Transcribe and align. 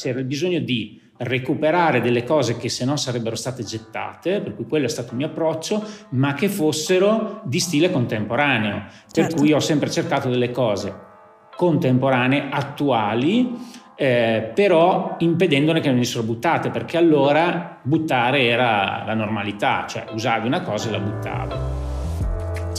c'era 0.00 0.18
il 0.18 0.24
bisogno 0.24 0.58
di 0.60 1.00
recuperare 1.18 2.00
delle 2.00 2.24
cose 2.24 2.56
che 2.56 2.68
se 2.70 2.84
no 2.84 2.96
sarebbero 2.96 3.36
state 3.36 3.62
gettate, 3.62 4.40
per 4.40 4.54
cui 4.54 4.66
quello 4.66 4.86
è 4.86 4.88
stato 4.88 5.10
il 5.10 5.18
mio 5.18 5.26
approccio, 5.26 5.84
ma 6.10 6.32
che 6.32 6.48
fossero 6.48 7.42
di 7.44 7.60
stile 7.60 7.90
contemporaneo. 7.90 8.84
Per 9.12 9.24
Certo. 9.24 9.36
cui 9.36 9.52
ho 9.52 9.60
sempre 9.60 9.90
cercato 9.90 10.30
delle 10.30 10.50
cose 10.50 11.08
contemporanee, 11.56 12.48
attuali, 12.50 13.54
eh, 13.94 14.50
però 14.54 15.16
impedendone 15.18 15.80
che 15.80 15.90
venissero 15.90 16.22
buttate, 16.22 16.70
perché 16.70 16.96
allora 16.96 17.78
buttare 17.82 18.44
era 18.44 19.02
la 19.04 19.12
normalità, 19.12 19.84
cioè 19.86 20.06
usavi 20.12 20.46
una 20.46 20.62
cosa 20.62 20.88
e 20.88 20.92
la 20.92 21.00
buttavi. 21.00 21.69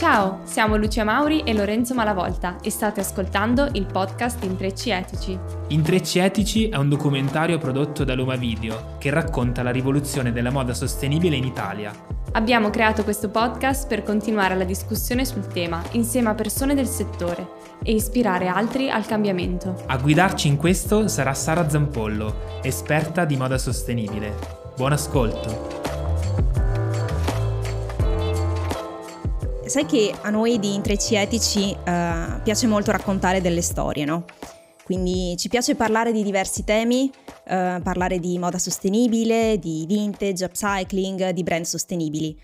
Ciao, 0.02 0.40
siamo 0.42 0.74
Lucia 0.74 1.04
Mauri 1.04 1.42
e 1.44 1.54
Lorenzo 1.54 1.94
Malavolta 1.94 2.56
e 2.60 2.70
state 2.70 2.98
ascoltando 2.98 3.68
il 3.74 3.86
podcast 3.86 4.42
Intrecci 4.42 4.90
Etici. 4.90 5.38
Intrecci 5.68 6.18
Etici 6.18 6.68
è 6.68 6.74
un 6.74 6.88
documentario 6.88 7.56
prodotto 7.58 8.02
da 8.02 8.16
Luma 8.16 8.34
Video 8.34 8.96
che 8.98 9.10
racconta 9.10 9.62
la 9.62 9.70
rivoluzione 9.70 10.32
della 10.32 10.50
moda 10.50 10.74
sostenibile 10.74 11.36
in 11.36 11.44
Italia. 11.44 11.92
Abbiamo 12.32 12.70
creato 12.70 13.04
questo 13.04 13.28
podcast 13.28 13.86
per 13.86 14.02
continuare 14.02 14.56
la 14.56 14.64
discussione 14.64 15.24
sul 15.24 15.46
tema 15.46 15.80
insieme 15.92 16.30
a 16.30 16.34
persone 16.34 16.74
del 16.74 16.88
settore 16.88 17.46
e 17.84 17.92
ispirare 17.92 18.48
altri 18.48 18.90
al 18.90 19.06
cambiamento. 19.06 19.84
A 19.86 19.98
guidarci 19.98 20.48
in 20.48 20.56
questo 20.56 21.06
sarà 21.06 21.32
Sara 21.32 21.68
Zampollo, 21.68 22.58
esperta 22.62 23.24
di 23.24 23.36
moda 23.36 23.56
sostenibile. 23.56 24.34
Buon 24.74 24.94
ascolto! 24.94 26.01
Sai 29.64 29.86
che 29.86 30.12
a 30.20 30.28
noi 30.28 30.58
di 30.58 30.74
Intrecci 30.74 31.14
Etici 31.14 31.70
eh, 31.70 32.40
piace 32.42 32.66
molto 32.66 32.90
raccontare 32.90 33.40
delle 33.40 33.62
storie, 33.62 34.04
no? 34.04 34.24
Quindi 34.84 35.36
ci 35.38 35.48
piace 35.48 35.76
parlare 35.76 36.12
di 36.12 36.22
diversi 36.22 36.64
temi, 36.64 37.10
eh, 37.46 37.80
parlare 37.82 38.18
di 38.18 38.38
moda 38.38 38.58
sostenibile, 38.58 39.58
di 39.58 39.84
vintage, 39.86 40.44
upcycling, 40.44 41.30
di 41.30 41.42
brand 41.42 41.64
sostenibili. 41.64 42.38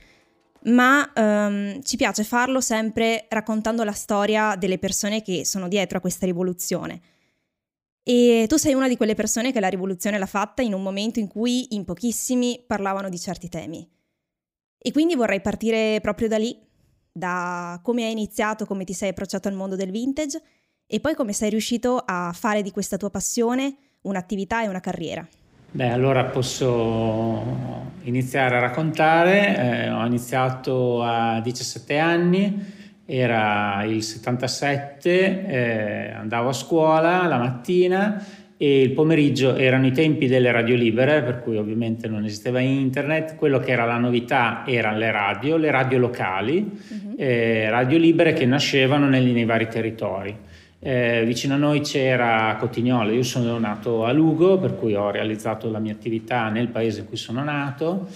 Ma 0.64 1.12
ehm, 1.12 1.82
ci 1.82 1.96
piace 1.96 2.24
farlo 2.24 2.60
sempre 2.60 3.26
raccontando 3.28 3.84
la 3.84 3.92
storia 3.92 4.54
delle 4.56 4.78
persone 4.78 5.20
che 5.20 5.44
sono 5.44 5.68
dietro 5.68 5.98
a 5.98 6.00
questa 6.00 6.24
rivoluzione. 6.24 7.00
E 8.02 8.46
tu 8.48 8.56
sei 8.56 8.74
una 8.74 8.88
di 8.88 8.96
quelle 8.96 9.14
persone 9.14 9.52
che 9.52 9.60
la 9.60 9.68
rivoluzione 9.68 10.18
l'ha 10.18 10.26
fatta 10.26 10.62
in 10.62 10.72
un 10.72 10.82
momento 10.82 11.18
in 11.18 11.28
cui 11.28 11.74
in 11.74 11.84
pochissimi 11.84 12.64
parlavano 12.66 13.08
di 13.08 13.18
certi 13.18 13.48
temi. 13.48 13.86
E 14.78 14.92
quindi 14.92 15.16
vorrei 15.16 15.40
partire 15.40 15.98
proprio 16.00 16.28
da 16.28 16.38
lì, 16.38 16.56
da 17.18 17.78
come 17.82 18.04
hai 18.04 18.12
iniziato, 18.12 18.64
come 18.64 18.84
ti 18.84 18.94
sei 18.94 19.10
approcciato 19.10 19.48
al 19.48 19.54
mondo 19.54 19.76
del 19.76 19.90
vintage 19.90 20.40
e 20.86 21.00
poi 21.00 21.14
come 21.14 21.32
sei 21.34 21.50
riuscito 21.50 22.02
a 22.04 22.32
fare 22.32 22.62
di 22.62 22.70
questa 22.70 22.96
tua 22.96 23.10
passione 23.10 23.76
un'attività 24.02 24.62
e 24.62 24.68
una 24.68 24.80
carriera. 24.80 25.26
Beh, 25.70 25.90
allora 25.90 26.24
posso 26.24 27.42
iniziare 28.04 28.56
a 28.56 28.60
raccontare. 28.60 29.56
Eh, 29.56 29.90
ho 29.90 30.06
iniziato 30.06 31.02
a 31.02 31.40
17 31.40 31.98
anni, 31.98 32.64
era 33.04 33.84
il 33.84 34.02
77, 34.02 35.46
eh, 35.46 36.10
andavo 36.12 36.48
a 36.48 36.54
scuola 36.54 37.26
la 37.26 37.38
mattina 37.38 38.24
e 38.60 38.80
il 38.82 38.90
pomeriggio 38.90 39.54
erano 39.54 39.86
i 39.86 39.92
tempi 39.92 40.26
delle 40.26 40.50
radio 40.50 40.74
libere, 40.74 41.22
per 41.22 41.40
cui 41.42 41.56
ovviamente 41.56 42.08
non 42.08 42.24
esisteva 42.24 42.58
internet. 42.58 43.36
Quello 43.36 43.60
che 43.60 43.70
era 43.70 43.84
la 43.84 43.98
novità 43.98 44.64
erano 44.66 44.98
le 44.98 45.12
radio, 45.12 45.56
le 45.56 45.70
radio 45.70 45.98
locali, 45.98 46.60
Mhm. 46.60 47.14
eh, 47.16 47.70
radio 47.70 47.96
libere 47.98 48.32
che 48.32 48.44
nascevano 48.46 49.08
nei, 49.08 49.30
nei 49.32 49.44
vari 49.44 49.68
territori. 49.68 50.36
Eh, 50.80 51.22
vicino 51.24 51.54
a 51.54 51.56
noi 51.56 51.80
c'era 51.80 52.56
Cotignola, 52.58 53.10
io 53.12 53.22
sono 53.22 53.58
nato 53.58 54.04
a 54.04 54.12
Lugo, 54.12 54.58
per 54.58 54.76
cui 54.76 54.94
ho 54.94 55.10
realizzato 55.10 55.70
la 55.70 55.78
mia 55.78 55.92
attività 55.92 56.48
nel 56.50 56.68
paese 56.68 57.00
in 57.00 57.06
cui 57.06 57.16
sono 57.16 57.42
nato 57.42 58.08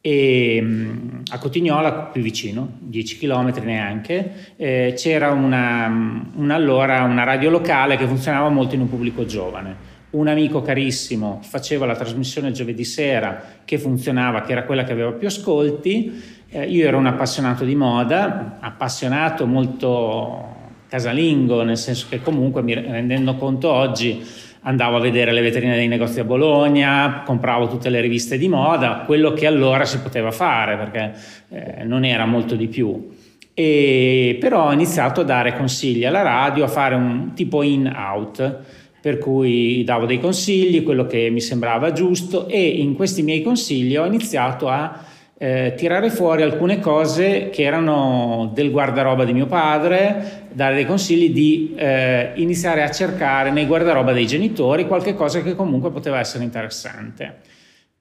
e 0.00 0.60
mh, 0.62 1.22
a 1.32 1.38
Cotignola, 1.38 1.92
più 2.12 2.22
vicino, 2.22 2.76
10 2.78 3.18
km 3.18 3.52
neanche, 3.64 4.32
eh, 4.56 4.94
c'era 4.96 5.30
una, 5.32 6.30
una, 6.36 6.54
allora 6.54 7.02
una 7.02 7.24
radio 7.24 7.50
locale 7.50 7.96
che 7.96 8.06
funzionava 8.06 8.48
molto 8.48 8.74
in 8.76 8.82
un 8.82 8.88
pubblico 8.88 9.24
giovane. 9.26 9.85
Un 10.16 10.28
amico 10.28 10.62
carissimo 10.62 11.40
faceva 11.42 11.84
la 11.84 11.94
trasmissione 11.94 12.50
giovedì 12.50 12.84
sera 12.84 13.42
che 13.66 13.76
funzionava, 13.76 14.40
che 14.40 14.52
era 14.52 14.64
quella 14.64 14.82
che 14.82 14.92
aveva 14.92 15.12
più 15.12 15.26
ascolti. 15.26 16.10
Eh, 16.48 16.64
io 16.64 16.86
ero 16.86 16.96
un 16.96 17.04
appassionato 17.04 17.66
di 17.66 17.74
moda, 17.74 18.56
appassionato 18.58 19.44
molto 19.44 20.54
casalingo, 20.88 21.62
nel 21.64 21.76
senso 21.76 22.06
che 22.08 22.22
comunque 22.22 22.62
mi 22.62 22.72
rendendo 22.72 23.34
conto 23.34 23.70
oggi 23.70 24.24
andavo 24.62 24.96
a 24.96 25.00
vedere 25.00 25.32
le 25.32 25.42
vetrine 25.42 25.76
dei 25.76 25.86
negozi 25.86 26.18
a 26.18 26.24
Bologna, 26.24 27.22
compravo 27.22 27.68
tutte 27.68 27.90
le 27.90 28.00
riviste 28.00 28.38
di 28.38 28.48
moda, 28.48 29.02
quello 29.04 29.34
che 29.34 29.46
allora 29.46 29.84
si 29.84 29.98
poteva 30.00 30.30
fare 30.30 30.78
perché 30.78 31.12
eh, 31.50 31.84
non 31.84 32.06
era 32.06 32.24
molto 32.24 32.54
di 32.54 32.68
più. 32.68 33.10
E, 33.52 34.38
però 34.40 34.68
ho 34.68 34.72
iniziato 34.72 35.20
a 35.20 35.24
dare 35.24 35.54
consigli 35.54 36.06
alla 36.06 36.22
radio, 36.22 36.64
a 36.64 36.68
fare 36.68 36.94
un 36.94 37.32
tipo 37.34 37.62
in-out, 37.62 38.84
per 39.06 39.18
cui 39.18 39.84
davo 39.84 40.04
dei 40.04 40.18
consigli, 40.18 40.82
quello 40.82 41.06
che 41.06 41.30
mi 41.30 41.40
sembrava 41.40 41.92
giusto 41.92 42.48
e 42.48 42.60
in 42.60 42.96
questi 42.96 43.22
miei 43.22 43.40
consigli 43.40 43.96
ho 43.96 44.04
iniziato 44.04 44.68
a 44.68 45.00
eh, 45.38 45.74
tirare 45.76 46.10
fuori 46.10 46.42
alcune 46.42 46.80
cose 46.80 47.48
che 47.50 47.62
erano 47.62 48.50
del 48.52 48.72
guardaroba 48.72 49.24
di 49.24 49.32
mio 49.32 49.46
padre, 49.46 50.48
dare 50.52 50.74
dei 50.74 50.86
consigli 50.86 51.30
di 51.30 51.72
eh, 51.76 52.32
iniziare 52.34 52.82
a 52.82 52.90
cercare 52.90 53.52
nei 53.52 53.66
guardaroba 53.66 54.12
dei 54.12 54.26
genitori 54.26 54.88
qualche 54.88 55.14
cosa 55.14 55.40
che 55.40 55.54
comunque 55.54 55.92
poteva 55.92 56.18
essere 56.18 56.42
interessante. 56.42 57.42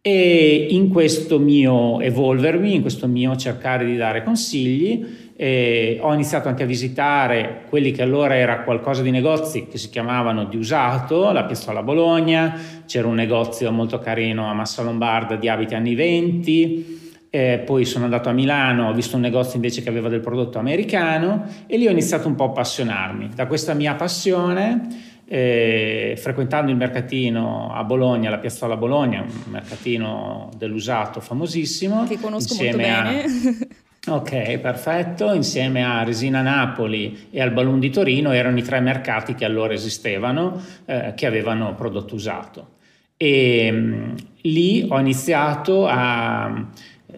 E 0.02 0.68
in 0.72 0.90
questo 0.90 1.38
mio 1.38 2.00
evolvermi, 2.00 2.74
in 2.74 2.82
questo 2.82 3.06
mio 3.06 3.36
cercare 3.36 3.86
di 3.86 3.96
dare 3.96 4.24
consigli, 4.24 5.25
eh, 5.38 5.98
ho 6.02 6.14
iniziato 6.14 6.48
anche 6.48 6.64
a 6.64 6.66
visitare 6.66 7.66
quelli 7.68 7.92
che 7.92 8.02
allora 8.02 8.36
era 8.36 8.62
qualcosa 8.62 9.02
di 9.02 9.12
negozi 9.12 9.68
che 9.68 9.78
si 9.78 9.90
chiamavano 9.90 10.46
di 10.46 10.56
usato, 10.56 11.32
la 11.32 11.44
Piazzola 11.44 11.84
Bologna, 11.84 12.58
c'era 12.86 13.08
un 13.08 13.16
negozio 13.16 13.72
molto 13.72 14.00
carino 14.00 14.50
a 14.50 14.54
Massa 14.54 14.82
Lombarda 14.82 15.36
di 15.36 15.50
abiti 15.50 15.76
anni 15.76 15.94
20, 15.94 17.04
eh, 17.30 17.62
poi 17.66 17.84
sono 17.84 18.06
andato 18.06 18.30
a 18.30 18.32
Milano, 18.32 18.88
ho 18.88 18.94
visto 18.94 19.18
un 19.18 19.24
negozio 19.24 19.56
invece 19.56 19.82
che 19.82 19.90
aveva 19.90 20.08
del 20.08 20.22
prodotto 20.22 20.58
americano 20.58 21.46
e 21.68 21.78
lì 21.78 21.86
ho 21.86 21.92
iniziato 21.92 22.30
un 22.30 22.36
po' 22.36 22.46
a 22.46 22.48
appassionarmi. 22.48 23.32
Da 23.36 23.46
questa 23.46 23.74
mia 23.74 23.94
passione, 23.96 24.88
eh, 25.28 26.16
frequentando 26.18 26.72
il 26.72 26.78
mercatino 26.78 27.74
a 27.74 27.84
Bologna, 27.84 28.30
la 28.30 28.38
Piazzola 28.38 28.78
Bologna, 28.78 29.20
un 29.22 29.52
mercatino 29.52 30.50
dell'usato 30.56 31.20
famosissimo. 31.20 32.06
Che 32.06 32.18
conosco 32.22 32.56
molto 32.56 32.78
bene. 32.78 33.24
A... 33.24 33.28
Ok, 34.08 34.60
perfetto. 34.60 35.34
Insieme 35.34 35.84
a 35.84 36.04
Resina 36.04 36.42
Napoli 36.42 37.28
e 37.32 37.42
al 37.42 37.52
Balloon 37.52 37.80
di 37.80 37.90
Torino 37.90 38.32
erano 38.34 38.60
i 38.60 38.62
tre 38.62 38.80
mercati 38.80 39.34
che 39.34 39.46
allora 39.46 39.74
esistevano 39.74 40.62
eh, 40.86 41.14
che 41.16 41.26
avevano 41.26 41.74
prodotto 41.74 42.14
usato. 42.14 42.74
E 43.18 43.72
mh, 43.72 44.16
lì 44.42 44.86
ho 44.88 45.00
iniziato 45.00 45.88
a 45.88 46.68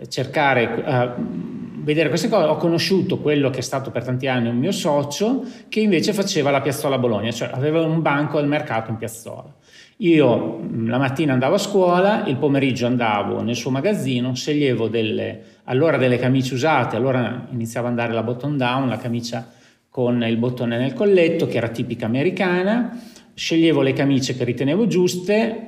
cercare 0.08 0.84
a 0.86 1.16
vedere 1.18 2.08
queste 2.08 2.30
cose. 2.30 2.48
Ho 2.48 2.56
conosciuto 2.56 3.20
quello 3.20 3.50
che 3.50 3.60
è 3.60 3.64
stato 3.64 3.92
per 3.92 4.06
tanti 4.06 4.28
anni 4.28 4.48
un 4.48 4.58
mio 4.58 4.72
socio 4.72 5.44
che 5.68 5.82
invece 5.82 6.14
faceva 6.14 6.52
la 6.52 6.62
piazzola 6.62 6.98
Bologna, 6.98 7.32
cioè 7.32 7.50
aveva 7.52 7.82
un 7.82 8.02
banco 8.02 8.38
al 8.38 8.48
mercato 8.48 8.92
in 8.92 8.98
piazzola. 8.98 9.54
Io 10.02 10.60
la 10.86 11.00
mattina 11.00 11.34
andavo 11.34 11.56
a 11.56 11.58
scuola, 11.58 12.28
il 12.28 12.38
pomeriggio 12.38 12.86
andavo 12.86 13.42
nel 13.42 13.56
suo 13.56 13.72
magazzino, 13.72 14.36
sceglievo 14.36 14.88
delle, 14.90 15.57
allora 15.70 15.98
delle 15.98 16.18
camicie 16.18 16.54
usate, 16.54 16.96
allora 16.96 17.48
iniziava 17.52 17.88
ad 17.88 17.98
andare 17.98 18.14
la 18.14 18.24
bottom 18.24 18.58
down, 18.58 18.88
la 18.88 18.98
camicia 18.98 19.50
con 19.90 20.24
il 20.24 20.38
bottone 20.38 20.78
nel 20.78 20.94
colletto, 20.94 21.48
che 21.48 21.58
era 21.58 21.70
tipica 21.70 22.06
americana, 22.06 23.02
sceglievo 23.34 23.82
le 23.82 23.94
camicie 23.94 24.36
che 24.36 24.44
ritenevo 24.44 24.88
giuste, 24.88 25.64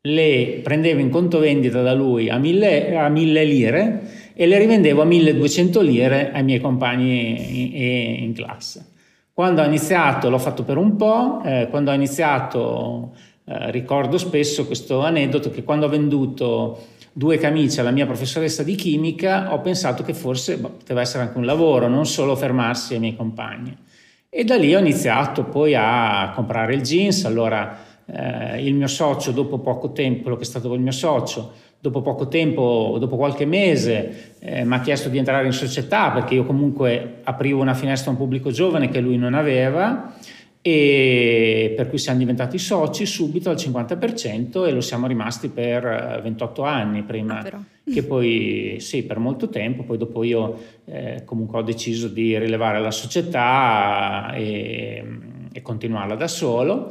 le 0.00 0.60
prendevo 0.62 1.00
in 1.00 1.10
conto 1.10 1.38
vendita 1.38 1.80
da 1.80 1.94
lui 1.94 2.28
a 2.28 2.38
mille, 2.38 2.96
a 2.96 3.08
mille 3.08 3.44
lire 3.44 4.32
e 4.34 4.46
le 4.46 4.58
rivendevo 4.58 5.02
a 5.02 5.04
1200 5.04 5.80
lire 5.80 6.32
ai 6.32 6.42
miei 6.42 6.60
compagni 6.60 8.18
in, 8.18 8.24
in 8.24 8.32
classe. 8.34 8.86
Quando 9.32 9.62
ho 9.62 9.64
iniziato, 9.64 10.28
l'ho 10.28 10.38
fatto 10.38 10.64
per 10.64 10.76
un 10.76 10.96
po', 10.96 11.40
eh, 11.44 11.68
quando 11.70 11.90
ho 11.90 11.94
iniziato 11.94 13.14
eh, 13.46 13.70
ricordo 13.70 14.16
spesso 14.16 14.66
questo 14.66 15.00
aneddoto 15.00 15.50
che 15.50 15.64
quando 15.64 15.86
ho 15.86 15.90
venduto 15.90 16.78
due 17.16 17.38
camicie 17.38 17.80
alla 17.80 17.92
mia 17.92 18.06
professoressa 18.06 18.64
di 18.64 18.74
chimica 18.74 19.52
ho 19.52 19.60
pensato 19.60 20.02
che 20.02 20.12
forse 20.12 20.58
boh, 20.58 20.70
poteva 20.70 21.00
essere 21.00 21.22
anche 21.22 21.38
un 21.38 21.44
lavoro, 21.44 21.86
non 21.86 22.06
solo 22.06 22.34
fermarsi 22.34 22.94
ai 22.94 23.00
miei 23.00 23.14
compagni. 23.14 23.76
E 24.28 24.42
da 24.42 24.56
lì 24.56 24.74
ho 24.74 24.80
iniziato 24.80 25.44
poi 25.44 25.74
a 25.76 26.32
comprare 26.34 26.74
il 26.74 26.82
jeans, 26.82 27.24
allora 27.24 27.78
eh, 28.04 28.66
il 28.66 28.74
mio 28.74 28.88
socio 28.88 29.30
dopo 29.30 29.60
poco 29.60 29.92
tempo, 29.92 30.22
quello 30.22 30.36
che 30.36 30.42
è 30.42 30.46
stato 30.46 30.74
il 30.74 30.80
mio 30.80 30.90
socio, 30.90 31.52
dopo 31.78 32.02
poco 32.02 32.26
tempo, 32.26 32.96
dopo 32.98 33.16
qualche 33.16 33.44
mese, 33.44 34.34
eh, 34.40 34.64
mi 34.64 34.74
ha 34.74 34.80
chiesto 34.80 35.08
di 35.08 35.18
entrare 35.18 35.46
in 35.46 35.52
società 35.52 36.10
perché 36.10 36.34
io 36.34 36.44
comunque 36.44 37.20
aprivo 37.22 37.60
una 37.60 37.74
finestra 37.74 38.10
a 38.10 38.14
un 38.14 38.18
pubblico 38.18 38.50
giovane 38.50 38.88
che 38.88 38.98
lui 38.98 39.16
non 39.16 39.34
aveva 39.34 40.12
e 40.66 41.74
per 41.76 41.90
cui 41.90 41.98
siamo 41.98 42.20
diventati 42.20 42.56
soci 42.56 43.04
subito 43.04 43.50
al 43.50 43.56
50% 43.56 44.66
e 44.66 44.72
lo 44.72 44.80
siamo 44.80 45.06
rimasti 45.06 45.50
per 45.50 46.20
28 46.22 46.62
anni 46.62 47.02
prima 47.02 47.40
ah, 47.40 47.62
che 47.92 48.02
poi 48.02 48.78
sì 48.80 49.02
per 49.02 49.18
molto 49.18 49.50
tempo. 49.50 49.82
Poi 49.82 49.98
dopo 49.98 50.24
io 50.24 50.58
eh, 50.86 51.20
comunque 51.26 51.58
ho 51.58 51.62
deciso 51.62 52.08
di 52.08 52.38
rilevare 52.38 52.80
la 52.80 52.90
società 52.90 54.32
e, 54.32 55.04
e 55.52 55.60
continuarla 55.60 56.14
da 56.14 56.28
solo. 56.28 56.90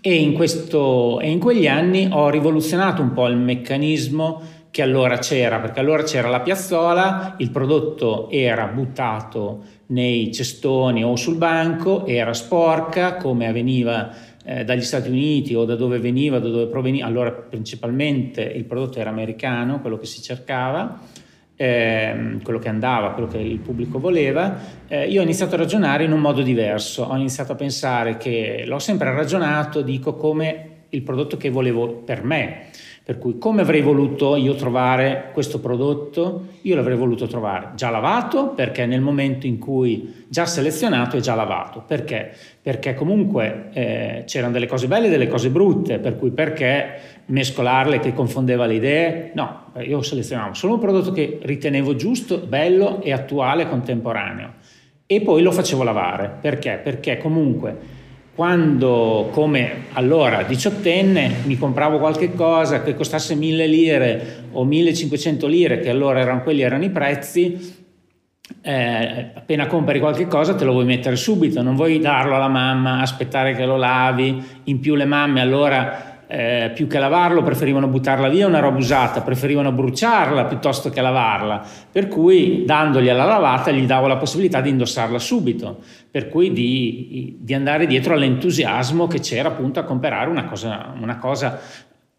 E 0.00 0.14
in, 0.14 0.32
questo, 0.34 1.18
e 1.18 1.28
in 1.28 1.40
quegli 1.40 1.66
anni 1.66 2.08
ho 2.08 2.30
rivoluzionato 2.30 3.02
un 3.02 3.12
po' 3.12 3.26
il 3.26 3.36
meccanismo 3.36 4.42
che 4.70 4.82
allora 4.82 5.18
c'era, 5.18 5.58
perché 5.58 5.80
allora 5.80 6.04
c'era 6.04 6.28
la 6.28 6.40
piazzola, 6.40 7.34
il 7.38 7.50
prodotto 7.50 8.30
era 8.30 8.66
buttato 8.68 9.64
nei 9.90 10.32
cestoni 10.32 11.04
o 11.04 11.16
sul 11.16 11.36
banco, 11.36 12.06
era 12.06 12.32
sporca 12.32 13.16
come 13.16 13.48
avveniva 13.48 14.10
eh, 14.44 14.64
dagli 14.64 14.82
Stati 14.82 15.08
Uniti 15.08 15.54
o 15.54 15.64
da 15.64 15.76
dove 15.76 15.98
veniva, 15.98 16.38
da 16.38 16.48
dove 16.48 16.66
proveniva, 16.66 17.06
allora 17.06 17.30
principalmente 17.30 18.42
il 18.42 18.64
prodotto 18.64 18.98
era 18.98 19.10
americano, 19.10 19.80
quello 19.80 19.98
che 19.98 20.06
si 20.06 20.22
cercava, 20.22 20.98
eh, 21.56 22.38
quello 22.42 22.58
che 22.58 22.68
andava, 22.68 23.10
quello 23.10 23.28
che 23.28 23.38
il 23.38 23.58
pubblico 23.58 23.98
voleva, 23.98 24.58
eh, 24.88 25.08
io 25.08 25.20
ho 25.20 25.24
iniziato 25.24 25.56
a 25.56 25.58
ragionare 25.58 26.04
in 26.04 26.12
un 26.12 26.20
modo 26.20 26.42
diverso, 26.42 27.04
ho 27.04 27.16
iniziato 27.16 27.52
a 27.52 27.56
pensare 27.56 28.16
che 28.16 28.64
l'ho 28.66 28.78
sempre 28.78 29.12
ragionato, 29.12 29.82
dico, 29.82 30.14
come 30.14 30.68
il 30.90 31.02
prodotto 31.02 31.36
che 31.36 31.50
volevo 31.50 31.88
per 31.88 32.24
me 32.24 32.68
per 33.10 33.18
cui 33.18 33.38
come 33.38 33.62
avrei 33.62 33.80
voluto 33.80 34.36
io 34.36 34.54
trovare 34.54 35.30
questo 35.32 35.58
prodotto? 35.58 36.44
Io 36.60 36.76
l'avrei 36.76 36.96
voluto 36.96 37.26
trovare 37.26 37.70
già 37.74 37.90
lavato 37.90 38.50
perché 38.50 38.86
nel 38.86 39.00
momento 39.00 39.48
in 39.48 39.58
cui 39.58 40.26
già 40.28 40.46
selezionato 40.46 41.16
è 41.16 41.20
già 41.20 41.34
lavato. 41.34 41.82
Perché? 41.84 42.32
Perché 42.62 42.94
comunque 42.94 43.70
eh, 43.72 44.22
c'erano 44.26 44.52
delle 44.52 44.68
cose 44.68 44.86
belle 44.86 45.08
e 45.08 45.10
delle 45.10 45.26
cose 45.26 45.50
brutte, 45.50 45.98
per 45.98 46.16
cui 46.16 46.30
perché 46.30 47.00
mescolarle 47.24 47.98
che 47.98 48.14
confondeva 48.14 48.66
le 48.66 48.74
idee? 48.74 49.30
No, 49.34 49.72
io 49.80 50.02
selezionavo 50.02 50.54
solo 50.54 50.74
un 50.74 50.78
prodotto 50.78 51.10
che 51.10 51.40
ritenevo 51.42 51.96
giusto, 51.96 52.38
bello 52.38 53.02
e 53.02 53.10
attuale, 53.10 53.68
contemporaneo. 53.68 54.52
E 55.04 55.20
poi 55.20 55.42
lo 55.42 55.50
facevo 55.50 55.82
lavare. 55.82 56.36
Perché? 56.40 56.78
Perché 56.80 57.18
comunque 57.18 57.98
quando 58.40 59.28
come 59.32 59.88
allora 59.92 60.44
diciottenne 60.44 61.42
mi 61.44 61.58
compravo 61.58 61.98
qualche 61.98 62.32
cosa 62.32 62.82
che 62.82 62.94
costasse 62.94 63.34
1000 63.34 63.66
lire 63.66 64.44
o 64.52 64.64
1500 64.64 65.46
lire, 65.46 65.80
che 65.80 65.90
allora 65.90 66.20
erano, 66.20 66.42
quelli 66.42 66.62
erano 66.62 66.84
i 66.84 66.88
prezzi, 66.88 67.76
eh, 68.62 69.30
appena 69.34 69.66
compri 69.66 70.00
qualche 70.00 70.26
cosa 70.26 70.54
te 70.54 70.64
lo 70.64 70.72
vuoi 70.72 70.86
mettere 70.86 71.16
subito, 71.16 71.60
non 71.60 71.76
vuoi 71.76 71.98
darlo 71.98 72.34
alla 72.34 72.48
mamma, 72.48 73.02
aspettare 73.02 73.54
che 73.54 73.66
lo 73.66 73.76
lavi, 73.76 74.42
in 74.64 74.80
più 74.80 74.94
le 74.94 75.04
mamme 75.04 75.42
allora 75.42 76.09
eh, 76.32 76.70
più 76.72 76.86
che 76.86 77.00
lavarlo 77.00 77.42
preferivano 77.42 77.88
buttarla 77.88 78.28
via 78.28 78.46
una 78.46 78.60
roba 78.60 78.78
usata, 78.78 79.20
preferivano 79.20 79.72
bruciarla 79.72 80.44
piuttosto 80.44 80.88
che 80.88 81.00
lavarla, 81.00 81.60
per 81.90 82.06
cui 82.06 82.64
dandogli 82.64 83.08
alla 83.08 83.24
lavata 83.24 83.72
gli 83.72 83.84
davo 83.84 84.06
la 84.06 84.16
possibilità 84.16 84.60
di 84.60 84.70
indossarla 84.70 85.18
subito, 85.18 85.80
per 86.08 86.28
cui 86.28 86.52
di, 86.52 87.36
di 87.40 87.52
andare 87.52 87.86
dietro 87.86 88.14
all'entusiasmo 88.14 89.08
che 89.08 89.18
c'era 89.18 89.48
appunto 89.48 89.80
a 89.80 89.82
comprare 89.82 90.30
una 90.30 90.44
cosa, 90.44 90.94
una 91.00 91.18
cosa 91.18 91.58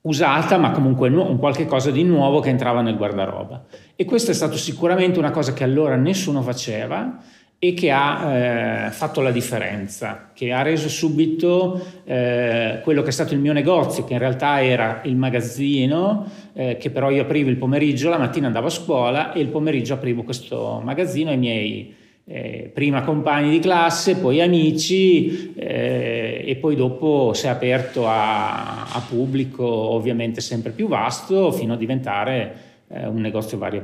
usata 0.01 0.57
ma 0.57 0.71
comunque 0.71 1.09
un 1.09 1.37
qualche 1.37 1.65
cosa 1.65 1.89
di 1.89 2.03
nuovo 2.03 2.41
che 2.41 2.49
entrava 2.49 2.81
nel 2.81 2.97
guardaroba. 2.97 3.63
E 3.95 4.03
questo 4.03 4.31
è 4.31 4.33
stato 4.33 4.57
sicuramente 4.57 5.19
una 5.19 5.31
cosa 5.31 5.53
che 5.53 5.63
allora 5.63 5.95
nessuno 5.95 6.41
faceva 6.41 7.17
e 7.63 7.75
che 7.75 7.91
ha 7.91 8.87
eh, 8.87 8.89
fatto 8.89 9.21
la 9.21 9.29
differenza, 9.29 10.31
che 10.33 10.51
ha 10.51 10.63
reso 10.63 10.89
subito 10.89 11.79
eh, 12.05 12.79
quello 12.81 13.03
che 13.03 13.09
è 13.09 13.11
stato 13.11 13.35
il 13.35 13.39
mio 13.39 13.53
negozio, 13.53 14.03
che 14.03 14.13
in 14.13 14.19
realtà 14.19 14.63
era 14.63 15.01
il 15.03 15.15
magazzino, 15.15 16.25
eh, 16.53 16.77
che 16.77 16.89
però 16.89 17.11
io 17.11 17.21
aprivo 17.21 17.51
il 17.51 17.57
pomeriggio, 17.57 18.09
la 18.09 18.17
mattina 18.17 18.47
andavo 18.47 18.65
a 18.65 18.71
scuola 18.71 19.31
e 19.31 19.41
il 19.41 19.49
pomeriggio 19.49 19.93
aprivo 19.93 20.23
questo 20.23 20.81
magazzino 20.83 21.29
ai 21.29 21.37
miei 21.37 21.93
eh, 22.25 22.71
prima 22.73 23.03
compagni 23.03 23.51
di 23.51 23.59
classe, 23.59 24.15
poi 24.15 24.41
amici 24.41 25.53
eh, 25.53 26.43
e 26.43 26.55
poi 26.55 26.75
dopo 26.75 27.33
si 27.35 27.45
è 27.45 27.49
aperto 27.49 28.07
a, 28.07 28.91
a 28.91 29.05
pubblico 29.07 29.63
ovviamente 29.65 30.41
sempre 30.41 30.71
più 30.71 30.87
vasto 30.87 31.51
fino 31.51 31.73
a 31.73 31.77
diventare 31.77 32.70
eh, 32.93 33.07
un 33.07 33.21
negozio 33.21 33.57
vero 33.57 33.77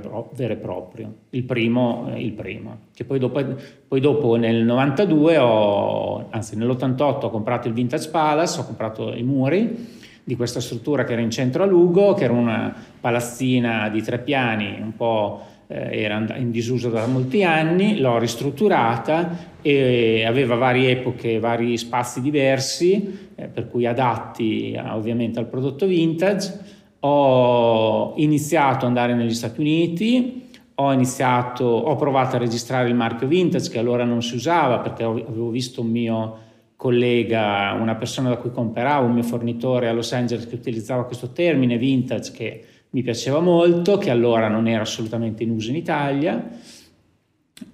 e 0.53 0.55
proprio, 0.57 1.13
il 1.29 1.43
primo, 1.43 2.09
eh, 2.13 2.21
il 2.21 2.33
primo. 2.33 2.77
Che 2.93 3.05
poi 3.05 3.19
dopo, 3.19 3.41
poi 3.87 3.99
dopo 4.01 4.35
nel 4.35 4.63
92, 4.63 5.37
ho, 5.37 6.27
anzi 6.29 6.57
nell'88 6.57 7.25
ho 7.25 7.29
comprato 7.29 7.67
il 7.67 7.73
Vintage 7.73 8.09
Palace, 8.09 8.59
ho 8.59 8.65
comprato 8.65 9.13
i 9.13 9.23
muri 9.23 9.95
di 10.23 10.35
questa 10.35 10.59
struttura 10.59 11.05
che 11.05 11.13
era 11.13 11.21
in 11.21 11.31
centro 11.31 11.63
a 11.63 11.65
Lugo, 11.65 12.13
che 12.13 12.25
era 12.25 12.33
una 12.33 12.75
palazzina 12.99 13.87
di 13.87 14.01
tre 14.01 14.19
piani, 14.19 14.77
un 14.81 14.93
po' 14.93 15.41
eh, 15.67 16.01
era 16.01 16.25
in 16.35 16.51
disuso 16.51 16.89
da 16.89 17.05
molti 17.05 17.45
anni, 17.45 17.99
l'ho 17.99 18.17
ristrutturata 18.17 19.55
e 19.61 20.25
aveva 20.25 20.55
varie 20.55 20.91
epoche, 20.91 21.39
vari 21.39 21.77
spazi 21.77 22.19
diversi, 22.19 23.29
eh, 23.35 23.47
per 23.47 23.69
cui 23.69 23.85
adatti 23.85 24.77
ovviamente 24.89 25.39
al 25.39 25.47
prodotto 25.47 25.85
vintage 25.85 26.75
ho 27.07 28.13
iniziato 28.17 28.79
ad 28.79 28.83
andare 28.83 29.13
negli 29.13 29.33
Stati 29.33 29.61
Uniti, 29.61 30.49
ho 30.75 30.91
iniziato, 30.91 31.63
ho 31.63 31.95
provato 31.95 32.35
a 32.35 32.39
registrare 32.39 32.89
il 32.89 32.95
marchio 32.95 33.27
vintage 33.27 33.69
che 33.69 33.79
allora 33.79 34.03
non 34.03 34.21
si 34.21 34.35
usava 34.35 34.79
perché 34.79 35.03
avevo 35.03 35.49
visto 35.49 35.81
un 35.81 35.89
mio 35.89 36.37
collega, 36.75 37.75
una 37.79 37.95
persona 37.95 38.29
da 38.29 38.37
cui 38.37 38.51
compravo, 38.51 39.07
un 39.07 39.13
mio 39.13 39.23
fornitore 39.23 39.87
a 39.87 39.93
Los 39.93 40.11
Angeles 40.11 40.47
che 40.47 40.55
utilizzava 40.55 41.05
questo 41.05 41.31
termine 41.31 41.77
vintage 41.77 42.31
che 42.31 42.65
mi 42.91 43.01
piaceva 43.01 43.39
molto, 43.39 43.97
che 43.97 44.11
allora 44.11 44.47
non 44.49 44.67
era 44.67 44.81
assolutamente 44.81 45.43
in 45.43 45.51
uso 45.51 45.69
in 45.69 45.77
Italia. 45.77 46.49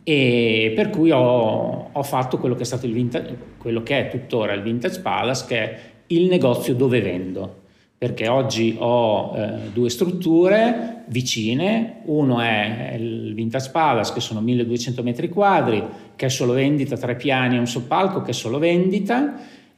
E 0.03 0.71
per 0.73 0.89
cui 0.89 1.11
ho, 1.11 1.89
ho 1.91 2.03
fatto 2.03 2.37
quello 2.37 2.55
che 2.55 2.61
è 2.61 2.65
stato 2.65 2.85
il 2.85 2.93
vintage, 2.93 3.37
quello 3.57 3.83
che 3.83 3.99
è 3.99 4.09
tuttora 4.09 4.53
il 4.53 4.61
Vintage 4.61 5.01
Palace, 5.01 5.45
che 5.45 5.57
è 5.57 5.79
il 6.07 6.27
negozio 6.27 6.73
dove 6.73 7.01
vendo 7.01 7.61
perché 8.03 8.27
oggi 8.27 8.75
ho 8.77 9.33
eh, 9.33 9.69
due 9.71 9.89
strutture 9.89 11.03
vicine, 11.05 12.01
uno 12.07 12.41
è 12.41 12.97
il 12.99 13.33
Vintage 13.33 13.69
Palace 13.71 14.11
che 14.11 14.19
sono 14.19 14.41
1200 14.41 15.01
metri 15.03 15.29
quadri, 15.29 15.81
che 16.13 16.25
è 16.25 16.29
solo 16.29 16.51
vendita, 16.51 16.97
tre 16.97 17.15
piani 17.15 17.55
e 17.55 17.59
un 17.59 17.65
soppalco 17.65 18.21
che 18.21 18.31
è 18.31 18.33
solo 18.33 18.59
vendita, 18.59 19.35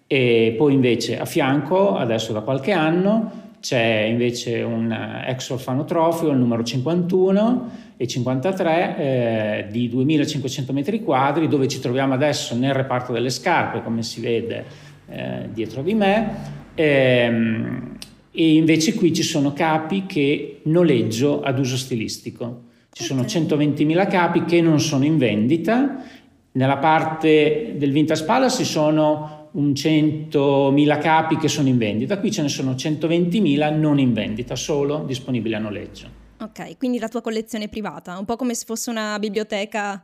e 0.08 0.56
poi 0.58 0.74
invece 0.74 1.20
a 1.20 1.26
fianco, 1.26 1.96
adesso 1.96 2.34
da 2.34 2.40
qualche 2.40 2.72
anno, 2.72 3.54
c'è 3.62 4.08
invece 4.10 4.64
un 4.64 4.92
ex 5.28 5.48
orfanotrofio, 5.52 6.30
il 6.32 6.38
numero 6.38 6.64
51 6.64 7.70
e 7.96 8.08
53 8.08 8.98
eh, 8.98 9.68
di 9.70 9.88
2500 9.88 10.74
metri 10.74 11.04
quadri, 11.04 11.48
dove 11.48 11.68
ci 11.68 11.80
troviamo 11.80 12.16
adesso 12.16 12.56
nel 12.56 12.74
reparto 12.74 13.14
delle 13.14 13.30
scarpe, 13.30 13.84
come 13.84 14.02
si 14.02 14.20
vede 14.20 14.66
eh, 15.10 15.48
dietro 15.54 15.84
di 15.84 15.94
me. 15.94 16.64
Ehm, 16.74 17.98
e 18.36 18.56
invece 18.56 18.94
qui 18.94 19.14
ci 19.14 19.24
sono 19.24 19.54
capi 19.54 20.06
che 20.06 20.60
noleggio 20.64 21.42
ad 21.42 21.58
uso 21.58 21.78
stilistico. 21.78 22.64
Ci 22.92 23.04
sono 23.04 23.22
120.000 23.22 24.08
capi 24.08 24.46
che 24.46 24.62
non 24.62 24.80
sono 24.80 25.06
in 25.06 25.18
vendita. 25.18 26.04
Nella 26.52 26.78
parte 26.78 27.76
del 27.78 27.92
Vintage 27.92 28.24
Palace 28.24 28.64
ci 28.64 28.70
sono 28.70 29.50
un 29.52 29.72
100.000 29.72 31.00
capi 31.00 31.38
che 31.38 31.48
sono 31.48 31.68
in 31.68 31.78
vendita, 31.78 32.20
qui 32.20 32.32
ce 32.32 32.42
ne 32.42 32.50
sono 32.50 32.72
120.000 32.72 33.78
non 33.78 34.00
in 34.00 34.14
vendita, 34.14 34.56
solo 34.56 35.04
disponibili 35.06 35.56
a 35.56 35.60
noleggio. 35.60 36.24
Ok, 36.40 36.78
quindi 36.78 37.00
la 37.00 37.08
tua 37.08 37.22
collezione 37.22 37.70
privata, 37.70 38.18
un 38.18 38.26
po' 38.26 38.36
come 38.36 38.54
se 38.54 38.66
fosse 38.66 38.90
una 38.90 39.18
biblioteca. 39.20 40.04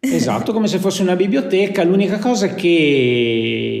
Esatto, 0.00 0.52
come 0.52 0.66
se 0.66 0.78
fosse 0.78 1.02
una 1.02 1.16
biblioteca. 1.16 1.82
L'unica 1.84 2.18
cosa 2.18 2.46
è 2.46 2.54
che 2.54 3.73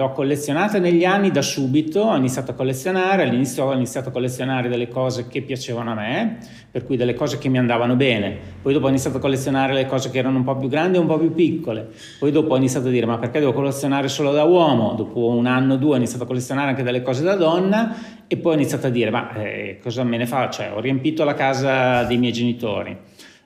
le 0.00 0.06
ho 0.06 0.12
collezionate 0.12 0.78
negli 0.78 1.04
anni 1.04 1.30
da 1.30 1.42
subito, 1.42 2.00
ho 2.00 2.16
iniziato 2.16 2.52
a 2.52 2.54
collezionare, 2.54 3.24
all'inizio 3.24 3.64
ho 3.64 3.72
iniziato 3.74 4.08
a 4.08 4.12
collezionare 4.12 4.68
delle 4.68 4.88
cose 4.88 5.28
che 5.28 5.42
piacevano 5.42 5.90
a 5.90 5.94
me, 5.94 6.38
per 6.70 6.84
cui 6.84 6.96
delle 6.96 7.14
cose 7.14 7.36
che 7.36 7.50
mi 7.50 7.58
andavano 7.58 7.96
bene, 7.96 8.34
poi 8.62 8.72
dopo 8.72 8.86
ho 8.86 8.88
iniziato 8.88 9.18
a 9.18 9.20
collezionare 9.20 9.74
le 9.74 9.84
cose 9.84 10.10
che 10.10 10.18
erano 10.18 10.38
un 10.38 10.44
po' 10.44 10.56
più 10.56 10.68
grandi 10.68 10.96
e 10.96 11.00
un 11.00 11.06
po' 11.06 11.18
più 11.18 11.34
piccole, 11.34 11.88
poi 12.18 12.30
dopo 12.30 12.54
ho 12.54 12.56
iniziato 12.56 12.88
a 12.88 12.90
dire 12.90 13.04
ma 13.04 13.18
perché 13.18 13.40
devo 13.40 13.52
collezionare 13.52 14.08
solo 14.08 14.32
da 14.32 14.44
uomo, 14.44 14.94
dopo 14.94 15.28
un 15.28 15.46
anno 15.46 15.74
o 15.74 15.76
due 15.76 15.92
ho 15.92 15.96
iniziato 15.96 16.24
a 16.24 16.26
collezionare 16.26 16.70
anche 16.70 16.82
delle 16.82 17.02
cose 17.02 17.22
da 17.22 17.34
donna 17.34 17.94
e 18.26 18.36
poi 18.38 18.52
ho 18.52 18.56
iniziato 18.56 18.86
a 18.86 18.90
dire 18.90 19.10
ma 19.10 19.34
eh, 19.34 19.78
cosa 19.82 20.02
me 20.02 20.16
ne 20.16 20.26
faccio? 20.26 20.62
Cioè, 20.62 20.72
ho 20.74 20.80
riempito 20.80 21.24
la 21.24 21.34
casa 21.34 22.04
dei 22.04 22.16
miei 22.16 22.32
genitori 22.32 22.96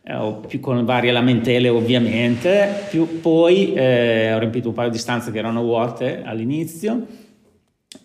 eh, 0.05 0.35
più 0.47 0.61
con 0.61 0.85
varie 0.85 1.13
lamentele 1.13 1.69
ovviamente, 1.71 2.87
più 2.91 3.21
poi 3.21 3.73
eh, 3.73 4.35
ho 4.35 4.39
riempito 4.39 4.69
un 4.69 4.75
paio 4.75 4.91
di 4.91 4.99
stanze 4.99 5.33
che 5.33 5.39
erano 5.39 5.63
vuote 5.63 6.23
all'inizio. 6.23 7.07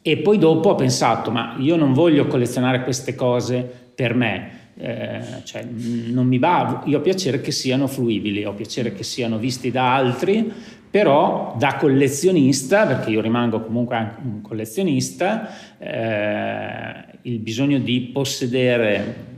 E 0.01 0.17
poi 0.17 0.37
dopo 0.37 0.69
ho 0.69 0.75
pensato 0.75 1.29
ma 1.31 1.55
io 1.59 1.75
non 1.75 1.93
voglio 1.93 2.27
collezionare 2.27 2.83
queste 2.83 3.15
cose 3.15 3.67
per 3.95 4.13
me, 4.13 4.51
eh, 4.77 5.21
cioè, 5.43 5.63
non 5.63 6.25
mi 6.25 6.37
va, 6.37 6.83
io 6.85 6.99
ho 6.99 7.01
piacere 7.01 7.41
che 7.41 7.51
siano 7.51 7.87
fruibili, 7.87 8.45
ho 8.45 8.53
piacere 8.53 8.93
che 8.93 9.03
siano 9.03 9.37
visti 9.37 9.71
da 9.71 9.95
altri 9.95 10.53
però 10.89 11.55
da 11.57 11.75
collezionista, 11.75 12.87
perché 12.87 13.11
io 13.11 13.21
rimango 13.21 13.61
comunque 13.61 13.95
anche 13.95 14.21
un 14.23 14.41
collezionista, 14.41 15.49
eh, 15.77 17.17
il 17.23 17.39
bisogno 17.39 17.77
di 17.77 18.09
possedere 18.11 19.28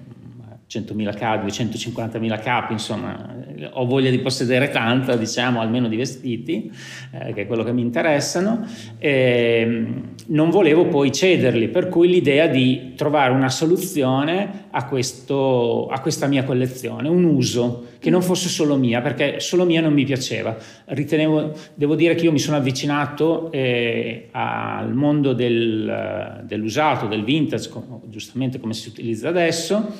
100.000 0.71 1.13
capi, 1.17 1.47
250.000 1.47 2.41
capi, 2.41 2.71
insomma, 2.71 3.35
ho 3.73 3.85
voglia 3.85 4.09
di 4.09 4.19
possedere 4.19 4.69
tanto, 4.69 5.13
diciamo, 5.17 5.59
almeno 5.59 5.89
di 5.89 5.97
vestiti, 5.97 6.71
eh, 7.11 7.33
che 7.33 7.41
è 7.41 7.47
quello 7.47 7.63
che 7.63 7.73
mi 7.73 7.81
interessano, 7.81 8.65
e 8.97 9.85
non 10.27 10.49
volevo 10.49 10.87
poi 10.87 11.11
cederli, 11.11 11.67
per 11.67 11.89
cui 11.89 12.07
l'idea 12.07 12.47
di 12.47 12.93
trovare 12.95 13.33
una 13.33 13.49
soluzione 13.49 14.67
a, 14.71 14.85
questo, 14.85 15.87
a 15.87 15.99
questa 15.99 16.27
mia 16.27 16.45
collezione, 16.45 17.09
un 17.09 17.25
uso 17.25 17.87
che 17.99 18.09
non 18.09 18.21
fosse 18.21 18.47
solo 18.47 18.77
mia, 18.77 19.01
perché 19.01 19.41
solo 19.41 19.65
mia 19.65 19.81
non 19.81 19.91
mi 19.93 20.05
piaceva. 20.05 20.55
Ritenevo, 20.85 21.53
devo 21.75 21.95
dire 21.95 22.15
che 22.15 22.23
io 22.23 22.31
mi 22.31 22.39
sono 22.39 22.55
avvicinato 22.57 23.51
eh, 23.51 24.29
al 24.31 24.93
mondo 24.93 25.33
del, 25.33 26.43
dell'usato, 26.45 27.07
del 27.07 27.25
vintage, 27.25 27.69
giustamente 28.05 28.59
come 28.59 28.73
si 28.73 28.87
utilizza 28.87 29.27
adesso, 29.27 29.93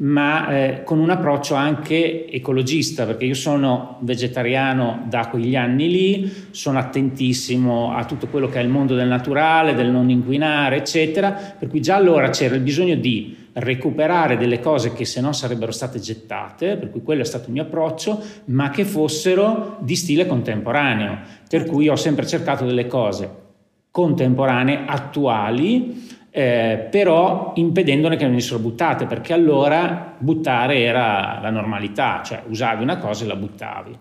ma 0.00 0.48
eh, 0.50 0.82
con 0.84 0.98
un 0.98 1.10
approccio 1.10 1.54
anche 1.54 2.28
ecologista, 2.30 3.04
perché 3.04 3.24
io 3.24 3.34
sono 3.34 3.98
vegetariano 4.00 5.04
da 5.08 5.26
quegli 5.28 5.56
anni 5.56 5.90
lì, 5.90 6.32
sono 6.50 6.78
attentissimo 6.78 7.92
a 7.92 8.04
tutto 8.04 8.28
quello 8.28 8.48
che 8.48 8.60
è 8.60 8.62
il 8.62 8.68
mondo 8.68 8.94
del 8.94 9.08
naturale, 9.08 9.74
del 9.74 9.90
non 9.90 10.08
inquinare, 10.10 10.76
eccetera, 10.76 11.32
per 11.32 11.68
cui 11.68 11.80
già 11.80 11.96
allora 11.96 12.30
c'era 12.30 12.54
il 12.54 12.60
bisogno 12.60 12.94
di 12.94 13.36
recuperare 13.54 14.36
delle 14.36 14.60
cose 14.60 14.92
che 14.92 15.04
se 15.04 15.20
no 15.20 15.32
sarebbero 15.32 15.72
state 15.72 15.98
gettate, 15.98 16.76
per 16.76 16.90
cui 16.90 17.02
quello 17.02 17.22
è 17.22 17.24
stato 17.24 17.46
il 17.46 17.54
mio 17.54 17.62
approccio, 17.62 18.22
ma 18.46 18.70
che 18.70 18.84
fossero 18.84 19.78
di 19.80 19.96
stile 19.96 20.26
contemporaneo, 20.26 21.18
per 21.48 21.64
cui 21.64 21.88
ho 21.88 21.96
sempre 21.96 22.24
cercato 22.24 22.64
delle 22.64 22.86
cose 22.86 23.46
contemporanee, 23.90 24.84
attuali, 24.86 26.06
eh, 26.30 26.88
però 26.90 27.52
impedendone 27.56 28.16
che 28.16 28.26
venissero 28.26 28.58
buttate, 28.58 29.06
perché 29.06 29.32
allora 29.32 30.14
buttare 30.18 30.80
era 30.80 31.38
la 31.40 31.50
normalità, 31.50 32.22
cioè 32.24 32.42
usavi 32.46 32.82
una 32.82 32.98
cosa 32.98 33.24
e 33.24 33.26
la 33.26 33.36
buttavi. 33.36 33.96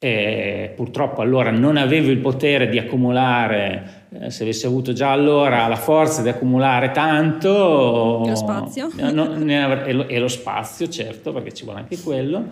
E 0.00 0.72
purtroppo 0.76 1.22
allora 1.22 1.50
non 1.50 1.76
avevo 1.76 2.10
il 2.10 2.18
potere 2.18 2.68
di 2.68 2.78
accumulare, 2.78 4.06
eh, 4.10 4.30
se 4.30 4.44
avessi 4.44 4.64
avuto 4.64 4.92
già 4.92 5.10
allora 5.10 5.66
la 5.66 5.76
forza 5.76 6.22
di 6.22 6.28
accumulare 6.28 6.92
tanto... 6.92 8.22
Lo 8.24 8.34
spazio. 8.36 8.90
Non, 8.94 9.50
e, 9.50 9.92
lo, 9.92 10.06
e 10.06 10.18
lo 10.20 10.28
spazio, 10.28 10.88
certo, 10.88 11.32
perché 11.32 11.52
ci 11.52 11.64
vuole 11.64 11.80
anche 11.80 12.00
quello 12.00 12.44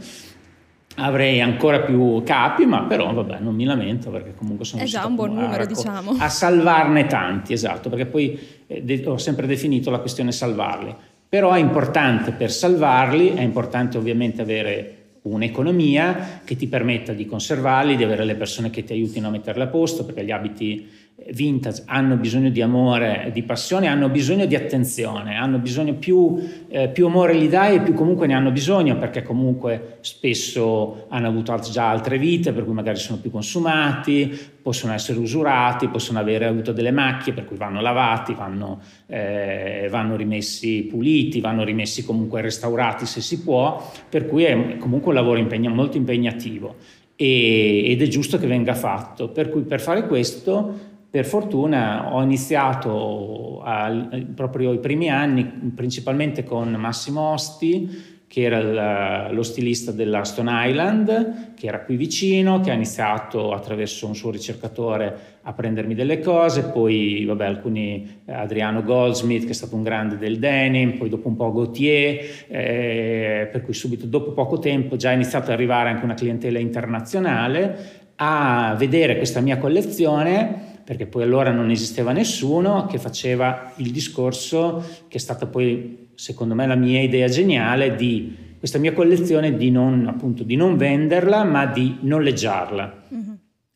avrei 0.97 1.41
ancora 1.41 1.81
più 1.81 2.23
capi, 2.25 2.65
ma 2.67 2.83
però 2.83 3.13
vabbè, 3.13 3.39
non 3.41 3.55
mi 3.55 3.65
lamento 3.65 4.11
perché 4.11 4.35
comunque 4.35 4.65
sono 4.65 4.83
È 4.83 4.87
già 4.87 5.07
un 5.07 5.15
buon 5.15 5.35
numero, 5.35 5.63
a, 5.63 5.67
diciamo. 5.67 6.17
A 6.19 6.29
salvarne 6.29 7.07
tanti, 7.07 7.53
esatto, 7.53 7.89
perché 7.89 8.07
poi 8.07 8.39
eh, 8.67 8.83
de- 8.83 9.03
ho 9.07 9.19
sempre 9.19 9.47
definito 9.47 9.91
la 9.91 9.99
questione 9.99 10.33
salvarli. 10.33 10.95
Però 11.29 11.53
è 11.53 11.59
importante 11.59 12.33
per 12.33 12.51
salvarli, 12.51 13.35
è 13.35 13.43
importante 13.43 13.99
ovviamente 13.99 14.43
avere 14.43 14.93
un'economia 15.23 16.41
che 16.45 16.57
ti 16.57 16.69
permetta 16.69 17.13
di 17.13 17.27
conservarli, 17.27 17.97
di 17.97 18.05
avere 18.05 18.25
le 18.25 18.37
persone 18.37 18.71
che 18.71 18.85
ti 18.85 18.93
aiutino 18.93 19.27
a 19.27 19.31
metterli 19.31 19.63
a 19.63 19.67
posto, 19.67 20.05
perché 20.05 20.25
gli 20.25 20.31
abiti 20.31 20.89
vintage 21.31 21.83
hanno 21.87 22.17
bisogno 22.17 22.51
di 22.51 22.61
amore, 22.61 23.31
di 23.33 23.43
passione, 23.43 23.87
hanno 23.87 24.09
bisogno 24.11 24.45
di 24.45 24.55
attenzione, 24.55 25.37
hanno 25.37 25.59
bisogno 25.59 25.95
più, 25.95 26.37
eh, 26.69 26.89
più 26.89 27.07
amore 27.07 27.33
li 27.35 27.49
dai 27.49 27.77
e 27.77 27.81
più 27.81 27.95
comunque 27.95 28.27
ne 28.27 28.35
hanno 28.35 28.51
bisogno 28.51 28.99
perché 28.99 29.23
comunque 29.23 29.99
spesso 30.01 31.07
hanno 31.09 31.27
avuto 31.27 31.59
già 31.71 31.89
altre 31.89 32.19
vite 32.19 32.53
per 32.53 32.65
cui 32.65 32.75
magari 32.75 32.99
sono 32.99 33.19
più 33.19 33.31
consumati, 33.31 34.39
possono 34.61 34.93
essere 34.93 35.19
usurati, 35.19 35.89
possono 35.89 36.19
avere 36.19 36.45
avuto 36.45 36.73
delle 36.73 36.91
macchie 36.91 37.33
per 37.33 37.47
cui 37.47 37.57
vanno 37.57 37.81
lavati, 37.81 38.35
vanno, 38.35 38.81
eh, 39.07 39.89
vanno 39.91 40.17
rimessi 40.17 40.83
puliti, 40.83 41.41
vanno 41.41 41.65
rimessi 41.65 42.05
comunque 42.05 42.43
restaurati 42.43 43.07
se 43.07 43.21
si 43.21 43.43
può, 43.43 43.91
per 44.09 44.27
cui 44.27 44.45
è 44.45 44.77
comunque 44.77 45.09
un 45.09 45.15
lavoro 45.15 45.39
impegna, 45.39 45.71
molto 45.71 45.97
impegnativo. 45.97 46.75
Ed 47.19 48.03
è 48.03 48.07
giusto 48.09 48.37
che 48.37 48.47
venga 48.47 48.75
fatto. 48.75 49.31
Per 49.31 49.49
cui 49.49 49.63
per 49.63 49.81
fare 49.81 50.07
questo 50.07 50.86
per 51.17 51.25
fortuna 51.25 52.15
ho 52.15 52.21
iniziato 52.21 53.63
a, 53.65 53.91
proprio 54.35 54.75
i 54.75 54.79
primi 54.81 55.09
anni 55.09 55.47
principalmente 55.75 56.45
con 56.45 56.71
Massimo 56.73 57.33
Osti 57.33 58.25
che 58.29 58.43
era 58.43 59.31
lo 59.33 59.43
stilista 59.43 59.93
della 59.93 60.25
Stone 60.25 60.51
Island, 60.69 61.55
che 61.55 61.69
era 61.69 61.81
qui 61.85 61.97
vicino, 61.97 62.61
che 62.61 62.71
ha 62.71 62.75
iniziato 62.75 63.53
attraverso 63.53 64.07
un 64.07 64.15
suo 64.15 64.31
ricercatore 64.31 65.39
a 65.41 65.55
prendermi 65.55 65.95
delle 65.95 66.21
cose, 66.21 66.65
poi 66.65 67.25
vabbè, 67.25 67.47
alcuni, 67.47 68.21
Adriano 68.27 68.83
Goldsmith 68.83 69.45
che 69.45 69.53
è 69.53 69.55
stato 69.55 69.75
un 69.75 69.85
grande 69.85 70.19
del 70.19 70.39
denim, 70.39 70.99
poi 70.99 71.09
dopo 71.09 71.29
un 71.29 71.37
po' 71.37 71.51
Gautier, 71.51 72.47
eh, 72.49 73.49
per 73.51 73.63
cui 73.63 73.73
subito 73.73 74.05
dopo 74.05 74.33
poco 74.33 74.59
tempo 74.59 74.97
già 74.97 75.13
è 75.13 75.15
iniziato 75.15 75.47
ad 75.47 75.53
arrivare 75.53 75.89
anche 75.89 76.05
una 76.05 76.15
clientela 76.15 76.59
internazionale 76.59 78.05
a 78.17 78.75
vedere 78.77 79.17
questa 79.17 79.41
mia 79.41 79.57
collezione 79.57 80.66
perché 80.87 81.07
poi 81.07 81.25
allora 81.25 81.51
non 81.51 81.69
esisteva 81.71 82.13
nessuno 82.13 82.87
che 82.87 83.01
faceva 83.01 83.73
il 83.79 83.91
discorso 83.91 84.85
che 85.09 85.17
è 85.17 85.21
stata 85.21 85.47
poi 85.47 86.11
secondo 86.15 86.55
me 86.55 86.65
la 86.65 86.77
mia 86.77 87.03
idea 87.03 87.27
geniale 87.27 87.97
di 87.97 88.55
questa 88.57 88.79
mia 88.79 88.93
collezione 88.93 89.57
di 89.57 89.73
non, 89.73 90.07
appunto, 90.07 90.45
di 90.45 90.55
non 90.55 90.77
venderla 90.77 91.43
ma 91.43 91.67
di 91.67 91.99
noleggiarla. 92.03 93.03
Mm-hmm. 93.13 93.35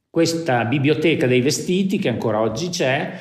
Questa 0.08 0.64
biblioteca 0.66 1.26
dei 1.26 1.40
vestiti 1.40 1.98
che 1.98 2.08
ancora 2.08 2.40
oggi 2.40 2.68
c'è, 2.68 3.18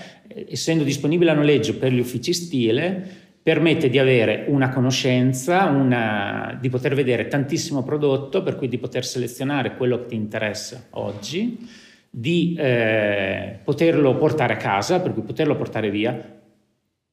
essendo 0.48 0.84
disponibile 0.84 1.32
a 1.32 1.34
noleggio 1.34 1.76
per 1.78 1.92
gli 1.92 2.00
uffici 2.00 2.32
stile, 2.32 3.08
permette 3.42 3.90
di 3.90 3.98
avere 3.98 4.46
una 4.50 4.70
conoscenza, 4.70 5.66
una, 5.66 6.56
di 6.62 6.70
poter 6.70 6.94
vedere 6.94 7.28
tantissimo 7.28 7.82
prodotto, 7.82 8.44
per 8.44 8.56
cui 8.56 8.68
di 8.68 8.78
poter 8.78 9.04
selezionare 9.04 9.76
quello 9.76 10.02
che 10.02 10.06
ti 10.10 10.16
interessa 10.16 10.86
oggi 10.92 11.88
di 12.10 12.56
eh, 12.58 13.60
poterlo 13.64 14.16
portare 14.16 14.54
a 14.54 14.58
casa, 14.58 15.00
per 15.00 15.14
cui 15.14 15.22
poterlo 15.22 15.56
portare 15.56 15.90
via. 15.90 16.38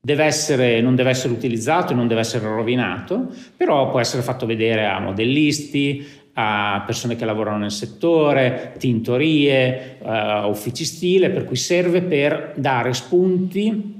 Deve 0.00 0.24
essere, 0.24 0.80
non 0.80 0.94
deve 0.94 1.10
essere 1.10 1.32
utilizzato, 1.32 1.92
non 1.92 2.06
deve 2.06 2.20
essere 2.20 2.46
rovinato, 2.46 3.32
però 3.56 3.90
può 3.90 4.00
essere 4.00 4.22
fatto 4.22 4.46
vedere 4.46 4.86
a 4.86 5.00
modellisti, 5.00 6.06
a 6.34 6.82
persone 6.86 7.16
che 7.16 7.24
lavorano 7.24 7.58
nel 7.58 7.70
settore, 7.72 8.74
tintorie, 8.78 9.98
uh, 10.00 10.48
uffici 10.48 10.84
stile, 10.84 11.30
per 11.30 11.44
cui 11.44 11.56
serve 11.56 12.02
per 12.02 12.52
dare 12.56 12.92
spunti 12.92 13.94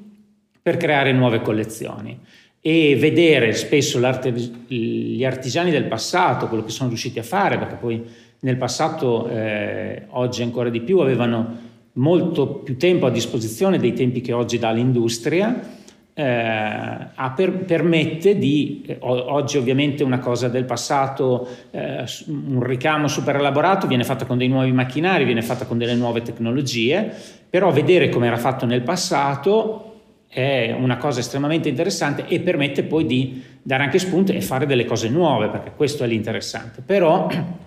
per 0.62 0.76
creare 0.76 1.12
nuove 1.12 1.40
collezioni 1.40 2.18
e 2.60 2.96
vedere 2.96 3.52
spesso 3.52 4.00
gli 4.00 5.24
artigiani 5.24 5.70
del 5.70 5.84
passato, 5.84 6.48
quello 6.48 6.64
che 6.64 6.72
sono 6.72 6.88
riusciti 6.88 7.20
a 7.20 7.22
fare, 7.22 7.58
perché 7.58 7.76
poi 7.76 8.04
nel 8.40 8.57
passato, 8.57 9.28
eh, 9.28 10.07
oggi 10.11 10.43
ancora 10.43 10.69
di 10.69 10.81
più, 10.81 10.99
avevano 10.99 11.64
molto 11.95 12.49
più 12.49 12.76
tempo 12.76 13.07
a 13.07 13.11
disposizione 13.11 13.78
dei 13.78 13.93
tempi 13.93 14.21
che 14.21 14.33
oggi 14.33 14.59
dà 14.59 14.71
l'industria, 14.71 15.75
eh, 16.19 17.09
per, 17.35 17.52
permette 17.66 18.38
di, 18.38 18.83
eh, 18.87 18.97
oggi 19.00 19.59
ovviamente 19.59 20.02
una 20.02 20.19
cosa 20.19 20.49
del 20.49 20.64
passato, 20.64 21.47
eh, 21.71 22.05
un 22.28 22.62
ricamo 22.62 23.07
super 23.07 23.37
elaborato 23.37 23.87
viene 23.87 24.05
fatta 24.05 24.25
con 24.25 24.38
dei 24.38 24.49
nuovi 24.49 24.73
macchinari, 24.73 25.25
viene 25.25 25.43
fatta 25.43 25.66
con 25.66 25.76
delle 25.76 25.95
nuove 25.95 26.23
tecnologie, 26.23 27.12
però 27.50 27.71
vedere 27.71 28.09
come 28.09 28.28
era 28.28 28.38
fatto 28.38 28.64
nel 28.64 28.83
passato 28.83 29.93
è 30.26 30.75
una 30.78 30.97
cosa 30.97 31.21
estremamente 31.21 31.69
interessante 31.69 32.26
e 32.26 32.40
permette 32.40 32.83
poi 32.83 33.07
di 33.07 33.43
dare 33.62 33.85
anche 33.85 33.99
spunto 33.99 34.33
e 34.33 34.40
fare 34.40 34.66
delle 34.66 34.85
cose 34.85 35.09
nuove, 35.09 35.49
perché 35.49 35.73
questo 35.76 36.05
è 36.05 36.07
l'interessante. 36.07 36.83
Però 36.85 37.28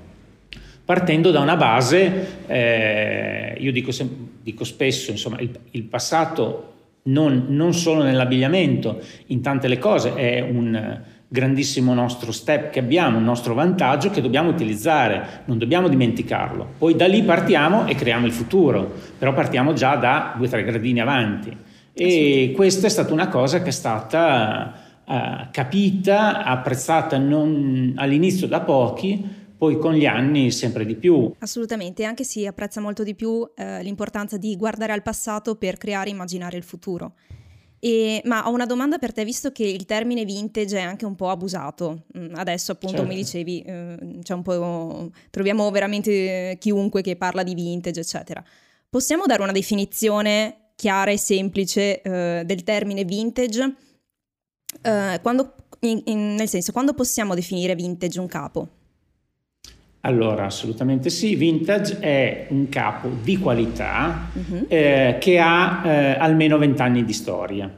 partendo 0.89 1.29
da 1.29 1.39
una 1.39 1.55
base, 1.55 2.45
eh, 2.47 3.55
io 3.59 3.71
dico, 3.71 3.91
dico, 4.41 4.63
spesso, 4.63 5.11
insomma, 5.11 5.39
il, 5.39 5.51
il 5.69 5.83
passato 5.83 6.73
non, 7.03 7.45
non, 7.49 7.75
solo 7.75 8.01
nell'abbigliamento, 8.01 8.99
in 9.27 9.39
tante 9.43 9.67
le 9.67 9.77
cose, 9.77 10.15
è 10.15 10.41
un 10.41 10.99
grandissimo 11.27 11.93
nostro 11.93 12.31
step 12.31 12.71
che 12.71 12.79
abbiamo, 12.79 13.19
un 13.19 13.23
nostro 13.23 13.53
vantaggio 13.53 14.09
che 14.09 14.19
dobbiamo 14.19 14.49
utilizzare, 14.49 15.43
non 15.45 15.59
dobbiamo 15.59 15.89
dimenticarlo. 15.89 16.67
Poi 16.79 16.95
da 16.95 17.05
lì 17.05 17.21
partiamo 17.21 17.85
e 17.85 17.93
creiamo 17.93 18.25
il 18.25 18.31
futuro, 18.31 18.91
però 19.15 19.31
partiamo 19.31 19.73
già 19.73 19.95
da 19.95 20.33
due 20.37 20.47
o 20.47 20.49
tre 20.49 20.63
gradini 20.63 21.01
avanti. 21.01 21.55
E 21.93 22.51
questa 22.55 22.87
è 22.87 22.89
stata 22.89 23.13
una 23.13 23.27
cosa 23.27 23.61
che 23.61 23.69
è 23.69 23.73
stata 23.73 24.73
uh, 25.05 25.13
capita, 25.51 26.43
apprezzata 26.43 27.19
non, 27.19 27.93
all'inizio 27.95 28.47
da 28.47 28.61
pochi, 28.61 29.37
poi 29.59 29.77
con 29.77 29.93
gli 29.93 30.05
anni 30.05 30.51
sempre 30.51 30.85
di 30.85 30.95
più. 30.95 31.33
Assolutamente, 31.39 32.05
anche 32.05 32.23
si 32.23 32.45
apprezza 32.45 32.79
molto 32.79 33.03
di 33.03 33.13
più 33.13 33.45
eh, 33.55 33.83
l'importanza 33.83 34.37
di 34.37 34.55
guardare 34.55 34.93
al 34.93 35.01
passato 35.01 35.57
per 35.57 35.75
creare 35.75 36.07
e 36.07 36.13
immaginare 36.13 36.55
il 36.55 36.63
futuro. 36.63 37.15
E, 37.77 38.21
ma 38.23 38.47
ho 38.47 38.53
una 38.53 38.65
domanda 38.65 38.97
per 38.97 39.11
te, 39.11 39.25
visto 39.25 39.51
che 39.51 39.65
il 39.65 39.83
termine 39.83 40.23
vintage 40.23 40.77
è 40.77 40.81
anche 40.81 41.05
un 41.05 41.15
po' 41.15 41.29
abusato. 41.29 42.05
Mm, 42.17 42.35
adesso, 42.35 42.71
appunto, 42.71 42.99
certo. 42.99 43.11
mi 43.11 43.17
dicevi, 43.17 43.61
eh, 43.61 44.21
troviamo 45.29 45.69
veramente 45.71 46.55
chiunque 46.57 47.01
che 47.01 47.17
parla 47.17 47.43
di 47.43 47.53
vintage, 47.53 47.99
eccetera. 47.99 48.41
Possiamo 48.89 49.25
dare 49.25 49.41
una 49.41 49.51
definizione 49.51 50.69
chiara 50.75 51.11
e 51.11 51.17
semplice 51.17 52.01
eh, 52.01 52.43
del 52.45 52.63
termine 52.63 53.03
vintage? 53.03 53.75
Eh, 54.81 55.19
quando, 55.21 55.55
in, 55.81 56.01
in, 56.05 56.35
nel 56.35 56.47
senso, 56.47 56.71
quando 56.71 56.93
possiamo 56.93 57.35
definire 57.35 57.75
vintage 57.75 58.21
un 58.21 58.27
capo? 58.27 58.69
Allora, 60.01 60.45
assolutamente 60.45 61.09
sì, 61.09 61.35
vintage 61.35 61.99
è 61.99 62.47
un 62.49 62.69
capo 62.69 63.09
di 63.21 63.37
qualità 63.37 64.29
uh-huh. 64.31 64.65
eh, 64.69 65.17
che 65.19 65.39
ha 65.39 65.81
eh, 65.83 66.11
almeno 66.17 66.57
20 66.57 66.81
anni 66.81 67.03
di 67.03 67.11
storia, 67.11 67.69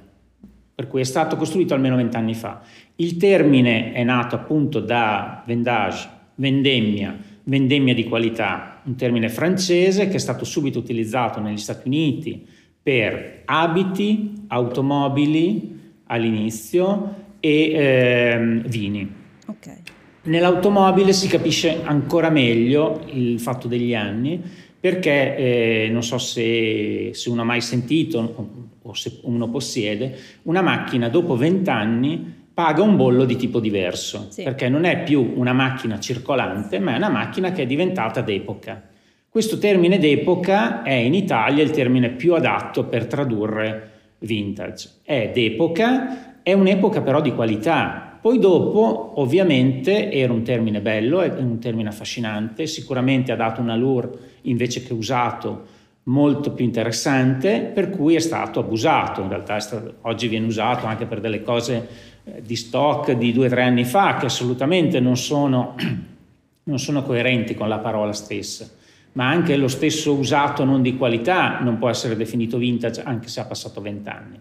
per 0.75 0.88
cui 0.88 1.01
è 1.01 1.04
stato 1.04 1.36
costruito 1.36 1.74
almeno 1.74 1.96
20 1.96 2.16
anni 2.18 2.36
fa. 2.36 2.62
Il 2.98 3.18
termine 3.18 3.92
è 3.94 4.04
nato 4.04 4.36
appunto 4.36 4.80
da 4.80 5.42
vendage, 5.48 6.08
vendemmia, 6.36 7.18
vendemmia 7.46 7.96
di 7.96 8.04
qualità, 8.04 8.82
un 8.84 8.96
termine 8.96 9.28
francese 9.28 10.08
che 10.08 10.16
è 10.16 10.20
stato 10.20 10.46
subito 10.46 10.78
utilizzato 10.78 11.40
negli 11.40 11.58
Stati 11.58 11.88
Uniti 11.88 12.46
per 12.84 13.42
abiti, 13.46 14.44
automobili 14.48 15.80
all'inizio 16.06 17.16
e 17.40 17.72
eh, 17.72 18.62
vini. 18.68 19.12
Okay. 19.48 19.81
Nell'automobile 20.24 21.13
si 21.13 21.28
capisce 21.28 21.82
ancora 21.84 22.30
meglio 22.30 23.01
il 23.08 23.40
fatto 23.40 23.68
degli 23.68 23.96
anni 23.96 24.40
perché 24.80 25.36
eh, 25.36 25.90
non 25.92 26.04
so 26.04 26.18
se, 26.20 27.12
se, 27.13 27.30
uno 27.30 27.42
ha 27.42 27.46
mai 27.46 27.62
sentito 27.62 28.78
o 28.82 28.94
se 28.94 29.20
uno 29.24 29.50
possiede, 29.50 30.18
una 30.44 30.62
macchina 30.62 31.08
dopo 31.08 31.36
20 31.36 31.70
anni 31.70 32.34
paga 32.54 32.82
un 32.82 32.96
bollo 32.96 33.25
di 33.25 33.36
tipo 33.36 33.60
diverso, 33.60 34.28
sì. 34.30 34.44
perché 34.44 34.70
non 34.70 34.84
è 34.84 35.04
più 35.04 35.34
una 35.36 35.54
macchina 35.54 36.00
circolante, 36.00 36.80
ma 36.80 36.94
è 36.94 36.98
una 36.98 37.10
macchina 37.10 37.51
che 37.51 37.63
è 37.63 37.66
diventata 37.66 38.22
d'epoca. 38.22 38.90
Questo 39.30 39.58
termine 39.58 39.98
d'epoca 39.98 40.84
è 40.84 40.94
in 40.94 41.13
Italia 41.13 41.63
il 41.63 41.72
termine 41.72 42.10
più 42.10 42.34
adatto 42.34 42.86
per 42.86 43.06
tradurre 43.06 43.90
vintage. 44.20 44.90
È 45.04 45.32
d'epoca, 45.34 46.42
è 46.44 46.54
un'epoca 46.54 47.01
però 47.01 47.22
di 47.22 47.34
qualità, 47.34 48.11
poi 48.22 48.38
dopo, 48.38 49.13
ovviamente, 49.16 50.12
era 50.12 50.32
un 50.32 50.44
termine 50.44 50.80
bello, 50.80 51.22
è 51.22 51.30
un 51.40 51.58
termine 51.58 51.90
affascinante, 51.90 52.68
sicuramente 52.68 53.32
ha 53.32 53.36
dato 53.36 53.62
un 53.62 53.70
allure 53.70 54.12
invece 54.44 54.84
che 54.84 54.94
usato 54.94 55.80
molto 56.04 56.51
più 56.51 56.63
interessante, 56.63 57.72
per 57.74 57.90
cui 57.90 58.13
è 58.13 58.20
stato 58.20 58.60
abusato. 58.60 59.22
In 59.22 59.30
realtà 59.30 59.60
stato, 59.60 59.96
oggi 60.01 60.28
viene 60.28 60.46
usato 60.46 60.86
anche 60.86 61.06
per 61.06 61.20
delle 61.20 61.42
cose 61.42 61.88
eh, 62.24 62.42
di 62.44 62.56
stock 62.56 63.12
di 63.13 63.34
due 63.34 63.48
o 63.48 63.50
tre 63.50 63.63
anni 63.63 63.86
fa 63.86 64.18
che 64.18 64.28
assolutamente 64.28 65.00
non 65.00 65.18
sono, 65.18 65.75
non 66.63 66.78
sono 66.78 67.01
coerenti 67.01 67.56
con 67.56 67.68
la 67.68 67.80
parola 67.80 68.13
stessa. 68.13 68.70
Ma 69.13 69.28
anche 69.30 69.58
lo 69.58 69.68
stesso 69.68 70.13
usato 70.13 70.63
non 70.63 70.84
di 70.84 70.96
qualità 70.96 71.60
non 71.60 71.80
può 71.80 71.90
essere 71.90 72.16
definito 72.16 72.58
vintage 72.58 73.01
anche 73.04 73.28
se 73.28 73.40
ha 73.40 73.46
passato 73.46 73.82
vent'anni. 73.82 74.40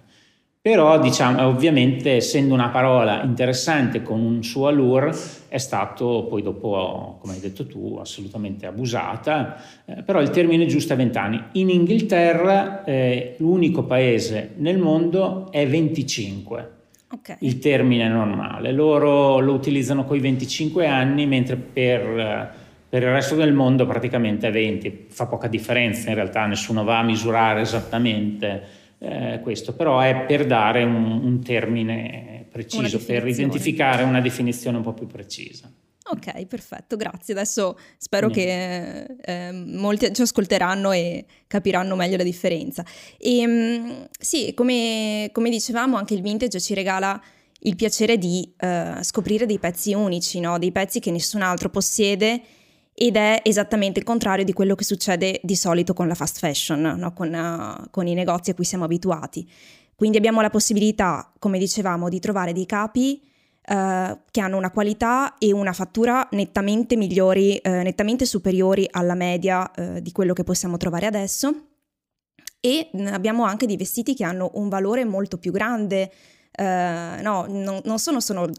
Però, 0.62 1.00
diciamo, 1.00 1.46
ovviamente, 1.46 2.16
essendo 2.16 2.52
una 2.52 2.68
parola 2.68 3.22
interessante 3.22 4.02
con 4.02 4.20
un 4.20 4.44
suo 4.44 4.66
allure, 4.66 5.10
è 5.48 5.56
stato 5.56 6.26
poi 6.28 6.42
dopo, 6.42 7.16
come 7.18 7.32
hai 7.32 7.40
detto 7.40 7.66
tu, 7.66 7.96
assolutamente 7.98 8.66
abusata. 8.66 9.56
Eh, 9.86 10.02
però 10.02 10.20
il 10.20 10.28
termine 10.28 10.66
giusto 10.66 10.92
è 10.92 10.96
20 10.96 11.16
anni. 11.16 11.42
In 11.52 11.70
Inghilterra, 11.70 12.84
eh, 12.84 13.36
l'unico 13.38 13.84
paese 13.84 14.52
nel 14.56 14.76
mondo 14.76 15.50
è 15.50 15.66
25. 15.66 16.70
Okay. 17.10 17.36
Il 17.38 17.58
termine 17.58 18.06
normale. 18.08 18.70
Loro 18.72 19.38
lo 19.38 19.54
utilizzano 19.54 20.04
con 20.04 20.18
i 20.18 20.20
25 20.20 20.86
anni, 20.86 21.24
mentre 21.24 21.56
per, 21.56 22.54
per 22.86 23.02
il 23.02 23.08
resto 23.08 23.34
del 23.34 23.54
mondo 23.54 23.86
praticamente 23.86 24.48
è 24.48 24.52
20. 24.52 25.06
Fa 25.08 25.24
poca 25.24 25.48
differenza, 25.48 26.10
in 26.10 26.16
realtà 26.16 26.44
nessuno 26.44 26.84
va 26.84 26.98
a 26.98 27.02
misurare 27.02 27.62
esattamente 27.62 28.79
eh, 29.00 29.40
questo, 29.42 29.74
però 29.74 30.00
è 30.00 30.24
per 30.26 30.46
dare 30.46 30.84
un, 30.84 31.20
un 31.22 31.42
termine 31.42 32.46
preciso, 32.50 33.02
per 33.02 33.26
identificare 33.26 34.02
una 34.02 34.20
definizione 34.20 34.76
un 34.76 34.82
po' 34.82 34.92
più 34.92 35.06
precisa. 35.06 35.70
Ok, 36.12 36.44
perfetto, 36.46 36.96
grazie. 36.96 37.34
Adesso 37.34 37.78
spero 37.96 38.28
Niente. 38.28 39.16
che 39.22 39.48
eh, 39.48 39.52
molti 39.52 40.12
ci 40.12 40.22
ascolteranno 40.22 40.90
e 40.92 41.24
capiranno 41.46 41.94
meglio 41.94 42.16
la 42.16 42.24
differenza. 42.24 42.84
E, 43.16 43.38
ehm, 43.38 44.08
sì, 44.18 44.52
come, 44.54 45.30
come, 45.32 45.50
dicevamo, 45.50 45.96
anche 45.96 46.14
il 46.14 46.22
vintage 46.22 46.60
ci 46.60 46.74
regala 46.74 47.20
il 47.60 47.76
piacere 47.76 48.18
di 48.18 48.50
eh, 48.56 48.98
scoprire 49.02 49.46
dei 49.46 49.58
pezzi 49.58 49.94
unici, 49.94 50.40
no? 50.40 50.58
dei 50.58 50.72
pezzi 50.72 50.98
che 50.98 51.10
nessun 51.10 51.42
altro 51.42 51.68
possiede 51.68 52.40
ed 53.02 53.16
è 53.16 53.40
esattamente 53.44 53.98
il 53.98 54.04
contrario 54.04 54.44
di 54.44 54.52
quello 54.52 54.74
che 54.74 54.84
succede 54.84 55.40
di 55.42 55.56
solito 55.56 55.94
con 55.94 56.06
la 56.06 56.14
fast 56.14 56.38
fashion, 56.38 56.82
no? 56.82 57.14
con, 57.14 57.32
uh, 57.32 57.88
con 57.88 58.06
i 58.06 58.12
negozi 58.12 58.50
a 58.50 58.54
cui 58.54 58.66
siamo 58.66 58.84
abituati. 58.84 59.50
Quindi 59.94 60.18
abbiamo 60.18 60.42
la 60.42 60.50
possibilità, 60.50 61.32
come 61.38 61.58
dicevamo, 61.58 62.10
di 62.10 62.20
trovare 62.20 62.52
dei 62.52 62.66
capi 62.66 63.22
Uh, 63.62 64.18
che 64.30 64.40
hanno 64.40 64.56
una 64.56 64.70
qualità 64.70 65.36
e 65.38 65.52
una 65.52 65.72
fattura 65.74 66.26
nettamente 66.32 66.96
migliori, 66.96 67.60
uh, 67.62 67.68
nettamente 67.68 68.24
superiori 68.24 68.88
alla 68.90 69.14
media 69.14 69.70
uh, 69.76 70.00
di 70.00 70.10
quello 70.12 70.32
che 70.32 70.42
possiamo 70.42 70.78
trovare 70.78 71.06
adesso. 71.06 71.66
E 72.58 72.90
abbiamo 73.10 73.44
anche 73.44 73.66
dei 73.66 73.76
vestiti 73.76 74.14
che 74.14 74.24
hanno 74.24 74.50
un 74.54 74.70
valore 74.70 75.04
molto 75.04 75.36
più 75.38 75.52
grande. 75.52 76.10
no, 76.58 77.46
non, 77.48 77.80
non, 77.84 77.98
sono 77.98 78.20
solo, 78.20 78.50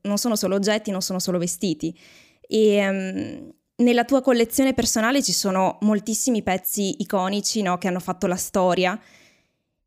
non, 0.00 0.18
sono 0.18 0.34
solo, 0.36 0.56
oggetti, 0.56 0.90
non 0.90 1.02
sono 1.02 1.20
solo 1.20 1.38
vestiti. 1.38 1.96
E, 2.40 2.88
um, 2.88 3.54
nella 3.76 4.04
tua 4.04 4.22
collezione 4.22 4.72
personale 4.72 5.22
ci 5.22 5.32
sono 5.32 5.78
moltissimi 5.82 6.42
pezzi 6.42 7.02
iconici 7.02 7.62
no, 7.62 7.76
che 7.78 7.88
hanno 7.88 8.00
fatto 8.00 8.26
la 8.26 8.36
storia 8.36 8.98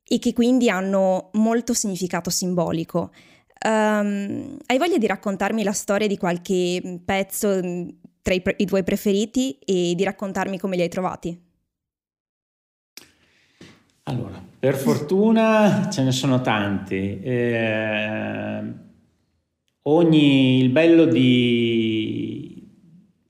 e 0.04 0.20
che 0.20 0.34
quindi 0.34 0.70
hanno 0.70 1.30
molto 1.34 1.74
significato 1.74 2.30
simbolico. 2.30 3.12
Um, 3.66 4.58
hai 4.68 4.78
voglia 4.78 4.98
di 4.98 5.06
raccontarmi 5.06 5.64
la 5.64 5.74
storia 5.74 6.08
di 6.08 6.18
qualche 6.18 7.02
pezzo 7.04 7.60
mm, 7.62 7.88
tra 8.22 8.34
i, 8.34 8.42
i 8.58 8.66
tuoi 8.66 8.84
preferiti 8.84 9.58
e 9.66 9.94
di 9.96 10.04
raccontarmi 10.04 10.58
come 10.58 10.76
li 10.76 10.82
hai 10.82 10.90
trovati? 10.90 11.48
Allora, 14.04 14.42
per 14.60 14.76
fortuna 14.76 15.90
ce 15.92 16.04
ne 16.04 16.12
sono 16.12 16.42
tanti. 16.42 17.20
Eh, 17.22 18.62
ogni, 19.84 20.60
il 20.60 20.70
bello 20.70 21.06
di, 21.06 22.29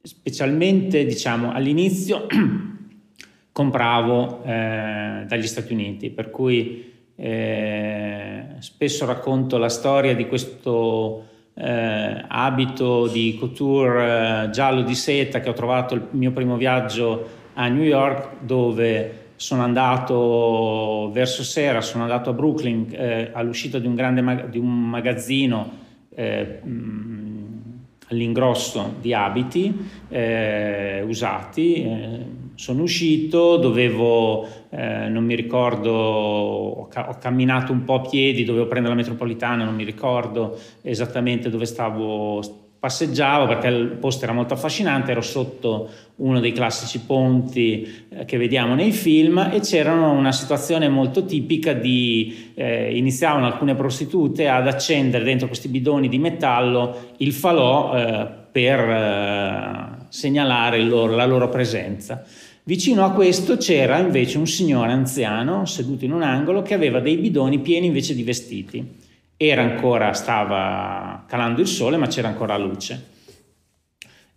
specialmente 0.10 1.06
diciamo 1.06 1.52
all'inizio 1.54 2.26
compravo 3.52 4.44
eh, 4.44 5.24
dagli 5.28 5.46
Stati 5.46 5.72
Uniti, 5.72 6.10
per 6.10 6.32
cui 6.32 6.92
eh, 7.16 8.44
spesso 8.58 9.06
racconto 9.06 9.58
la 9.58 9.70
storia 9.70 10.16
di 10.16 10.28
questo 10.28 11.26
eh, 11.54 12.26
abito 12.28 13.08
di 13.08 13.36
couture 13.38 14.46
eh, 14.46 14.50
giallo 14.50 14.82
di 14.82 14.96
seta 14.96 15.42
che 15.42 15.50
ho 15.50 15.54
trovato 15.54 15.94
il 15.94 16.08
mio 16.12 16.32
primo 16.32 16.58
viaggio 16.58 17.38
a 17.54 17.68
New 17.68 17.84
York 17.84 18.42
dove 18.42 19.28
sono 19.36 19.62
andato 19.62 21.12
verso 21.14 21.44
sera, 21.44 21.82
sono 21.82 22.04
andato 22.04 22.32
a 22.32 22.34
Brooklyn 22.34 22.88
eh, 22.90 23.30
all'uscita 23.32 23.78
di 23.78 23.86
un 23.86 23.94
grande 23.94 24.22
mag- 24.22 24.50
di 24.50 24.58
un 24.58 24.90
magazzino 24.90 25.88
eh, 26.16 26.62
all'ingrosso 28.10 28.96
di 29.00 29.14
abiti 29.14 29.90
eh, 30.10 31.04
usati. 31.08 31.84
Eh, 31.84 32.26
sono 32.56 32.84
uscito, 32.84 33.56
dovevo, 33.56 34.46
eh, 34.70 35.08
non 35.08 35.24
mi 35.24 35.34
ricordo, 35.34 35.92
ho, 35.92 36.88
ca- 36.90 37.08
ho, 37.08 37.18
camminato 37.18 37.72
un 37.72 37.86
po' 37.86 37.96
a 37.96 38.02
piedi, 38.02 38.44
dovevo 38.44 38.68
prendere 38.68 38.94
la 38.94 39.00
metropolitana, 39.00 39.64
non 39.64 39.76
mi 39.76 39.86
ricordo 39.86 40.60
esattamente 40.82 41.50
dove 41.50 41.66
stavo 41.66 42.42
passeggiavo 42.80 43.46
perché 43.46 43.68
il 43.68 43.98
posto 44.00 44.24
era 44.24 44.34
molto 44.34 44.54
affascinante, 44.54 45.12
ero 45.12 45.22
sotto 45.22 45.90
uno 46.18 46.40
dei 46.40 46.54
classici 46.54 47.02
ponti 47.02 48.06
eh, 48.10 48.26
che 48.26 48.38
vediamo 48.38 48.74
nei 48.74 48.92
film 48.92 49.50
e 49.52 49.60
c'era 49.60 49.94
una 49.94 50.32
situazione 50.32 50.88
molto 50.88 51.26
tipica 51.26 51.74
di 51.74 52.52
eh, 52.56 52.96
iniziavano 52.98 53.46
alcune 53.46 53.76
prostitute 53.76 54.48
ad 54.48 54.68
accendere 54.68 55.26
dentro 55.26 55.48
questi 55.48 55.68
bidoni 55.68 56.08
di 56.08 56.20
metallo 56.20 57.12
il 57.18 57.34
falò 57.34 57.94
eh, 57.96 58.28
per 58.50 58.80
eh, 58.80 60.06
segnalare 60.08 60.82
loro, 60.82 61.16
la 61.16 61.26
loro 61.26 61.50
presenza. 61.50 62.24
Vicino 62.64 63.04
a 63.04 63.12
questo 63.12 63.58
c'era 63.58 63.98
invece 63.98 64.38
un 64.38 64.48
signore 64.48 64.92
anziano 64.92 65.66
seduto 65.66 66.06
in 66.06 66.14
un 66.14 66.22
angolo 66.22 66.62
che 66.62 66.76
aveva 66.76 67.00
dei 67.00 67.18
bidoni 67.18 67.60
pieni 67.60 67.88
invece 67.88 68.16
di 68.16 68.24
vestiti 68.24 69.08
era 69.42 69.62
ancora, 69.62 70.12
stava 70.12 71.24
calando 71.26 71.62
il 71.62 71.68
sole, 71.68 71.96
ma 71.96 72.08
c'era 72.08 72.28
ancora 72.28 72.58
luce. 72.58 73.06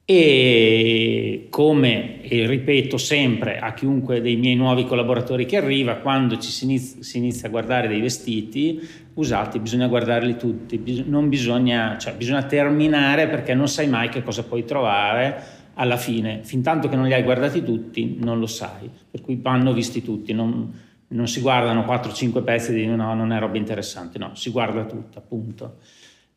e 0.05 1.47
come 1.51 2.23
e 2.23 2.47
ripeto 2.47 2.97
sempre 2.99 3.59
a 3.59 3.73
chiunque 3.75 4.21
dei 4.21 4.37
miei 4.37 4.55
nuovi 4.55 4.85
collaboratori 4.85 5.45
che 5.45 5.57
arriva, 5.57 5.97
quando 5.97 6.39
ci 6.39 6.51
si 6.51 6.65
inizia, 6.65 7.03
si 7.03 7.19
inizia 7.19 7.49
a 7.49 7.51
guardare 7.51 7.89
dei 7.89 8.01
vestiti 8.01 8.81
usati 9.15 9.59
bisogna 9.59 9.89
guardarli 9.89 10.37
tutti, 10.37 11.05
non 11.07 11.29
bisogna, 11.29 11.99
cioè, 11.99 12.15
bisogna 12.15 12.45
terminare 12.45 13.27
perché 13.27 13.55
non 13.55 13.69
sai 13.69 13.89
mai 13.89 14.09
che 14.09 14.23
cosa 14.23 14.45
puoi 14.45 14.65
trovare 14.65 15.61
alla 15.75 15.97
fine, 15.97 16.41
fin 16.45 16.63
tanto 16.63 16.89
che 16.89 16.95
non 16.95 17.07
li 17.07 17.13
hai 17.15 17.23
guardati 17.25 17.65
tutti 17.65 18.19
non 18.21 18.39
lo 18.39 18.47
sai, 18.47 18.89
per 19.11 19.21
cui 19.21 19.37
vanno 19.41 19.73
visti 19.73 20.03
tutti, 20.03 20.33
non, 20.33 20.73
non 21.13 21.29
si 21.29 21.41
guardano 21.41 21.83
4-5 21.83 22.43
pezzi 22.43 22.73
di 22.73 22.87
no, 22.87 23.15
non 23.15 23.33
è 23.33 23.39
roba 23.39 23.57
interessante, 23.57 24.19
no, 24.19 24.33
si 24.35 24.51
guarda 24.51 24.85
tutto 24.85 25.19
appunto 25.19 25.77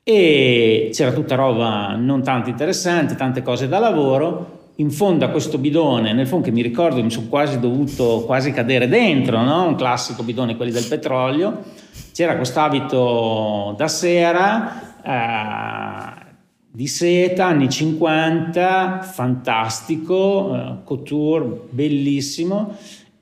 e 0.07 0.91
c'era 0.93 1.11
tutta 1.11 1.33
roba 1.33 1.95
non 1.95 2.21
tanto 2.21 2.49
interessante, 2.49 3.15
tante 3.15 3.41
cose 3.41 3.67
da 3.67 3.79
lavoro. 3.79 4.73
In 4.75 4.91
fondo 4.91 5.25
a 5.25 5.29
questo 5.29 5.57
bidone, 5.57 6.13
nel 6.13 6.27
fondo 6.27 6.45
che 6.45 6.51
mi 6.51 6.61
ricordo 6.61 7.01
mi 7.01 7.09
sono 7.09 7.25
quasi 7.27 7.59
dovuto 7.59 8.21
quasi 8.23 8.51
cadere 8.51 8.87
dentro, 8.87 9.41
no? 9.41 9.65
un 9.65 9.73
classico 9.73 10.21
bidone, 10.21 10.55
quelli 10.55 10.71
del 10.71 10.85
petrolio, 10.85 11.63
c'era 12.13 12.35
questo 12.35 12.59
abito 12.59 13.73
da 13.77 13.87
sera 13.87 15.01
eh, 15.01 16.23
di 16.69 16.85
seta, 16.85 17.45
anni 17.47 17.67
50, 17.67 18.99
fantastico, 19.01 20.55
eh, 20.55 20.83
couture, 20.83 21.61
bellissimo 21.71 22.75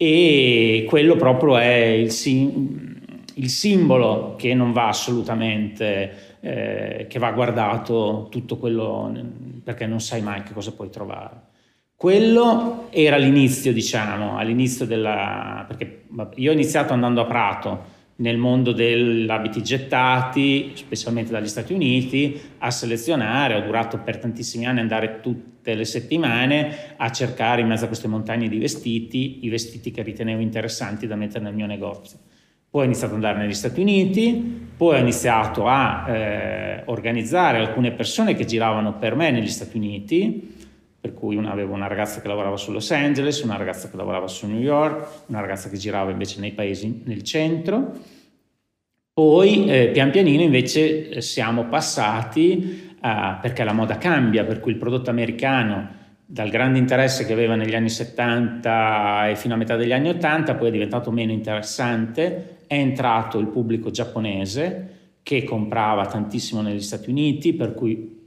e 0.05 0.85
quello 0.87 1.15
proprio 1.15 1.57
è 1.57 1.73
il, 1.73 2.11
sim- 2.11 3.21
il 3.35 3.49
simbolo 3.49 4.35
che 4.37 4.53
non 4.53 4.71
va 4.71 4.89
assolutamente 4.89 6.37
eh, 6.41 7.05
che 7.09 7.19
va 7.19 7.31
guardato 7.31 8.27
tutto 8.29 8.57
quello 8.57 9.11
perché 9.63 9.85
non 9.85 10.01
sai 10.01 10.21
mai 10.21 10.43
che 10.43 10.53
cosa 10.53 10.73
puoi 10.73 10.89
trovare. 10.89 11.51
Quello 11.95 12.87
era 12.89 13.15
l'inizio, 13.15 13.71
diciamo, 13.71 14.37
all'inizio 14.37 14.85
della... 14.85 15.63
perché 15.65 16.03
io 16.35 16.49
ho 16.49 16.53
iniziato 16.53 16.91
andando 16.91 17.21
a 17.21 17.25
Prato 17.25 17.92
nel 18.15 18.37
mondo 18.37 18.71
degli 18.71 19.29
abiti 19.29 19.63
gettati, 19.63 20.71
specialmente 20.75 21.31
dagli 21.31 21.47
Stati 21.47 21.73
Uniti, 21.73 22.39
a 22.59 22.69
selezionare, 22.69 23.55
ho 23.55 23.61
durato 23.61 23.97
per 23.99 24.17
tantissimi 24.17 24.65
anni 24.65 24.79
andare 24.79 25.19
tutte 25.21 25.73
le 25.73 25.85
settimane 25.85 26.95
a 26.97 27.09
cercare 27.09 27.61
in 27.61 27.67
mezzo 27.67 27.85
a 27.85 27.87
queste 27.87 28.07
montagne 28.07 28.47
di 28.47 28.57
vestiti 28.59 29.45
i 29.45 29.49
vestiti 29.49 29.91
che 29.91 30.03
ritenevo 30.03 30.41
interessanti 30.41 31.07
da 31.07 31.15
mettere 31.15 31.43
nel 31.43 31.55
mio 31.55 31.65
negozio. 31.65 32.19
Poi 32.69 32.81
ho 32.81 32.85
iniziato 32.85 33.15
ad 33.15 33.23
andare 33.23 33.43
negli 33.43 33.53
Stati 33.53 33.81
Uniti, 33.81 34.67
poi 34.75 34.95
ho 34.97 34.99
iniziato 34.99 35.67
a 35.67 36.09
eh, 36.09 36.83
organizzare 36.85 37.59
alcune 37.59 37.91
persone 37.91 38.33
che 38.33 38.45
giravano 38.45 38.97
per 38.97 39.15
me 39.15 39.29
negli 39.29 39.47
Stati 39.47 39.77
Uniti, 39.77 40.52
per 41.03 41.13
cui 41.13 41.35
una, 41.35 41.51
avevo 41.51 41.73
una 41.73 41.87
ragazza 41.87 42.21
che 42.21 42.29
lavorava 42.29 42.55
su 42.55 42.71
Los 42.71 42.89
Angeles, 42.91 43.41
una 43.41 43.57
ragazza 43.57 43.89
che 43.89 43.97
lavorava 43.97 44.29
su 44.29 44.47
New 44.47 44.61
York, 44.61 45.25
una 45.25 45.41
ragazza 45.41 45.67
che 45.67 45.75
girava 45.75 46.11
invece 46.11 46.39
nei 46.39 46.53
paesi 46.53 47.01
nel 47.03 47.23
centro. 47.23 47.91
Poi 49.11 49.69
eh, 49.69 49.89
pian 49.89 50.11
pianino 50.11 50.43
invece 50.43 51.09
eh, 51.09 51.19
siamo 51.19 51.65
passati, 51.65 52.95
a, 53.01 53.37
perché 53.41 53.65
la 53.65 53.73
moda 53.73 53.97
cambia, 53.97 54.45
per 54.45 54.61
cui 54.61 54.71
il 54.71 54.77
prodotto 54.77 55.09
americano 55.09 55.89
dal 56.25 56.47
grande 56.47 56.79
interesse 56.79 57.25
che 57.25 57.33
aveva 57.33 57.55
negli 57.55 57.75
anni 57.75 57.89
70 57.89 59.27
e 59.27 59.35
fino 59.35 59.55
a 59.55 59.57
metà 59.57 59.75
degli 59.75 59.91
anni 59.91 60.07
80, 60.07 60.55
poi 60.55 60.69
è 60.69 60.71
diventato 60.71 61.11
meno 61.11 61.33
interessante, 61.33 62.59
è 62.65 62.75
entrato 62.75 63.39
il 63.39 63.47
pubblico 63.47 63.91
giapponese 63.91 65.17
che 65.21 65.43
comprava 65.43 66.05
tantissimo 66.05 66.61
negli 66.61 66.81
Stati 66.81 67.09
Uniti, 67.09 67.51
per 67.51 67.73
cui 67.73 68.22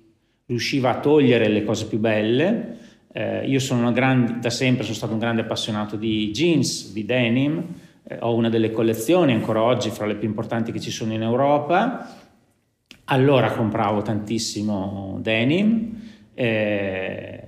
riusciva 0.47 0.91
a 0.91 1.01
togliere 1.01 1.49
le 1.49 1.65
cose 1.65 1.87
più 1.87 1.99
belle. 1.99 2.79
Eh, 3.13 3.47
io 3.47 3.59
sono 3.59 3.93
grande, 3.93 4.39
da 4.41 4.51
sempre 4.51 4.85
sono 4.85 4.95
stato 4.95 5.13
un 5.13 5.19
grande 5.19 5.43
appassionato 5.43 5.97
di 5.97 6.31
jeans, 6.31 6.93
di 6.93 7.05
denim, 7.05 7.65
eh, 8.05 8.19
ho 8.21 8.35
una 8.35 8.49
delle 8.49 8.71
collezioni 8.71 9.33
ancora 9.33 9.63
oggi 9.63 9.91
fra 9.91 10.07
le 10.07 10.17
più 10.17 10.29
importanti 10.29 10.73
che 10.73 10.81
ci 10.81 10.91
sono 10.91 11.13
in 11.13 11.23
Europa. 11.23 12.15
Allora 13.05 13.53
compravo 13.53 14.03
tantissimo 14.03 15.19
denim. 15.21 16.01
Eh, 16.35 17.43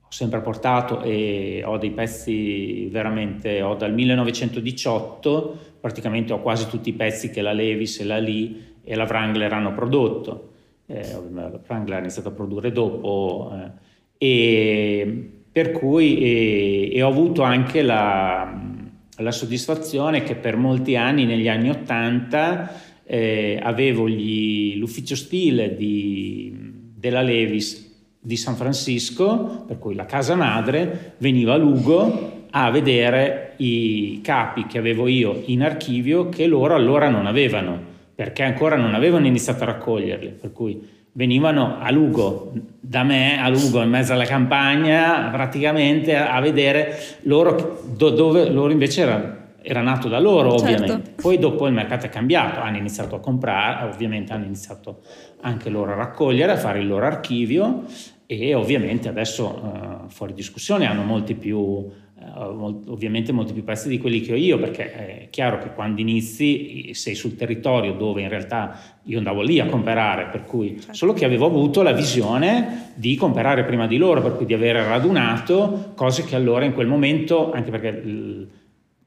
ho 0.00 0.10
sempre 0.10 0.40
portato 0.40 1.02
e 1.02 1.62
ho 1.64 1.76
dei 1.76 1.90
pezzi 1.90 2.88
veramente, 2.90 3.60
ho 3.60 3.74
dal 3.74 3.92
1918 3.92 5.58
praticamente 5.80 6.32
ho 6.32 6.40
quasi 6.40 6.66
tutti 6.66 6.88
i 6.88 6.94
pezzi 6.94 7.30
che 7.30 7.40
la 7.40 7.52
Levis 7.52 8.00
e 8.00 8.04
la 8.04 8.18
Lee 8.18 8.76
e 8.82 8.94
la 8.94 9.04
Wrangler 9.04 9.52
hanno 9.52 9.72
prodotto. 9.72 10.52
Eh, 10.90 11.14
Wrangler 11.66 11.98
ha 11.98 12.00
iniziato 12.00 12.28
a 12.28 12.32
produrre 12.32 12.72
dopo 12.72 13.52
eh, 13.52 13.70
e 14.16 15.32
per 15.52 15.72
cui 15.72 16.18
e, 16.18 16.90
e 16.94 17.02
ho 17.02 17.08
avuto 17.08 17.42
anche 17.42 17.82
la, 17.82 18.58
la, 19.16 19.30
soddisfazione 19.30 20.22
che 20.22 20.34
per 20.34 20.56
molti 20.56 20.96
anni, 20.96 21.26
negli 21.26 21.48
anni 21.48 21.68
80, 21.68 22.72
eh, 23.04 23.60
avevo 23.62 24.08
gli, 24.08 24.76
l'ufficio 24.76 25.14
stile 25.14 25.74
di, 25.76 26.56
della 26.96 27.22
Levis 27.22 27.86
di 28.20 28.36
San 28.36 28.56
Francisco, 28.56 29.64
per 29.66 29.78
cui 29.78 29.94
la 29.94 30.06
casa 30.06 30.34
madre, 30.36 31.14
veniva 31.18 31.54
a 31.54 31.56
Lugo 31.56 32.46
a 32.50 32.70
vedere 32.70 33.54
i 33.58 34.20
capi 34.22 34.66
che 34.66 34.78
avevo 34.78 35.06
io 35.06 35.42
in 35.46 35.62
archivio 35.62 36.28
che 36.28 36.46
loro 36.46 36.74
allora 36.74 37.08
non 37.08 37.26
avevano, 37.26 37.87
perché 38.18 38.42
ancora 38.42 38.74
non 38.74 38.94
avevano 38.96 39.28
iniziato 39.28 39.62
a 39.62 39.66
raccoglierli, 39.66 40.30
per 40.40 40.50
cui 40.50 40.84
venivano 41.12 41.78
a 41.78 41.88
Lugo, 41.92 42.50
da 42.80 43.04
me 43.04 43.40
a 43.40 43.48
Lugo 43.48 43.80
in 43.80 43.90
mezzo 43.90 44.12
alla 44.12 44.24
campagna, 44.24 45.28
praticamente 45.30 46.16
a 46.16 46.40
vedere 46.40 46.98
loro 47.22 47.80
dove 47.96 48.50
loro 48.50 48.72
invece 48.72 49.02
erano 49.02 49.36
era 49.62 49.82
nato 49.82 50.08
da 50.08 50.18
loro 50.18 50.58
certo. 50.58 50.64
ovviamente. 50.64 51.12
Poi 51.22 51.38
dopo 51.38 51.68
il 51.68 51.72
mercato 51.72 52.06
è 52.06 52.08
cambiato, 52.08 52.58
hanno 52.58 52.78
iniziato 52.78 53.14
a 53.14 53.20
comprare, 53.20 53.86
ovviamente 53.86 54.32
hanno 54.32 54.46
iniziato 54.46 55.02
anche 55.42 55.70
loro 55.70 55.92
a 55.92 55.94
raccogliere, 55.94 56.50
a 56.50 56.56
fare 56.56 56.80
il 56.80 56.88
loro 56.88 57.06
archivio 57.06 57.84
e 58.26 58.52
ovviamente 58.52 59.08
adesso 59.08 59.46
uh, 59.46 60.08
fuori 60.08 60.34
discussione 60.34 60.86
hanno 60.86 61.04
molti 61.04 61.36
più, 61.36 61.88
ovviamente 62.34 63.32
molti 63.32 63.52
più 63.52 63.64
pezzi 63.64 63.88
di 63.88 63.98
quelli 63.98 64.20
che 64.20 64.32
ho 64.32 64.36
io 64.36 64.58
perché 64.58 64.92
è 64.92 65.26
chiaro 65.30 65.58
che 65.58 65.72
quando 65.72 66.00
inizi 66.00 66.92
sei 66.94 67.14
sul 67.14 67.36
territorio 67.36 67.92
dove 67.92 68.22
in 68.22 68.28
realtà 68.28 68.78
io 69.04 69.18
andavo 69.18 69.42
lì 69.42 69.60
a 69.60 69.66
comprare, 69.66 70.28
per 70.30 70.44
cui 70.44 70.76
certo. 70.78 70.94
solo 70.94 71.12
che 71.12 71.24
avevo 71.24 71.46
avuto 71.46 71.82
la 71.82 71.92
visione 71.92 72.92
di 72.94 73.16
comprare 73.16 73.64
prima 73.64 73.86
di 73.86 73.96
loro, 73.96 74.20
per 74.20 74.36
cui 74.36 74.46
di 74.46 74.54
avere 74.54 74.84
radunato 74.84 75.92
cose 75.94 76.24
che 76.24 76.36
allora 76.36 76.64
in 76.64 76.74
quel 76.74 76.86
momento, 76.86 77.50
anche 77.52 77.70
perché... 77.70 78.46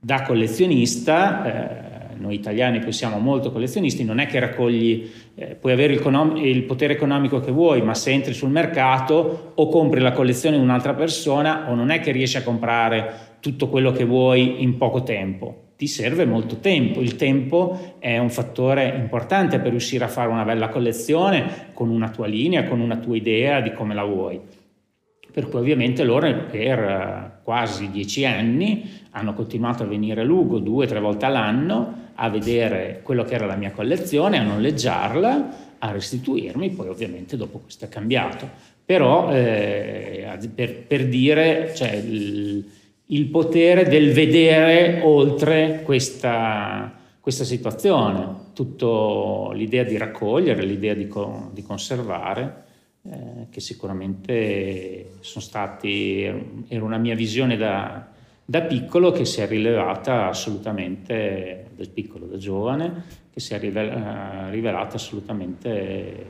Da 0.03 0.23
collezionista, 0.23 1.90
eh, 1.90 1.90
noi 2.17 2.35
italiani 2.35 2.79
poi 2.79 2.91
siamo 2.91 3.17
molto 3.19 3.51
collezionisti, 3.51 4.03
non 4.03 4.19
è 4.19 4.25
che 4.25 4.39
raccogli, 4.39 5.09
eh, 5.35 5.55
puoi 5.55 5.73
avere 5.73 5.93
il, 5.93 6.01
il, 6.43 6.63
potere 6.63 6.93
economico 6.93 7.39
che 7.39 7.51
vuoi, 7.51 7.81
ma 7.81 7.93
se 7.93 8.11
entri 8.11 8.33
sul 8.33 8.49
mercato 8.49 9.53
o 9.55 9.67
compri 9.67 9.99
la 9.99 10.11
collezione 10.11 10.57
di 10.57 10.63
un'altra 10.63 10.93
persona 10.93 11.69
o 11.69 11.75
non 11.75 11.89
è 11.89 11.99
che 11.99 12.11
riesci 12.11 12.37
a 12.37 12.43
comprare 12.43 13.29
tutto 13.39 13.69
quello 13.69 13.91
che 13.91 14.05
vuoi 14.05 14.61
in 14.63 14.77
poco 14.77 15.03
tempo. 15.03 15.69
Ti 15.75 15.87
serve 15.87 16.25
molto 16.25 16.57
tempo, 16.57 17.01
il 17.01 17.15
tempo 17.15 17.95
è 17.99 18.17
un 18.19 18.29
fattore 18.29 18.93
importante 18.95 19.59
per 19.59 19.71
riuscire 19.71 20.03
a 20.03 20.07
fare 20.07 20.29
una 20.29 20.43
bella 20.43 20.69
collezione 20.69 21.69
con 21.73 21.89
una 21.89 22.09
tua 22.09 22.27
linea, 22.27 22.65
con 22.65 22.79
una 22.79 22.97
tua 22.97 23.15
idea 23.15 23.61
di 23.61 23.73
come 23.73 23.95
la 23.95 24.03
vuoi. 24.03 24.39
Per 25.31 25.47
cui 25.47 25.59
ovviamente 25.59 26.03
loro 26.03 26.27
per 26.51 26.79
eh, 26.79 27.31
quasi 27.43 27.89
dieci 27.89 28.25
anni 28.25 28.99
hanno 29.11 29.33
continuato 29.33 29.83
a 29.83 29.85
venire 29.87 30.21
a 30.21 30.23
Lugo 30.23 30.59
due 30.59 30.85
o 30.85 30.87
tre 30.87 30.99
volte 30.99 31.25
all'anno 31.25 32.00
a 32.23 32.29
vedere 32.29 32.99
quello 33.01 33.23
che 33.23 33.33
era 33.33 33.47
la 33.47 33.55
mia 33.55 33.71
collezione, 33.71 34.37
a 34.37 34.43
noleggiarla, 34.43 35.57
a 35.79 35.91
restituirmi, 35.91 36.69
poi 36.69 36.87
ovviamente 36.87 37.35
dopo 37.35 37.59
questo 37.59 37.85
è 37.85 37.89
cambiato. 37.89 38.47
Però 38.85 39.31
eh, 39.31 40.37
per, 40.53 40.83
per, 40.83 41.07
dire 41.07 41.73
cioè, 41.73 41.93
il, 41.93 42.69
il, 43.07 43.25
potere 43.25 43.87
del 43.87 44.11
vedere 44.11 45.01
oltre 45.03 45.81
questa, 45.83 46.93
questa 47.19 47.43
situazione, 47.43 48.49
tutta 48.53 49.53
l'idea 49.55 49.83
di 49.83 49.97
raccogliere, 49.97 50.63
l'idea 50.63 50.93
di, 50.93 51.09
di 51.51 51.63
conservare 51.63 52.63
eh, 53.03 53.47
che 53.49 53.61
sicuramente 53.61 55.13
sono 55.21 55.43
stati, 55.43 56.21
era 56.67 56.83
una 56.83 56.97
mia 56.97 57.15
visione 57.15 57.57
da, 57.57 58.10
da, 58.51 58.61
piccolo 58.63 59.11
che 59.11 59.23
si 59.23 59.39
è 59.39 59.47
rilevata 59.47 60.27
assolutamente, 60.27 61.69
da 61.73 61.85
piccolo, 61.91 62.25
da 62.25 62.35
giovane, 62.35 63.05
che 63.31 63.39
si 63.39 63.53
è 63.53 63.59
rivelata, 63.59 64.47
eh, 64.47 64.51
rivelata 64.51 64.95
assolutamente 64.97 65.69
eh, 65.69 66.25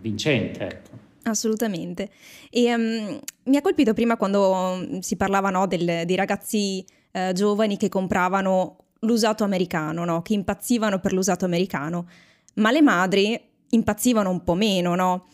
vincente. 0.00 0.66
Ecco. 0.66 0.90
Assolutamente. 1.22 2.10
E 2.50 2.74
um, 2.74 3.18
mi 3.44 3.56
ha 3.56 3.62
colpito 3.62 3.94
prima 3.94 4.18
quando 4.18 4.86
si 5.00 5.16
parlava 5.16 5.48
no, 5.48 5.66
del, 5.66 6.02
dei 6.04 6.16
ragazzi 6.16 6.84
eh, 7.12 7.32
giovani 7.32 7.78
che 7.78 7.88
compravano 7.88 8.76
l'usato 9.00 9.42
americano, 9.42 10.04
no? 10.04 10.20
che 10.20 10.34
impazzivano 10.34 11.00
per 11.00 11.14
l'usato 11.14 11.46
americano, 11.46 12.08
ma 12.56 12.70
le 12.70 12.82
madri 12.82 13.40
impazzivano 13.70 14.28
un 14.28 14.44
po' 14.44 14.54
meno, 14.54 14.94
no? 14.94 15.26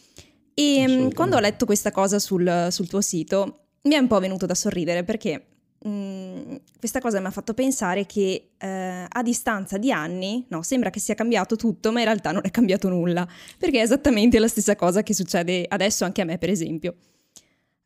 E 0.55 0.87
mm, 0.87 1.11
quando 1.11 1.37
ho 1.37 1.41
letto 1.41 1.67
questa 1.67 1.91
cosa 1.91 2.19
sul, 2.19 2.69
sul, 2.71 2.89
tuo 2.89 3.01
sito 3.01 3.65
mi 3.83 3.95
è 3.95 3.99
un 3.99 4.07
po' 4.07 4.21
venuto 4.21 4.47
da 4.47 4.55
sorridere 4.55 5.03
perché 5.03 5.52
mm, 5.87 6.57
questa 6.79 7.01
cosa 7.01 7.21
mi 7.21 7.27
ha 7.27 7.31
fatto 7.31 7.55
pensare 7.55 8.07
che 8.07 8.51
eh, 8.59 9.07
a 9.09 9.23
distanza 9.23 9.79
di 9.79 9.93
anni, 9.93 10.45
no, 10.49 10.63
sembra 10.63 10.91
che 10.91 11.01
sia 11.01 11.15
cambiato 11.15 11.57
tutto, 11.57 11.93
ma 11.93 12.01
in 12.01 12.07
realtà 12.07 12.33
non 12.33 12.43
è 12.45 12.51
cambiato 12.51 12.89
nulla, 12.89 13.27
perché 13.59 13.79
è 13.79 13.83
esattamente 13.83 14.39
la 14.39 14.49
stessa 14.49 14.77
cosa 14.77 15.03
che 15.03 15.15
succede 15.15 15.65
adesso 15.69 16.05
anche 16.05 16.21
a 16.21 16.25
me, 16.25 16.39
per 16.39 16.51
esempio. 16.51 16.97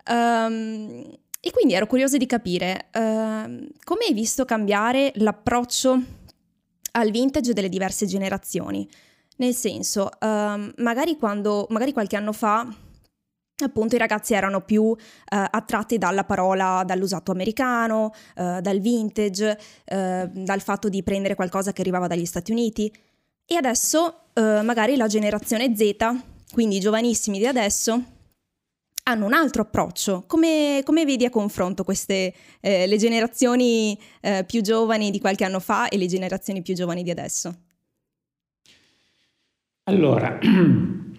Um, 0.08 1.04
e 1.40 1.50
quindi 1.50 1.74
ero 1.74 1.86
curiosa 1.86 2.16
di 2.16 2.26
capire 2.26 2.88
uh, 2.92 3.68
come 3.84 4.04
hai 4.06 4.14
visto 4.14 4.44
cambiare 4.44 5.12
l'approccio 5.16 6.02
al 6.92 7.10
vintage 7.10 7.52
delle 7.52 7.68
diverse 7.68 8.06
generazioni. 8.06 8.88
Nel 9.38 9.54
senso, 9.54 10.08
uh, 10.18 10.72
magari, 10.76 11.16
quando, 11.18 11.66
magari 11.70 11.92
qualche 11.92 12.16
anno 12.16 12.32
fa 12.32 12.66
appunto 13.64 13.94
i 13.94 13.98
ragazzi 13.98 14.34
erano 14.34 14.60
più 14.60 14.82
uh, 14.82 14.96
attratti 15.28 15.98
dalla 15.98 16.24
parola, 16.24 16.82
dall'usato 16.84 17.32
americano, 17.32 18.12
uh, 18.36 18.60
dal 18.60 18.80
vintage, 18.80 19.58
uh, 19.86 20.28
dal 20.32 20.60
fatto 20.60 20.88
di 20.88 21.02
prendere 21.02 21.34
qualcosa 21.34 21.72
che 21.72 21.80
arrivava 21.80 22.06
dagli 22.06 22.26
Stati 22.26 22.52
Uniti. 22.52 22.92
E 23.48 23.54
adesso 23.54 24.22
magari 24.36 24.96
la 24.96 25.06
generazione 25.06 25.74
Z, 25.74 25.96
quindi 26.52 26.76
i 26.76 26.80
giovanissimi 26.80 27.38
di 27.38 27.46
adesso, 27.46 28.02
hanno 29.08 29.26
un 29.26 29.32
altro 29.32 29.62
approccio. 29.62 30.24
Come, 30.26 30.80
come 30.84 31.04
vedi 31.04 31.24
a 31.24 31.30
confronto 31.30 31.84
queste, 31.84 32.34
eh, 32.60 32.86
le 32.86 32.96
generazioni 32.96 33.98
eh, 34.20 34.44
più 34.44 34.62
giovani 34.62 35.10
di 35.10 35.20
qualche 35.20 35.44
anno 35.44 35.60
fa 35.60 35.88
e 35.88 35.96
le 35.96 36.06
generazioni 36.06 36.62
più 36.62 36.74
giovani 36.74 37.02
di 37.02 37.10
adesso? 37.10 37.54
Allora, 39.84 40.38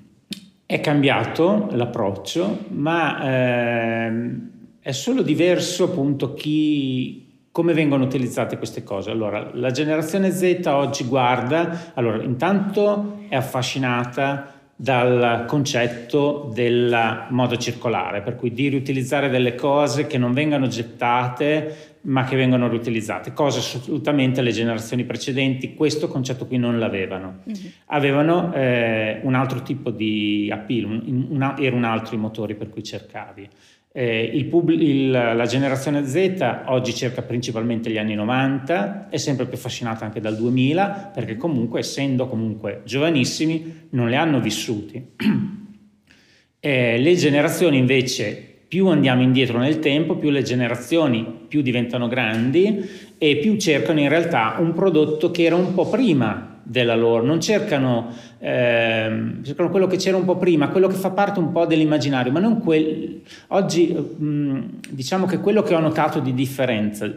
è 0.67 0.81
cambiato 0.81 1.69
l'approccio, 1.71 2.65
ma 2.71 3.23
eh, 3.23 4.39
è 4.81 4.91
solo 4.91 5.21
diverso 5.21 5.85
appunto 5.85 6.33
chi, 6.33 7.45
come 7.51 7.73
vengono 7.73 8.03
utilizzate 8.03 8.57
queste 8.57 8.83
cose. 8.83 9.09
Allora, 9.09 9.49
la 9.53 9.71
generazione 9.71 10.29
Z 10.29 10.59
oggi 10.65 11.05
guarda, 11.05 11.93
allora, 11.93 12.21
intanto 12.21 13.19
è 13.29 13.35
affascinata 13.37 14.56
dal 14.79 15.45
concetto 15.47 16.51
della 16.53 17.25
moda 17.31 17.57
circolare, 17.57 18.21
per 18.21 18.35
cui 18.35 18.53
di 18.53 18.67
riutilizzare 18.67 19.27
delle 19.27 19.55
cose 19.55 20.05
che 20.05 20.19
non 20.19 20.33
vengano 20.33 20.67
gettate 20.67 21.95
ma 22.01 22.23
che 22.23 22.37
vengono 22.37 22.69
riutilizzate, 22.69 23.33
cose 23.33 23.59
assolutamente 23.59 24.41
le 24.41 24.51
generazioni 24.51 25.03
precedenti 25.03 25.73
questo 25.73 26.07
concetto 26.07 26.45
qui 26.45 26.57
non 26.57 26.79
l'avevano. 26.79 27.39
Mm-hmm. 27.49 27.65
Avevano 27.87 28.53
eh, 28.53 29.19
un 29.23 29.33
altro 29.33 29.61
tipo 29.61 29.89
di 29.89 30.49
appeal, 30.49 30.85
un, 30.85 31.25
un, 31.29 31.55
era 31.59 31.75
un 31.75 31.83
altro 31.83 32.15
i 32.15 32.19
motori 32.19 32.55
per 32.55 32.69
cui 32.69 32.83
cercavi. 32.83 33.49
Eh, 33.91 34.45
pub, 34.49 34.69
il, 34.69 35.09
la 35.09 35.45
generazione 35.45 36.05
Z 36.05 36.63
oggi 36.65 36.93
cerca 36.93 37.21
principalmente 37.21 37.89
gli 37.89 37.97
anni 37.97 38.15
90, 38.15 39.09
è 39.09 39.17
sempre 39.17 39.45
più 39.45 39.57
affascinata 39.57 40.05
anche 40.05 40.19
dal 40.19 40.35
2000, 40.35 41.11
perché 41.13 41.35
comunque 41.35 41.79
essendo 41.79 42.27
comunque 42.27 42.81
giovanissimi 42.85 43.87
non 43.91 44.09
le 44.09 44.15
hanno 44.15 44.39
vissuti. 44.39 45.03
eh, 46.59 46.97
le 46.99 47.15
generazioni 47.15 47.77
invece 47.77 48.55
più 48.67 48.87
andiamo 48.87 49.21
indietro 49.21 49.57
nel 49.59 49.79
tempo, 49.79 50.17
più 50.17 50.29
le 50.29 50.43
generazioni 50.43 51.45
più 51.47 51.61
diventano 51.61 52.07
grandi 52.07 52.85
e 53.17 53.37
più 53.37 53.55
cercano 53.55 54.01
in 54.01 54.09
realtà 54.09 54.57
un 54.59 54.73
prodotto 54.73 55.31
che 55.31 55.43
era 55.43 55.55
un 55.55 55.73
po' 55.73 55.87
prima 55.87 56.59
della 56.63 56.95
loro, 56.95 57.23
non 57.23 57.39
cercano, 57.39 58.13
eh, 58.39 59.41
quello 59.69 59.87
che 59.87 59.97
c'era 59.97 60.17
un 60.17 60.25
po' 60.25 60.37
prima, 60.37 60.69
quello 60.69 60.87
che 60.87 60.95
fa 60.95 61.11
parte 61.11 61.39
un 61.39 61.51
po' 61.51 61.65
dell'immaginario, 61.65 62.31
ma 62.31 62.39
non 62.39 62.59
quel... 62.59 63.21
Oggi 63.47 63.93
mh, 63.93 64.79
diciamo 64.89 65.25
che 65.25 65.39
quello 65.39 65.63
che 65.63 65.75
ho 65.75 65.79
notato 65.79 66.19
di 66.19 66.33
differenza, 66.33 67.11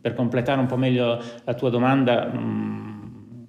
per 0.00 0.14
completare 0.14 0.60
un 0.60 0.66
po' 0.66 0.76
meglio 0.76 1.20
la 1.44 1.54
tua 1.54 1.70
domanda, 1.70 2.26
mh, 2.26 3.46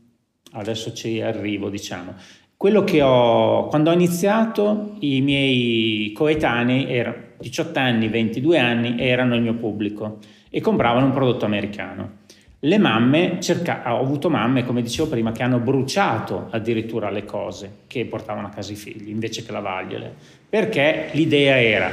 adesso 0.53 0.93
ci 0.93 1.21
arrivo, 1.21 1.69
diciamo. 1.69 2.13
Quello 2.55 2.83
che 2.83 3.01
ho, 3.01 3.67
quando 3.67 3.91
ho 3.91 3.93
iniziato, 3.93 4.95
i 4.99 5.21
miei 5.21 6.11
coetanei 6.13 6.91
erano 6.91 7.25
18 7.39 7.79
anni, 7.79 8.07
22 8.07 8.57
anni, 8.57 8.99
erano 8.99 9.35
il 9.35 9.41
mio 9.41 9.53
pubblico 9.53 10.17
e 10.49 10.59
compravano 10.59 11.05
un 11.05 11.11
prodotto 11.11 11.45
americano. 11.45 12.25
Le 12.59 12.77
mamme, 12.79 13.39
cerca- 13.39 13.83
ho 13.93 13.99
avuto 13.99 14.29
mamme, 14.31 14.65
come 14.65 14.81
dicevo 14.81 15.09
prima, 15.09 15.31
che 15.31 15.43
hanno 15.43 15.59
bruciato 15.59 16.47
addirittura 16.49 17.11
le 17.11 17.23
cose 17.23 17.71
che 17.85 18.05
portavano 18.05 18.47
a 18.47 18.49
casa 18.49 18.71
i 18.71 18.75
figli 18.75 19.09
invece 19.09 19.45
che 19.45 19.51
lavargliele, 19.51 20.11
perché 20.49 21.09
l'idea 21.11 21.61
era, 21.61 21.91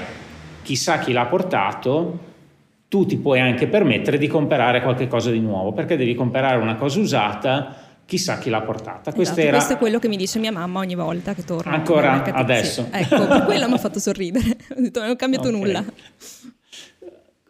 chissà 0.63 0.99
chi 1.01 1.13
l'ha 1.13 1.27
portato, 1.27 2.19
tu 2.89 3.05
ti 3.05 3.19
puoi 3.19 3.41
anche 3.41 3.67
permettere 3.67 4.17
di 4.17 4.27
comprare 4.27 4.81
qualcosa 4.81 5.31
di 5.31 5.41
nuovo, 5.41 5.73
perché 5.73 5.97
devi 5.97 6.15
comprare 6.15 6.57
una 6.57 6.77
cosa 6.77 6.99
usata, 6.99 7.77
chissà 8.07 8.39
chi 8.39 8.51
l'ha 8.51 8.61
portata. 8.61 9.15
Esatto, 9.15 9.41
era... 9.41 9.57
Questo 9.57 9.73
è 9.75 9.79
quello 9.79 9.99
che 9.99 10.09
mi 10.09 10.17
dice 10.17 10.39
mia 10.39 10.53
mamma 10.53 10.79
ogni 10.79 10.95
volta 10.95 11.35
che 11.35 11.45
torna. 11.45 11.73
Ancora 11.73 12.23
adesso. 12.33 12.89
Ecco, 12.91 13.27
per 13.27 13.45
quello 13.45 13.69
mi 13.69 13.75
ha 13.75 13.79
fatto 13.79 13.99
sorridere, 13.99 14.57
ho 14.77 14.81
detto 14.81 15.01
non 15.01 15.11
ho 15.11 15.17
cambiato 15.17 15.49
okay. 15.49 15.61
nulla. 15.61 15.85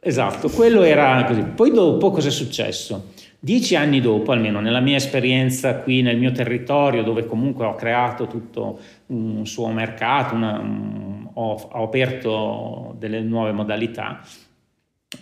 Esatto, 0.07 0.51
quello 0.51 0.83
era 0.83 1.25
così. 1.25 1.43
Poi 1.43 1.71
dopo 1.71 2.11
cosa 2.11 2.29
è 2.29 2.31
successo? 2.31 3.13
Dieci 3.41 3.75
anni 3.75 4.03
dopo, 4.03 4.33
almeno 4.33 4.61
nella 4.61 4.81
mia 4.81 4.97
esperienza 4.97 5.77
qui 5.79 6.03
nel 6.03 6.19
mio 6.19 6.31
territorio, 6.31 7.03
dove 7.03 7.25
comunque 7.25 7.65
ho 7.65 7.75
creato 7.75 8.27
tutto 8.27 8.81
un 9.07 9.47
suo 9.47 9.69
mercato, 9.69 10.35
una, 10.35 10.59
un, 10.59 11.29
ho, 11.33 11.53
ho, 11.55 11.85
aperto 11.85 12.95
delle 12.99 13.23
nuove 13.23 13.53
modalità, 13.53 14.21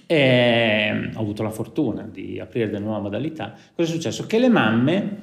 e 0.04 1.10
ho 1.14 1.20
avuto 1.20 1.44
la 1.44 1.50
fortuna 1.50 2.02
di 2.10 2.40
aprire 2.40 2.66
delle 2.66 2.84
nuove 2.84 3.02
modalità, 3.02 3.54
cosa 3.76 3.88
è 3.88 3.92
successo? 3.92 4.26
Che 4.26 4.40
le 4.40 4.48
mamme 4.48 5.16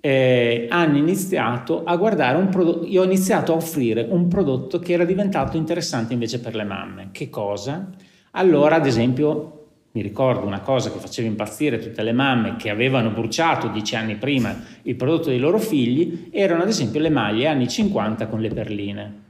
eh, 0.00 0.68
hanno 0.70 0.96
iniziato 0.96 1.84
a 1.84 1.94
guardare 1.96 2.38
un 2.38 2.48
prodotto, 2.48 2.86
io 2.86 3.02
ho 3.02 3.04
iniziato 3.04 3.52
a 3.52 3.56
offrire 3.56 4.06
un 4.08 4.28
prodotto 4.28 4.78
che 4.78 4.94
era 4.94 5.04
diventato 5.04 5.58
interessante 5.58 6.14
invece 6.14 6.40
per 6.40 6.54
le 6.54 6.64
mamme. 6.64 7.08
Che 7.12 7.28
cosa? 7.28 7.90
Allora, 8.32 8.76
ad 8.76 8.86
esempio, 8.86 9.62
mi 9.92 10.00
ricordo 10.00 10.46
una 10.46 10.60
cosa 10.60 10.90
che 10.90 10.98
faceva 10.98 11.28
impazzire 11.28 11.78
tutte 11.78 12.02
le 12.02 12.12
mamme 12.12 12.56
che 12.56 12.70
avevano 12.70 13.10
bruciato 13.10 13.68
dieci 13.68 13.94
anni 13.94 14.16
prima 14.16 14.56
il 14.82 14.94
prodotto 14.96 15.28
dei 15.28 15.38
loro 15.38 15.58
figli, 15.58 16.30
erano 16.32 16.62
ad 16.62 16.68
esempio 16.68 16.98
le 16.98 17.10
maglie 17.10 17.46
anni 17.46 17.68
50 17.68 18.26
con 18.28 18.40
le 18.40 18.48
perline. 18.48 19.20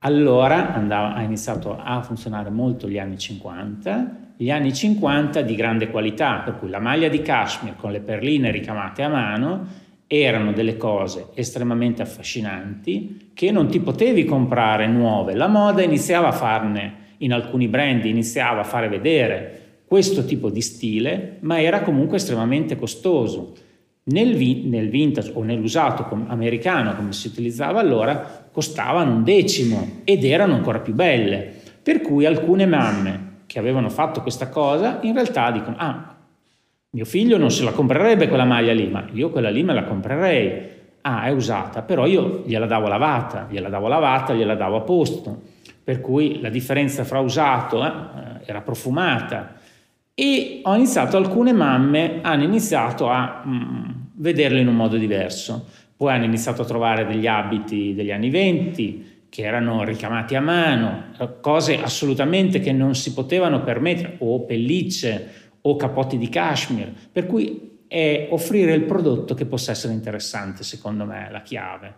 Allora 0.00 0.74
andava, 0.74 1.14
ha 1.14 1.22
iniziato 1.22 1.78
a 1.80 2.02
funzionare 2.02 2.50
molto 2.50 2.86
gli 2.86 2.98
anni 2.98 3.16
50, 3.16 4.16
gli 4.36 4.50
anni 4.50 4.74
50 4.74 5.40
di 5.40 5.54
grande 5.54 5.88
qualità, 5.88 6.40
per 6.44 6.58
cui 6.58 6.68
la 6.68 6.80
maglia 6.80 7.08
di 7.08 7.22
cashmere 7.22 7.76
con 7.76 7.92
le 7.92 8.00
perline 8.00 8.50
ricamate 8.50 9.02
a 9.02 9.08
mano 9.08 9.66
erano 10.06 10.52
delle 10.52 10.76
cose 10.76 11.28
estremamente 11.34 12.02
affascinanti 12.02 13.30
che 13.32 13.50
non 13.50 13.68
ti 13.68 13.80
potevi 13.80 14.26
comprare 14.26 14.86
nuove. 14.86 15.34
La 15.34 15.46
moda 15.46 15.80
iniziava 15.80 16.28
a 16.28 16.32
farne 16.32 17.00
in 17.22 17.32
alcuni 17.32 17.68
brand 17.68 18.04
iniziava 18.04 18.60
a 18.60 18.64
fare 18.64 18.88
vedere 18.88 19.60
questo 19.92 20.24
tipo 20.24 20.48
di 20.48 20.62
stile, 20.62 21.36
ma 21.40 21.60
era 21.60 21.82
comunque 21.82 22.16
estremamente 22.16 22.76
costoso. 22.76 23.52
Nel, 24.04 24.34
vi- 24.34 24.66
nel 24.66 24.88
vintage 24.88 25.32
o 25.34 25.42
nell'usato 25.42 26.04
com- 26.04 26.24
americano, 26.28 26.94
come 26.94 27.12
si 27.12 27.28
utilizzava 27.28 27.78
allora, 27.78 28.48
costavano 28.50 29.14
un 29.14 29.22
decimo 29.22 30.00
ed 30.04 30.24
erano 30.24 30.54
ancora 30.54 30.80
più 30.80 30.94
belle. 30.94 31.52
Per 31.82 32.00
cui 32.00 32.24
alcune 32.24 32.64
mamme 32.66 33.40
che 33.46 33.58
avevano 33.58 33.90
fatto 33.90 34.22
questa 34.22 34.48
cosa 34.48 34.98
in 35.02 35.12
realtà 35.12 35.50
dicono: 35.50 35.76
Ah, 35.78 36.16
mio 36.90 37.04
figlio 37.04 37.36
non 37.36 37.50
se 37.50 37.62
la 37.62 37.72
comprerebbe 37.72 38.28
quella 38.28 38.44
maglia 38.44 38.72
lì, 38.72 38.88
ma 38.88 39.04
io 39.12 39.30
quella 39.30 39.50
lì 39.50 39.62
me 39.62 39.74
la 39.74 39.84
comprerei. 39.84 40.70
Ah, 41.02 41.24
è 41.24 41.30
usata, 41.30 41.82
però 41.82 42.06
io 42.06 42.44
gliela 42.46 42.66
davo 42.66 42.88
lavata, 42.88 43.46
gliela 43.50 43.68
davo 43.68 43.88
lavata, 43.88 44.32
gliela 44.32 44.54
davo 44.54 44.76
a 44.76 44.80
posto 44.80 45.51
per 45.82 46.00
cui 46.00 46.40
la 46.40 46.48
differenza 46.48 47.04
fra 47.04 47.20
usato 47.20 47.84
eh, 47.84 47.90
era 48.44 48.60
profumata 48.60 49.60
e 50.14 50.60
ho 50.62 50.74
iniziato, 50.74 51.16
alcune 51.16 51.52
mamme 51.52 52.20
hanno 52.22 52.44
iniziato 52.44 53.08
a 53.08 53.42
mm, 53.46 53.90
vederlo 54.16 54.58
in 54.58 54.68
un 54.68 54.76
modo 54.76 54.96
diverso, 54.96 55.66
poi 55.96 56.12
hanno 56.12 56.24
iniziato 56.24 56.62
a 56.62 56.66
trovare 56.66 57.06
degli 57.06 57.26
abiti 57.26 57.94
degli 57.94 58.12
anni 58.12 58.28
20 58.28 59.10
che 59.28 59.42
erano 59.42 59.82
ricamati 59.82 60.34
a 60.34 60.42
mano, 60.42 61.04
cose 61.40 61.80
assolutamente 61.82 62.60
che 62.60 62.70
non 62.70 62.94
si 62.94 63.14
potevano 63.14 63.62
permettere, 63.62 64.16
o 64.18 64.44
pellicce 64.44 65.52
o 65.62 65.76
capotti 65.76 66.18
di 66.18 66.28
cashmere, 66.28 66.92
per 67.10 67.26
cui 67.26 67.70
è 67.88 68.28
offrire 68.30 68.74
il 68.74 68.84
prodotto 68.84 69.32
che 69.32 69.46
possa 69.46 69.70
essere 69.70 69.94
interessante, 69.94 70.64
secondo 70.64 71.06
me, 71.06 71.28
la 71.30 71.40
chiave. 71.40 71.94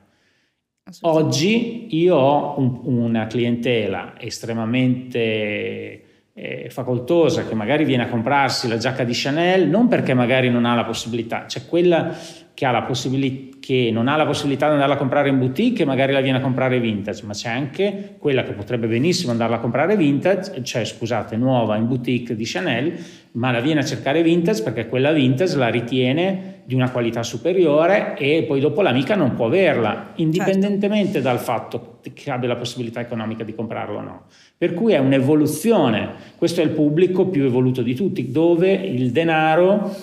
Oggi 1.01 1.97
io 1.97 2.15
ho 2.15 2.59
un, 2.59 2.81
una 2.85 3.27
clientela 3.27 4.13
estremamente 4.19 6.03
eh, 6.35 6.69
facoltosa 6.69 7.47
che 7.47 7.55
magari 7.55 7.85
viene 7.85 8.03
a 8.03 8.09
comprarsi 8.09 8.69
la 8.69 8.77
giacca 8.77 9.03
di 9.03 9.13
Chanel 9.15 9.67
non 9.67 9.89
perché 9.89 10.13
magari 10.13 10.51
non 10.51 10.67
ha 10.67 10.75
la 10.75 10.85
possibilità, 10.85 11.47
c'è 11.47 11.65
quella 11.65 12.15
che 12.53 12.67
ha 12.67 12.71
la 12.71 12.83
possibilità 12.83 13.53
che 13.65 13.89
non 13.91 14.09
ha 14.09 14.17
la 14.17 14.27
possibilità 14.27 14.67
di 14.67 14.73
andarla 14.75 14.93
a 14.93 14.99
comprare 14.99 15.31
in 15.31 15.39
boutique 15.39 15.85
e 15.85 15.87
magari 15.87 16.13
la 16.13 16.21
viene 16.21 16.37
a 16.37 16.43
comprare 16.43 16.81
vintage, 16.81 17.25
ma 17.25 17.33
c'è 17.33 17.49
anche 17.49 18.17
quella 18.19 18.43
che 18.43 18.53
potrebbe 18.53 18.87
benissimo 18.87 19.33
andarla 19.33 19.57
a 19.57 19.59
comprare 19.59 19.97
vintage, 19.97 20.63
cioè 20.63 20.85
scusate, 20.85 21.35
nuova 21.37 21.77
in 21.77 21.87
boutique 21.87 22.37
di 22.37 22.45
Chanel, 22.45 22.93
ma 23.33 23.51
la 23.53 23.61
viene 23.61 23.81
a 23.81 23.85
cercare 23.85 24.23
vintage 24.23 24.63
perché 24.63 24.87
quella 24.87 25.13
vintage 25.13 25.57
la 25.57 25.69
ritiene 25.69 26.54
di 26.65 26.75
una 26.75 26.91
qualità 26.91 27.23
superiore 27.23 28.17
e 28.17 28.45
poi 28.47 28.61
dopo 28.61 28.83
l'amica 28.83 29.15
non 29.15 29.35
può 29.35 29.47
averla, 29.47 30.13
indipendentemente 30.17 31.15
certo. 31.15 31.29
dal 31.29 31.39
fatto 31.39 31.99
che 32.13 32.31
abbia 32.31 32.49
la 32.49 32.57
possibilità 32.57 33.01
economica 33.01 33.45
di 33.45 33.55
comprarlo 33.55 33.99
o 33.99 34.03
no. 34.03 34.23
Per 34.57 34.73
cui 34.75 34.93
è 34.93 34.99
un'evoluzione, 34.99 36.11
questo 36.37 36.61
è 36.61 36.65
il 36.65 36.71
pubblico 36.71 37.27
più 37.27 37.45
evoluto 37.45 37.83
di 37.83 37.95
tutti, 37.95 38.31
dove 38.31 38.73
il 38.73 39.11
denaro 39.11 39.95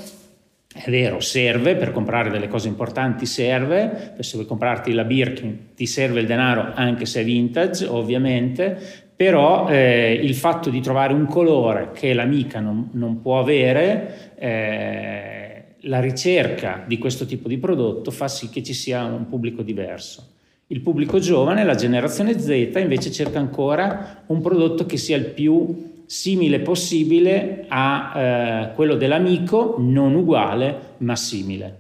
è 0.74 0.90
vero, 0.90 1.20
serve 1.20 1.76
per 1.76 1.92
comprare 1.92 2.30
delle 2.30 2.48
cose 2.48 2.70
importanti, 2.70 3.26
serve, 3.26 4.14
se 4.20 4.36
vuoi 4.36 4.48
comprarti 4.48 4.94
la 4.94 5.04
Birkin 5.04 5.74
ti 5.76 5.86
serve 5.86 6.22
il 6.22 6.28
denaro 6.28 6.72
anche 6.74 7.06
se 7.06 7.22
è 7.22 7.24
vintage, 7.26 7.86
ovviamente, 7.86 8.80
però 9.14 9.68
eh, 9.68 10.14
il 10.14 10.34
fatto 10.34 10.70
di 10.70 10.80
trovare 10.80 11.14
un 11.14 11.26
colore 11.26 11.92
che 11.94 12.14
l'amica 12.14 12.60
non, 12.60 12.90
non 12.94 13.22
può 13.22 13.40
avere, 13.40 14.34
eh, 14.36 15.51
la 15.82 16.00
ricerca 16.00 16.84
di 16.86 16.98
questo 16.98 17.26
tipo 17.26 17.48
di 17.48 17.58
prodotto 17.58 18.12
fa 18.12 18.28
sì 18.28 18.50
che 18.50 18.62
ci 18.62 18.74
sia 18.74 19.04
un 19.04 19.28
pubblico 19.28 19.62
diverso. 19.62 20.28
Il 20.68 20.82
pubblico 20.82 21.20
giovane, 21.20 21.64
la 21.64 21.76
generazione 21.76 22.40
Z, 22.40 22.72
invece 22.78 23.12
cerca 23.12 23.40
ancora 23.40 24.24
un 24.28 24.42
prodotto 24.42 24.86
che 24.86 24.98
sia 24.98 25.18
il 25.18 25.26
più 25.26 26.04
simile 26.06 26.60
possibile 26.60 27.66
a 27.68 28.14
eh, 28.16 28.74
quello 28.74 28.96
dell'amico, 28.96 29.76
non 29.80 30.14
uguale 30.16 30.96
ma 30.98 31.16
simile. 31.16 31.78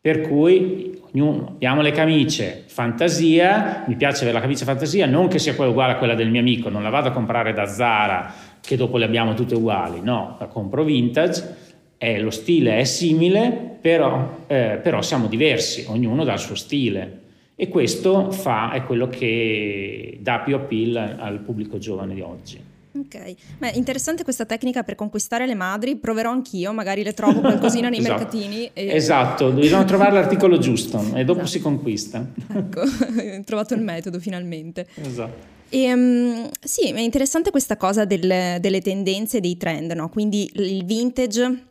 Per 0.00 0.20
cui 0.20 1.00
ognuno 1.12 1.48
abbiamo 1.48 1.80
le 1.80 1.90
camicie 1.90 2.64
fantasia, 2.66 3.84
mi 3.88 3.96
piace 3.96 4.22
avere 4.22 4.34
la 4.34 4.40
camicia 4.40 4.64
fantasia, 4.64 5.06
non 5.06 5.26
che 5.26 5.38
sia 5.38 5.54
quella 5.54 5.70
uguale 5.70 5.92
a 5.92 5.96
quella 5.96 6.14
del 6.14 6.30
mio 6.30 6.40
amico, 6.40 6.68
non 6.68 6.82
la 6.82 6.90
vado 6.90 7.08
a 7.08 7.12
comprare 7.12 7.52
da 7.52 7.66
Zara 7.66 8.32
che 8.60 8.76
dopo 8.76 8.98
le 8.98 9.04
abbiamo 9.04 9.34
tutte 9.34 9.54
uguali, 9.54 10.00
no, 10.00 10.36
la 10.38 10.46
compro 10.46 10.84
vintage, 10.84 11.56
eh, 11.98 12.20
lo 12.20 12.30
stile 12.30 12.78
è 12.78 12.84
simile, 12.84 13.76
però, 13.80 14.44
eh, 14.46 14.78
però 14.82 15.02
siamo 15.02 15.26
diversi, 15.26 15.84
ognuno 15.88 16.24
dà 16.24 16.32
il 16.32 16.38
suo 16.38 16.54
stile. 16.54 17.26
E 17.56 17.68
questo 17.68 18.30
fa, 18.30 18.70
è 18.70 18.84
quello 18.84 19.08
che 19.08 20.18
dà 20.20 20.38
più 20.38 20.54
appeal 20.54 21.16
al 21.18 21.40
pubblico 21.40 21.78
giovane 21.78 22.14
di 22.14 22.20
oggi. 22.20 22.60
Ok, 22.98 23.34
Beh, 23.58 23.72
interessante 23.74 24.24
questa 24.24 24.44
tecnica 24.44 24.82
per 24.82 24.94
conquistare 24.94 25.46
le 25.46 25.54
madri, 25.54 25.96
proverò 25.96 26.30
anch'io, 26.30 26.72
magari 26.72 27.02
le 27.02 27.12
trovo 27.14 27.40
qualcosina 27.40 27.88
nei 27.88 27.98
esatto. 28.00 28.14
mercatini. 28.14 28.70
E... 28.72 28.94
Esatto, 28.94 29.50
bisogna 29.50 29.84
trovare 29.84 30.12
l'articolo 30.12 30.58
giusto 30.58 30.98
e 31.14 31.24
dopo 31.24 31.40
esatto. 31.40 31.46
si 31.46 31.60
conquista. 31.60 32.26
Ecco, 32.54 32.80
ho 33.38 33.44
trovato 33.44 33.74
il 33.74 33.82
metodo 33.82 34.18
finalmente. 34.18 34.86
Esatto. 34.94 35.56
E, 35.68 35.92
um, 35.92 36.48
sì, 36.60 36.90
è 36.90 37.00
interessante 37.00 37.50
questa 37.50 37.76
cosa 37.76 38.04
del, 38.04 38.58
delle 38.60 38.80
tendenze 38.80 39.38
e 39.38 39.40
dei 39.40 39.56
trend, 39.56 39.92
no? 39.92 40.08
quindi 40.08 40.50
il 40.54 40.84
vintage, 40.84 41.64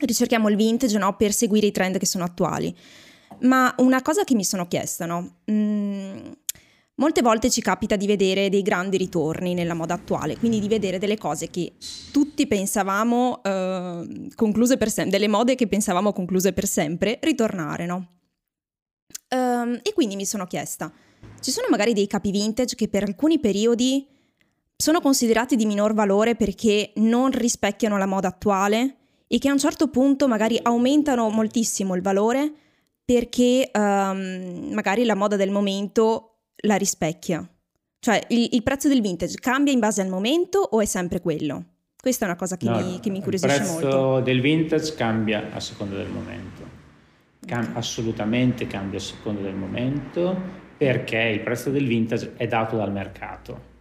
ricerchiamo 0.00 0.48
il 0.48 0.56
vintage 0.56 0.98
no? 0.98 1.16
per 1.16 1.32
seguire 1.32 1.66
i 1.66 1.72
trend 1.72 1.98
che 1.98 2.06
sono 2.06 2.24
attuali. 2.24 2.74
Ma 3.40 3.74
una 3.78 4.02
cosa 4.02 4.24
che 4.24 4.34
mi 4.34 4.44
sono 4.44 4.66
chiesta, 4.66 5.06
no? 5.06 5.38
Mm, 5.50 6.32
Molte 6.98 7.20
volte 7.20 7.50
ci 7.50 7.60
capita 7.60 7.94
di 7.94 8.06
vedere 8.06 8.48
dei 8.48 8.62
grandi 8.62 8.96
ritorni 8.96 9.52
nella 9.52 9.74
moda 9.74 9.92
attuale, 9.92 10.38
quindi 10.38 10.60
di 10.60 10.68
vedere 10.68 10.96
delle 10.96 11.18
cose 11.18 11.50
che 11.50 11.74
tutti 12.10 12.46
pensavamo 12.46 13.42
eh, 13.42 14.30
concluse 14.34 14.78
per 14.78 14.88
sempre, 14.88 15.18
delle 15.18 15.28
mode 15.28 15.56
che 15.56 15.68
pensavamo 15.68 16.14
concluse 16.14 16.54
per 16.54 16.66
sempre, 16.66 17.18
ritornare, 17.20 17.84
no? 17.84 18.12
Um, 19.28 19.78
e 19.82 19.92
quindi 19.92 20.16
mi 20.16 20.24
sono 20.24 20.46
chiesta, 20.46 20.90
ci 21.40 21.50
sono 21.50 21.66
magari 21.68 21.92
dei 21.92 22.06
capi 22.06 22.30
vintage 22.30 22.74
che 22.76 22.88
per 22.88 23.02
alcuni 23.02 23.40
periodi 23.40 24.06
sono 24.74 25.00
considerati 25.02 25.54
di 25.54 25.66
minor 25.66 25.92
valore 25.92 26.34
perché 26.34 26.92
non 26.96 27.30
rispecchiano 27.30 27.98
la 27.98 28.06
moda 28.06 28.28
attuale 28.28 28.95
e 29.28 29.38
che 29.38 29.48
a 29.48 29.52
un 29.52 29.58
certo 29.58 29.88
punto 29.88 30.28
magari 30.28 30.58
aumentano 30.62 31.28
moltissimo 31.30 31.94
il 31.94 32.02
valore 32.02 32.52
perché 33.04 33.70
um, 33.72 34.70
magari 34.72 35.04
la 35.04 35.14
moda 35.14 35.36
del 35.36 35.50
momento 35.50 36.38
la 36.62 36.76
rispecchia? 36.76 37.48
Cioè 37.98 38.24
il, 38.28 38.48
il, 38.52 38.62
prezzo 38.62 38.88
del 38.88 39.00
vintage 39.00 39.38
cambia 39.40 39.72
in 39.72 39.78
base 39.78 40.00
al 40.00 40.08
momento 40.08 40.58
o 40.58 40.80
è 40.80 40.84
sempre 40.84 41.20
quello? 41.20 41.64
Questa 42.00 42.24
è 42.24 42.28
una 42.28 42.36
cosa 42.36 42.56
che, 42.56 42.68
no, 42.68 42.80
mi, 42.80 43.00
che 43.00 43.10
mi 43.10 43.16
incuriosisce 43.16 43.58
molto. 43.58 43.72
Il 43.72 43.78
prezzo 43.80 43.96
molto. 43.96 44.20
del 44.20 44.40
vintage 44.40 44.94
cambia 44.94 45.50
a 45.52 45.60
seconda 45.60 45.96
del 45.96 46.08
momento. 46.08 46.74
Cam- 47.44 47.72
assolutamente 47.74 48.66
cambia 48.66 48.98
a 48.98 49.02
seconda 49.02 49.40
del 49.42 49.54
momento 49.54 50.64
perché 50.76 51.18
il 51.18 51.40
prezzo 51.40 51.70
del 51.70 51.86
vintage 51.86 52.34
è 52.36 52.46
dato 52.46 52.76
dal 52.76 52.92
mercato. 52.92 53.74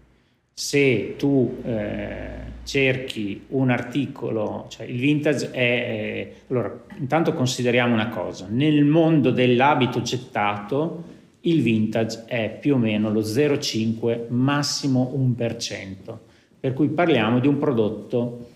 Se 0.58 1.16
tu 1.18 1.58
eh, 1.66 2.28
cerchi 2.64 3.44
un 3.50 3.70
articolo, 3.70 4.68
cioè 4.70 4.86
il 4.86 4.98
vintage 4.98 5.52
è... 5.52 5.60
Eh, 5.60 6.34
allora, 6.48 6.86
intanto 6.98 7.34
consideriamo 7.34 7.94
una 7.94 8.08
cosa, 8.08 8.48
nel 8.50 8.86
mondo 8.86 9.32
dell'abito 9.32 10.02
gettato 10.02 11.04
il 11.42 11.62
vintage 11.62 12.24
è 12.26 12.58
più 12.58 12.76
o 12.76 12.78
meno 12.78 13.12
lo 13.12 13.20
0,5 13.20 14.30
massimo 14.30 15.14
1%, 15.14 16.18
per 16.58 16.72
cui 16.72 16.88
parliamo 16.88 17.40
di 17.40 17.48
un 17.50 17.58
prodotto 17.58 18.48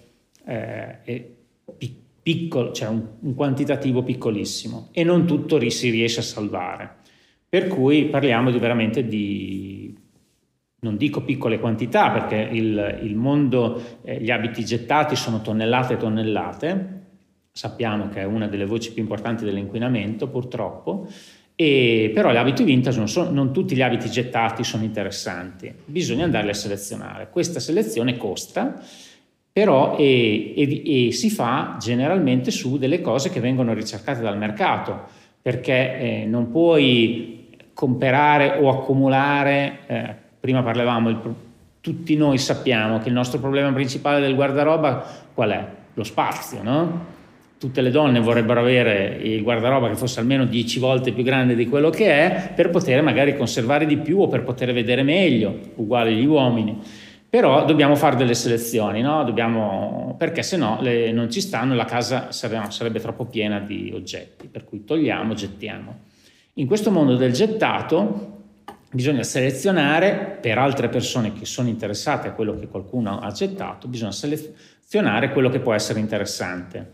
eh, 0.46 1.36
piccolo, 2.24 2.72
cioè 2.72 2.88
un, 2.88 3.06
un, 3.20 3.36
quantitativo 3.36 4.04
piccolissimo 4.04 4.88
e 4.94 5.04
non 5.04 5.26
tutto 5.26 5.60
si 5.70 5.90
riesce 5.90 6.22
a 6.22 6.24
salvare. 6.24 6.96
Per 7.50 7.68
cui 7.68 8.06
parliamo 8.06 8.52
di 8.52 8.60
veramente 8.60 9.06
di, 9.06 9.79
non 10.82 10.96
dico 10.98 11.22
piccole 11.22 11.60
quantità 11.60 12.10
perché 12.12 12.36
il, 12.36 13.00
il 13.02 13.16
mondo, 13.16 14.00
eh, 14.04 14.22
gli 14.22 14.32
abiti 14.32 14.64
gettati 14.64 15.16
sono 15.16 15.42
tonnellate 15.42 15.94
e 15.94 15.98
tonnellate, 15.98 17.00
sappiamo 17.52 18.08
che 18.10 18.22
è 18.22 18.26
una 18.26 18.48
delle 18.48 18.66
voci 18.66 18.94
più 18.94 19.02
importanti 19.02 19.44
dell'inquinamento 19.44 20.28
purtroppo, 20.28 21.08
e, 21.56 22.12
però 22.14 22.32
gli 22.32 22.38
abiti 22.38 22.64
vintage 22.64 22.98
non, 22.98 23.10
sono, 23.10 23.30
non 23.32 23.52
tutti 23.52 23.76
gli 23.76 23.82
abiti 23.82 24.10
gettati 24.10 24.64
sono 24.64 24.84
interessanti, 24.84 25.74
bisogna 25.84 26.24
andarli 26.24 26.52
a 26.52 26.54
selezionare. 26.54 27.30
Questa 27.30 27.60
selezione 27.60 28.16
costa, 28.16 28.82
però 29.52 29.98
e, 29.98 30.54
e, 30.56 31.08
e, 31.08 31.12
si 31.12 31.30
fa 31.30 31.76
generalmente 31.78 32.50
su 32.50 32.78
delle 32.78 33.02
cose 33.02 33.30
che 33.30 33.42
vengono 33.42 33.74
ricercate 33.74 34.22
dal 34.22 34.38
mercato, 34.38 35.02
perché 35.42 36.00
eh, 36.00 36.26
non 36.26 36.50
puoi 36.50 37.58
comprare 37.74 38.58
o 38.62 38.70
accumulare, 38.70 39.80
eh, 39.88 40.16
prima 40.40 40.64
parlavamo, 40.64 41.10
il, 41.10 41.20
tutti 41.82 42.16
noi 42.16 42.38
sappiamo 42.38 43.00
che 43.00 43.08
il 43.08 43.14
nostro 43.14 43.40
problema 43.40 43.72
principale 43.72 44.20
del 44.20 44.36
guardaroba 44.36 45.06
qual 45.34 45.50
è? 45.52 45.68
Lo 45.94 46.04
spazio, 46.04 46.64
no? 46.64 47.18
tutte 47.60 47.82
le 47.82 47.92
donne 47.92 48.22
vorrebbero 48.22 48.62
avere 48.62 49.20
il 49.22 49.44
guardaroba 49.44 49.90
che 49.90 49.96
fosse 49.96 50.22
almeno 50.22 50.46
10 50.46 50.80
volte 50.80 51.12
più 51.12 51.24
grande 51.24 51.56
di 51.56 51.68
quello 51.68 51.90
che 51.90 52.06
è 52.06 52.54
per 52.56 52.70
poter 52.70 53.02
magari 53.02 53.36
conservare 53.36 53.86
di 53.86 53.98
più 53.98 54.22
o 54.22 54.30
per 54.30 54.44
poter 54.44 54.72
vedere 54.72 55.04
meglio, 55.04 55.60
uguale 55.76 56.14
gli 56.14 56.26
uomini. 56.26 56.80
Però 57.30 57.66
dobbiamo 57.66 57.96
fare 57.96 58.16
delle 58.16 58.34
selezioni, 58.34 59.02
no? 59.02 59.26
dobbiamo, 59.26 60.16
perché 60.18 60.42
se 60.42 60.56
no 60.56 60.80
le, 60.82 61.12
non 61.12 61.30
ci 61.30 61.42
stanno, 61.42 61.76
la 61.76 61.86
casa 61.86 62.32
sarebbe, 62.32 62.72
sarebbe 62.72 63.00
troppo 63.02 63.26
piena 63.26 63.60
di 63.60 63.92
oggetti, 63.94 64.48
per 64.48 64.64
cui 64.64 64.86
togliamo, 64.86 65.34
gettiamo. 65.34 66.00
In 66.54 66.66
questo 66.66 66.92
mondo 66.92 67.18
del 67.18 67.34
gettato 67.34 68.39
bisogna 68.92 69.24
selezionare 69.24 70.38
per 70.42 70.58
altre 70.58 70.90
persone 70.90 71.34
che 71.34 71.46
sono 71.46 71.68
interessate 71.68 72.28
a 72.28 72.32
quello 72.34 72.58
che 72.58 72.68
qualcuno 72.68 73.20
ha 73.20 73.32
gettato, 73.32 73.88
bisogna 73.88 74.12
selezionare 74.12 75.32
quello 75.32 75.50
che 75.50 75.60
può 75.60 75.74
essere 75.74 76.00
interessante 76.00 76.94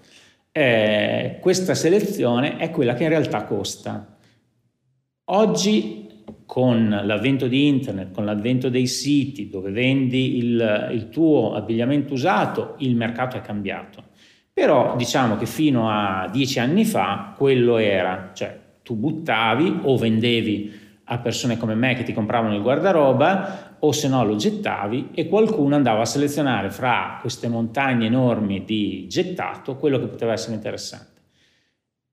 eh, 0.58 1.38
questa 1.42 1.76
selezione 1.76 2.56
è 2.56 2.72
quella 2.72 2.94
che 2.94 3.04
in 3.04 3.10
realtà 3.10 3.44
costa. 3.44 4.18
Oggi 5.26 6.24
con 6.46 7.02
l'avvento 7.04 7.50
di 7.50 7.68
internet, 7.68 8.14
con 8.14 8.24
l'avvento 8.24 8.70
dei 8.70 8.88
siti 8.88 9.50
dove 9.50 9.72
vendi 9.72 10.38
il, 10.38 10.90
il 10.94 11.10
tuo 11.10 11.56
abbigliamento 11.56 12.14
usato, 12.14 12.76
il 12.78 12.96
mercato 12.96 13.36
è 13.36 13.42
cambiato. 13.42 14.12
Però 14.54 14.96
diciamo 14.96 15.36
che 15.36 15.46
fino 15.46 15.90
a 15.90 16.30
dieci 16.32 16.58
anni 16.60 16.86
fa 16.86 17.34
quello 17.36 17.76
era, 17.76 18.32
cioè 18.34 18.58
tu 18.82 18.96
buttavi 18.96 19.80
o 19.82 19.98
vendevi 19.98 20.84
a 21.06 21.20
persone 21.20 21.58
come 21.58 21.76
me 21.76 21.94
che 21.94 22.04
ti 22.04 22.14
compravano 22.14 22.56
il 22.56 22.62
guardaroba 22.62 23.78
o 23.80 23.92
se 23.92 24.08
no 24.08 24.26
lo 24.26 24.36
gettavi 24.36 25.10
e 25.14 25.28
qualcuno 25.28 25.76
andava 25.76 26.02
a 26.02 26.06
selezionare 26.06 26.72
fra 26.72 27.20
queste 27.22 27.48
montagne 27.48 28.08
enormi 28.08 28.64
di 28.66 29.06
gettato 29.08 29.76
quello 29.76 30.00
che 30.00 30.08
poteva 30.08 30.34
essere 30.34 30.56
interessante. 30.56 31.22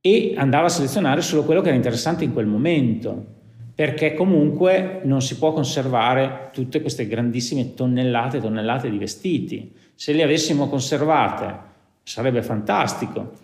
E 0.00 0.34
andava 0.36 0.66
a 0.66 0.70
selezionare 0.70 1.22
solo 1.22 1.44
quello 1.44 1.60
che 1.60 1.68
era 1.68 1.76
interessante 1.76 2.24
in 2.24 2.32
quel 2.32 2.46
momento 2.46 3.40
perché 3.74 4.14
comunque 4.14 5.00
non 5.04 5.22
si 5.22 5.38
può 5.38 5.52
conservare 5.52 6.50
tutte 6.52 6.82
queste 6.82 7.06
grandissime 7.06 7.74
tonnellate 7.74 8.36
e 8.36 8.40
tonnellate 8.40 8.90
di 8.90 8.98
vestiti. 8.98 9.74
Se 9.94 10.12
le 10.12 10.22
avessimo 10.22 10.68
conservate 10.68 11.70
sarebbe 12.02 12.42
fantastico 12.42 13.41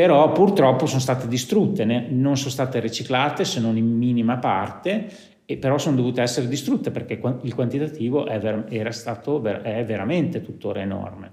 però 0.00 0.32
purtroppo 0.32 0.86
sono 0.86 0.98
state 0.98 1.28
distrutte, 1.28 1.84
non 1.84 2.38
sono 2.38 2.48
state 2.48 2.80
riciclate 2.80 3.44
se 3.44 3.60
non 3.60 3.76
in 3.76 3.98
minima 3.98 4.38
parte, 4.38 5.10
e 5.44 5.58
però 5.58 5.76
sono 5.76 5.96
dovute 5.96 6.22
essere 6.22 6.48
distrutte 6.48 6.90
perché 6.90 7.20
il 7.42 7.54
quantitativo 7.54 8.24
è, 8.24 8.40
ver- 8.40 8.88
stato, 8.92 9.44
è 9.44 9.84
veramente 9.84 10.40
tuttora 10.40 10.80
enorme. 10.80 11.32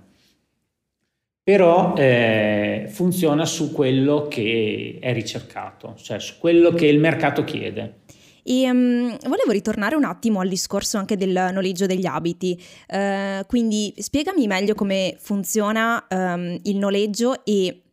Però 1.42 1.94
eh, 1.96 2.90
funziona 2.90 3.46
su 3.46 3.72
quello 3.72 4.28
che 4.28 4.98
è 5.00 5.14
ricercato, 5.14 5.94
cioè 5.96 6.20
su 6.20 6.34
quello 6.38 6.72
che 6.72 6.88
il 6.88 7.00
mercato 7.00 7.46
chiede. 7.46 8.00
E 8.44 8.70
um, 8.70 9.18
volevo 9.30 9.52
ritornare 9.52 9.96
un 9.96 10.04
attimo 10.04 10.42
al 10.42 10.50
discorso 10.50 10.98
anche 10.98 11.16
del 11.16 11.52
noleggio 11.54 11.86
degli 11.86 12.06
abiti, 12.06 12.62
uh, 12.90 13.46
quindi 13.46 13.94
spiegami 13.96 14.46
meglio 14.46 14.76
come 14.76 15.16
funziona 15.20 16.06
um, 16.10 16.60
il 16.64 16.76
noleggio 16.76 17.46
e 17.46 17.84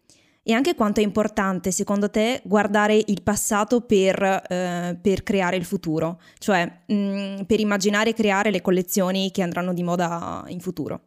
e 0.47 0.53
anche 0.53 0.75
quanto 0.75 1.01
è 1.01 1.03
importante, 1.03 1.71
secondo 1.71 2.11
te, 2.11 2.43
guardare 2.45 2.95
il 2.95 3.23
passato 3.23 3.81
per, 3.81 4.23
eh, 4.23 4.97
per 5.01 5.23
creare 5.23 5.57
il 5.57 5.65
futuro, 5.65 6.21
cioè 6.39 6.71
mh, 6.87 6.95
mm, 6.95 7.41
per 7.47 7.61
immaginare 7.61 8.11
e 8.11 8.15
creare 8.15 8.51
le 8.51 8.61
collezioni 8.61 9.31
che 9.31 9.41
andranno 9.41 9.73
di 9.73 9.83
moda 9.83 10.45
in 10.49 10.61
futuro. 10.61 11.01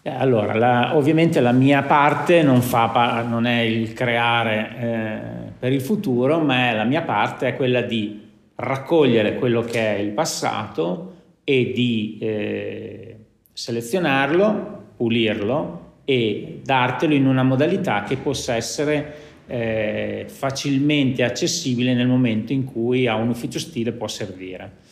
Eh, 0.00 0.10
allora, 0.10 0.54
la, 0.54 0.96
ovviamente 0.96 1.40
la 1.40 1.52
mia 1.52 1.82
parte 1.82 2.42
non, 2.42 2.62
fa, 2.62 3.22
non 3.28 3.44
è 3.44 3.60
il 3.60 3.92
creare 3.92 4.76
eh, 4.78 5.52
per 5.58 5.70
il 5.70 5.82
futuro, 5.82 6.40
ma 6.40 6.72
la 6.72 6.84
mia 6.84 7.02
parte 7.02 7.48
è 7.48 7.56
quella 7.56 7.82
di 7.82 8.30
raccogliere 8.54 9.36
quello 9.36 9.60
che 9.60 9.96
è 9.96 9.98
il 9.98 10.10
passato 10.10 11.14
e 11.44 11.72
di 11.74 12.18
eh, 12.20 13.16
selezionarlo, 13.52 14.84
pulirlo 14.96 15.81
e 16.04 16.60
dartelo 16.64 17.14
in 17.14 17.26
una 17.26 17.42
modalità 17.42 18.02
che 18.02 18.16
possa 18.16 18.56
essere 18.56 19.30
eh, 19.46 20.24
facilmente 20.28 21.22
accessibile 21.22 21.94
nel 21.94 22.06
momento 22.06 22.52
in 22.52 22.64
cui 22.64 23.06
a 23.06 23.16
un 23.16 23.28
ufficio 23.28 23.58
stile 23.58 23.92
può 23.92 24.08
servire. 24.08 24.90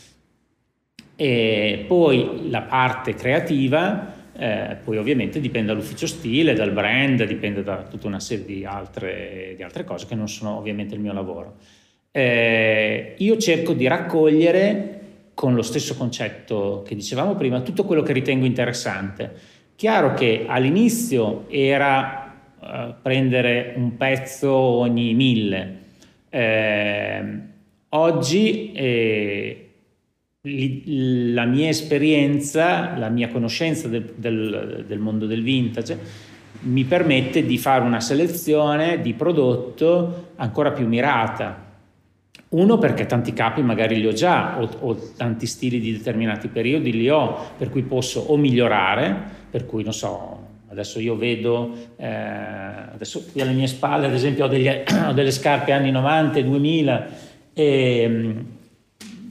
E 1.16 1.84
poi 1.86 2.48
la 2.48 2.62
parte 2.62 3.14
creativa, 3.14 4.14
eh, 4.36 4.76
poi 4.82 4.96
ovviamente 4.96 5.40
dipende 5.40 5.72
dall'ufficio 5.72 6.06
stile, 6.06 6.54
dal 6.54 6.72
brand, 6.72 7.22
dipende 7.24 7.62
da 7.62 7.82
tutta 7.82 8.06
una 8.06 8.20
serie 8.20 8.44
di 8.44 8.64
altre, 8.64 9.52
di 9.56 9.62
altre 9.62 9.84
cose 9.84 10.06
che 10.06 10.14
non 10.14 10.28
sono 10.28 10.56
ovviamente 10.56 10.94
il 10.94 11.00
mio 11.00 11.12
lavoro. 11.12 11.56
Eh, 12.10 13.14
io 13.18 13.36
cerco 13.36 13.72
di 13.72 13.86
raccogliere 13.86 14.98
con 15.34 15.54
lo 15.54 15.62
stesso 15.62 15.94
concetto 15.94 16.82
che 16.86 16.94
dicevamo 16.94 17.34
prima 17.34 17.60
tutto 17.60 17.84
quello 17.84 18.02
che 18.02 18.12
ritengo 18.12 18.46
interessante 18.46 19.58
Chiaro 19.80 20.12
che 20.12 20.44
all'inizio 20.46 21.46
era 21.48 22.34
eh, 22.62 22.94
prendere 23.00 23.72
un 23.76 23.96
pezzo 23.96 24.52
ogni 24.52 25.14
mille, 25.14 25.78
eh, 26.28 27.24
oggi 27.88 28.72
eh, 28.72 29.70
li, 30.42 31.32
la 31.32 31.46
mia 31.46 31.70
esperienza, 31.70 32.94
la 32.98 33.08
mia 33.08 33.28
conoscenza 33.28 33.88
del, 33.88 34.12
del, 34.16 34.84
del 34.86 34.98
mondo 34.98 35.24
del 35.24 35.42
vintage 35.42 35.98
mi 36.64 36.84
permette 36.84 37.46
di 37.46 37.56
fare 37.56 37.82
una 37.82 38.00
selezione 38.00 39.00
di 39.00 39.14
prodotto 39.14 40.32
ancora 40.36 40.72
più 40.72 40.86
mirata. 40.86 41.68
Uno 42.50 42.76
perché 42.76 43.06
tanti 43.06 43.32
capi 43.32 43.62
magari 43.62 43.98
li 43.98 44.06
ho 44.06 44.12
già 44.12 44.60
o, 44.60 44.68
o 44.80 44.96
tanti 45.16 45.46
stili 45.46 45.80
di 45.80 45.92
determinati 45.92 46.48
periodi 46.48 46.92
li 46.92 47.08
ho, 47.08 47.52
per 47.56 47.70
cui 47.70 47.82
posso 47.82 48.20
o 48.20 48.36
migliorare 48.36 49.38
per 49.50 49.66
cui 49.66 49.82
non 49.82 49.92
so, 49.92 50.48
adesso 50.68 51.00
io 51.00 51.16
vedo, 51.16 51.74
eh, 51.96 52.06
adesso 52.06 53.24
qui 53.30 53.40
alle 53.40 53.52
mie 53.52 53.66
spalle 53.66 54.06
ad 54.06 54.14
esempio 54.14 54.44
ho, 54.44 54.48
degli, 54.48 54.68
ho 55.08 55.12
delle 55.12 55.32
scarpe 55.32 55.72
anni 55.72 55.90
90 55.90 56.38
e 56.38 56.44
2000 56.44 57.06
e 57.52 58.34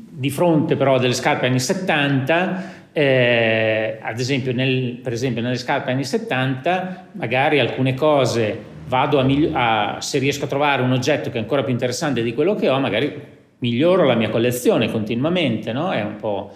di 0.09 0.29
fronte 0.29 0.75
però 0.75 0.95
a 0.95 0.99
delle 0.99 1.13
scarpe 1.13 1.45
anni 1.45 1.59
70 1.59 2.77
eh, 2.91 3.97
ad 4.01 4.19
esempio 4.19 4.51
nel, 4.51 4.95
per 4.95 5.13
esempio 5.13 5.41
nelle 5.41 5.55
scarpe 5.55 5.91
anni 5.91 6.03
70 6.03 7.07
magari 7.13 7.59
alcune 7.59 7.93
cose 7.93 8.67
vado 8.87 9.19
a, 9.19 9.23
migli- 9.23 9.51
a, 9.53 9.97
se 10.01 10.19
riesco 10.19 10.45
a 10.45 10.47
trovare 10.47 10.81
un 10.81 10.91
oggetto 10.91 11.29
che 11.29 11.37
è 11.37 11.41
ancora 11.41 11.63
più 11.63 11.71
interessante 11.71 12.21
di 12.21 12.33
quello 12.33 12.55
che 12.55 12.67
ho 12.67 12.79
magari 12.79 13.37
miglioro 13.59 14.05
la 14.05 14.15
mia 14.15 14.29
collezione 14.29 14.91
continuamente 14.91 15.71
no? 15.71 15.91
è 15.91 16.01
un 16.01 16.15
po' 16.17 16.51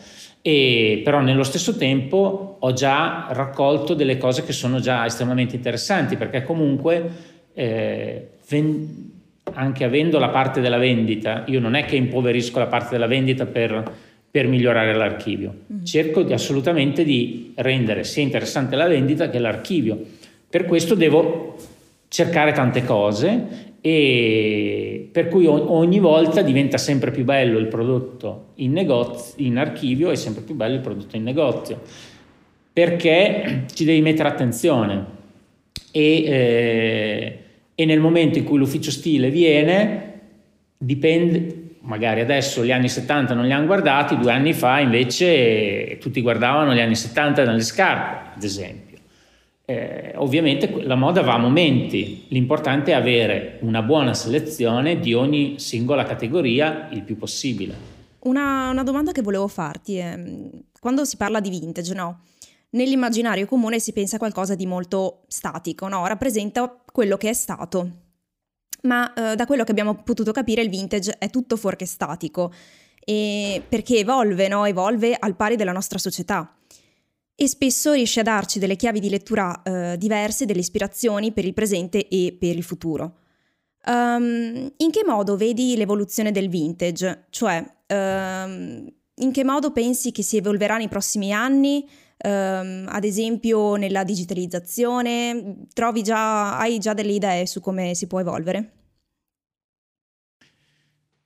e 0.45 1.01
però 1.05 1.21
nello 1.21 1.43
stesso 1.43 1.77
tempo 1.77 2.57
ho 2.59 2.73
già 2.73 3.27
raccolto 3.29 3.93
delle 3.93 4.17
cose 4.17 4.43
che 4.43 4.51
sono 4.51 4.81
già 4.81 5.05
estremamente 5.05 5.55
interessanti 5.55 6.17
perché 6.17 6.43
comunque 6.43 7.09
eh, 7.53 8.27
ven- 8.49 9.11
anche 9.53 9.85
avendo 9.85 10.19
la 10.19 10.27
parte 10.27 10.59
della 10.59 10.77
vendita, 10.77 11.45
io 11.47 11.61
non 11.61 11.75
è 11.75 11.85
che 11.85 11.95
impoverisco 11.95 12.59
la 12.59 12.67
parte 12.67 12.89
della 12.91 13.07
vendita 13.07 13.45
per, 13.45 13.89
per 14.29 14.47
migliorare 14.47 14.93
l'archivio, 14.93 15.53
mm. 15.71 15.83
cerco 15.85 16.23
di, 16.23 16.33
assolutamente 16.33 17.05
di 17.05 17.53
rendere 17.55 18.03
sia 18.03 18.23
interessante 18.23 18.75
la 18.75 18.87
vendita 18.87 19.29
che 19.29 19.39
l'archivio. 19.39 19.97
Per 20.49 20.65
questo 20.65 20.93
devo 20.93 21.55
cercare 22.09 22.51
tante 22.51 22.83
cose 22.83 23.71
e 23.85 25.09
per 25.11 25.27
cui 25.27 25.45
ogni 25.45 25.99
volta 25.99 26.41
diventa 26.41 26.77
sempre 26.77 27.11
più 27.11 27.25
bello 27.25 27.59
il 27.59 27.67
prodotto 27.67 28.51
in, 28.55 28.71
negozio, 28.71 29.33
in 29.43 29.57
archivio 29.57 30.09
e 30.09 30.15
sempre 30.15 30.41
più 30.41 30.55
bello 30.55 30.75
il 30.75 30.79
prodotto 30.79 31.17
in 31.17 31.23
negozio. 31.23 31.81
Perché 32.71 33.65
ci 33.73 33.83
devi 33.83 34.01
mettere 34.01 34.29
attenzione. 34.29 35.05
E, 35.91 36.23
eh, 36.23 37.39
e 37.75 37.85
nel 37.85 37.99
momento 37.99 38.37
in 38.37 38.45
cui 38.45 38.57
l'ufficio 38.57 38.89
stile 38.89 39.29
viene 39.29 40.21
dipende 40.77 41.63
magari 41.81 42.21
adesso 42.21 42.63
gli 42.63 42.71
anni 42.71 42.87
70 42.87 43.33
non 43.33 43.45
li 43.45 43.51
hanno 43.51 43.65
guardati 43.65 44.17
due 44.17 44.31
anni 44.31 44.53
fa 44.53 44.79
invece 44.79 45.97
tutti 45.99 46.21
guardavano 46.21 46.73
gli 46.73 46.79
anni 46.79 46.95
70 46.95 47.43
nelle 47.43 47.61
scarpe 47.61 48.35
ad 48.35 48.43
esempio 48.43 48.92
eh, 49.65 50.13
ovviamente 50.17 50.83
la 50.83 50.95
moda 50.95 51.21
va 51.21 51.35
a 51.35 51.37
momenti, 51.37 52.25
l'importante 52.29 52.91
è 52.91 52.95
avere 52.95 53.59
una 53.61 53.81
buona 53.81 54.13
selezione 54.13 54.99
di 54.99 55.13
ogni 55.13 55.57
singola 55.59 56.03
categoria 56.03 56.89
il 56.91 57.03
più 57.03 57.17
possibile. 57.17 57.91
Una, 58.19 58.69
una 58.69 58.83
domanda 58.83 59.11
che 59.11 59.21
volevo 59.21 59.47
farti 59.47 59.95
è, 59.95 60.19
quando 60.79 61.05
si 61.05 61.17
parla 61.17 61.39
di 61.39 61.49
vintage, 61.49 61.93
no? 61.93 62.21
Nell'immaginario 62.71 63.45
comune 63.45 63.79
si 63.79 63.93
pensa 63.93 64.15
a 64.15 64.19
qualcosa 64.19 64.55
di 64.55 64.65
molto 64.65 65.23
statico, 65.27 65.87
no? 65.87 66.05
Rappresenta 66.07 66.81
quello 66.91 67.17
che 67.17 67.29
è 67.29 67.33
stato. 67.33 67.89
Ma 68.81 69.13
eh, 69.13 69.35
da 69.35 69.45
quello 69.45 69.63
che 69.63 69.71
abbiamo 69.71 69.95
potuto 70.03 70.33
capire 70.33 70.61
il 70.61 70.69
vintage 70.69 71.15
è 71.17 71.29
tutto 71.29 71.55
fuorché 71.55 71.85
statico, 71.85 72.51
perché 73.05 73.97
evolve, 73.97 74.47
no? 74.49 74.65
Evolve 74.65 75.15
al 75.17 75.35
pari 75.35 75.55
della 75.55 75.71
nostra 75.71 75.99
società 75.99 76.53
e 77.35 77.47
spesso 77.47 77.93
riesce 77.93 78.19
a 78.19 78.23
darci 78.23 78.59
delle 78.59 78.75
chiavi 78.75 78.99
di 78.99 79.09
lettura 79.09 79.61
eh, 79.63 79.97
diverse, 79.97 80.45
delle 80.45 80.59
ispirazioni 80.59 81.31
per 81.31 81.45
il 81.45 81.53
presente 81.53 82.07
e 82.07 82.35
per 82.39 82.55
il 82.55 82.63
futuro. 82.63 83.17
Um, 83.85 84.71
in 84.77 84.91
che 84.91 85.03
modo 85.05 85.35
vedi 85.35 85.75
l'evoluzione 85.75 86.31
del 86.31 86.47
vintage? 86.47 87.25
Cioè, 87.29 87.63
um, 87.87 88.87
in 89.15 89.31
che 89.31 89.43
modo 89.43 89.71
pensi 89.71 90.11
che 90.11 90.23
si 90.23 90.37
evolverà 90.37 90.77
nei 90.77 90.87
prossimi 90.87 91.33
anni? 91.33 91.85
Um, 92.23 92.85
ad 92.87 93.03
esempio 93.03 93.75
nella 93.75 94.05
digitalizzazione? 94.05 95.65
Già, 96.01 96.57
hai 96.57 96.77
già 96.77 96.93
delle 96.93 97.11
idee 97.11 97.45
su 97.45 97.59
come 97.59 97.93
si 97.95 98.07
può 98.07 98.21
evolvere? 98.21 98.71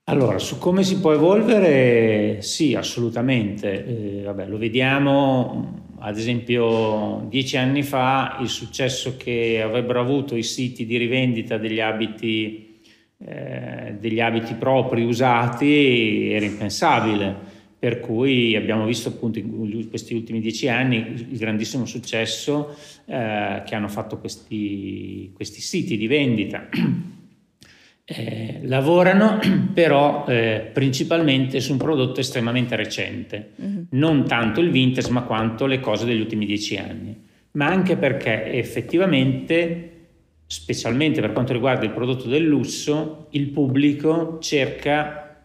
Allora, 0.04 0.38
su 0.38 0.58
come 0.58 0.82
si 0.82 0.98
può 0.98 1.12
evolvere, 1.12 2.40
sì, 2.40 2.74
assolutamente. 2.74 3.84
Eh, 3.84 4.22
vabbè, 4.22 4.46
lo 4.46 4.56
vediamo 4.56 5.77
ad 6.00 6.16
esempio 6.16 7.26
dieci 7.28 7.56
anni 7.56 7.82
fa 7.82 8.38
il 8.40 8.48
successo 8.48 9.16
che 9.16 9.60
avrebbero 9.62 10.00
avuto 10.00 10.36
i 10.36 10.42
siti 10.42 10.86
di 10.86 10.96
rivendita 10.96 11.58
degli 11.58 11.80
abiti, 11.80 12.80
eh, 13.18 13.96
degli 13.98 14.20
abiti 14.20 14.54
propri 14.54 15.04
usati 15.04 16.30
era 16.30 16.44
impensabile, 16.44 17.34
per 17.78 18.00
cui 18.00 18.56
abbiamo 18.56 18.84
visto 18.84 19.08
appunto 19.08 19.38
in 19.38 19.88
questi 19.88 20.14
ultimi 20.14 20.40
dieci 20.40 20.68
anni 20.68 20.96
il 20.96 21.38
grandissimo 21.38 21.84
successo 21.84 22.76
eh, 23.06 23.62
che 23.64 23.74
hanno 23.74 23.88
fatto 23.88 24.18
questi, 24.18 25.30
questi 25.34 25.60
siti 25.60 25.96
di 25.96 26.06
vendita. 26.06 26.68
Eh, 28.10 28.60
lavorano 28.62 29.38
però 29.74 30.24
eh, 30.26 30.70
principalmente 30.72 31.60
su 31.60 31.72
un 31.72 31.78
prodotto 31.78 32.20
estremamente 32.20 32.74
recente, 32.74 33.50
mm-hmm. 33.60 33.82
non 33.90 34.26
tanto 34.26 34.60
il 34.60 34.70
vintage 34.70 35.10
ma 35.10 35.24
quanto 35.24 35.66
le 35.66 35.78
cose 35.78 36.06
degli 36.06 36.20
ultimi 36.20 36.46
dieci 36.46 36.76
anni, 36.76 37.14
ma 37.52 37.66
anche 37.66 37.98
perché 37.98 38.50
effettivamente, 38.52 40.06
specialmente 40.46 41.20
per 41.20 41.32
quanto 41.32 41.52
riguarda 41.52 41.84
il 41.84 41.90
prodotto 41.90 42.28
del 42.28 42.44
lusso, 42.44 43.26
il 43.32 43.48
pubblico 43.48 44.38
cerca 44.40 45.44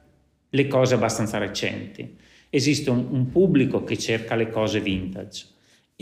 le 0.49 0.67
cose 0.67 0.95
abbastanza 0.95 1.39
recenti. 1.39 2.15
Esiste 2.49 2.89
un, 2.89 3.07
un 3.09 3.29
pubblico 3.29 3.83
che 3.83 3.97
cerca 3.97 4.35
le 4.35 4.49
cose 4.49 4.79
vintage 4.79 5.47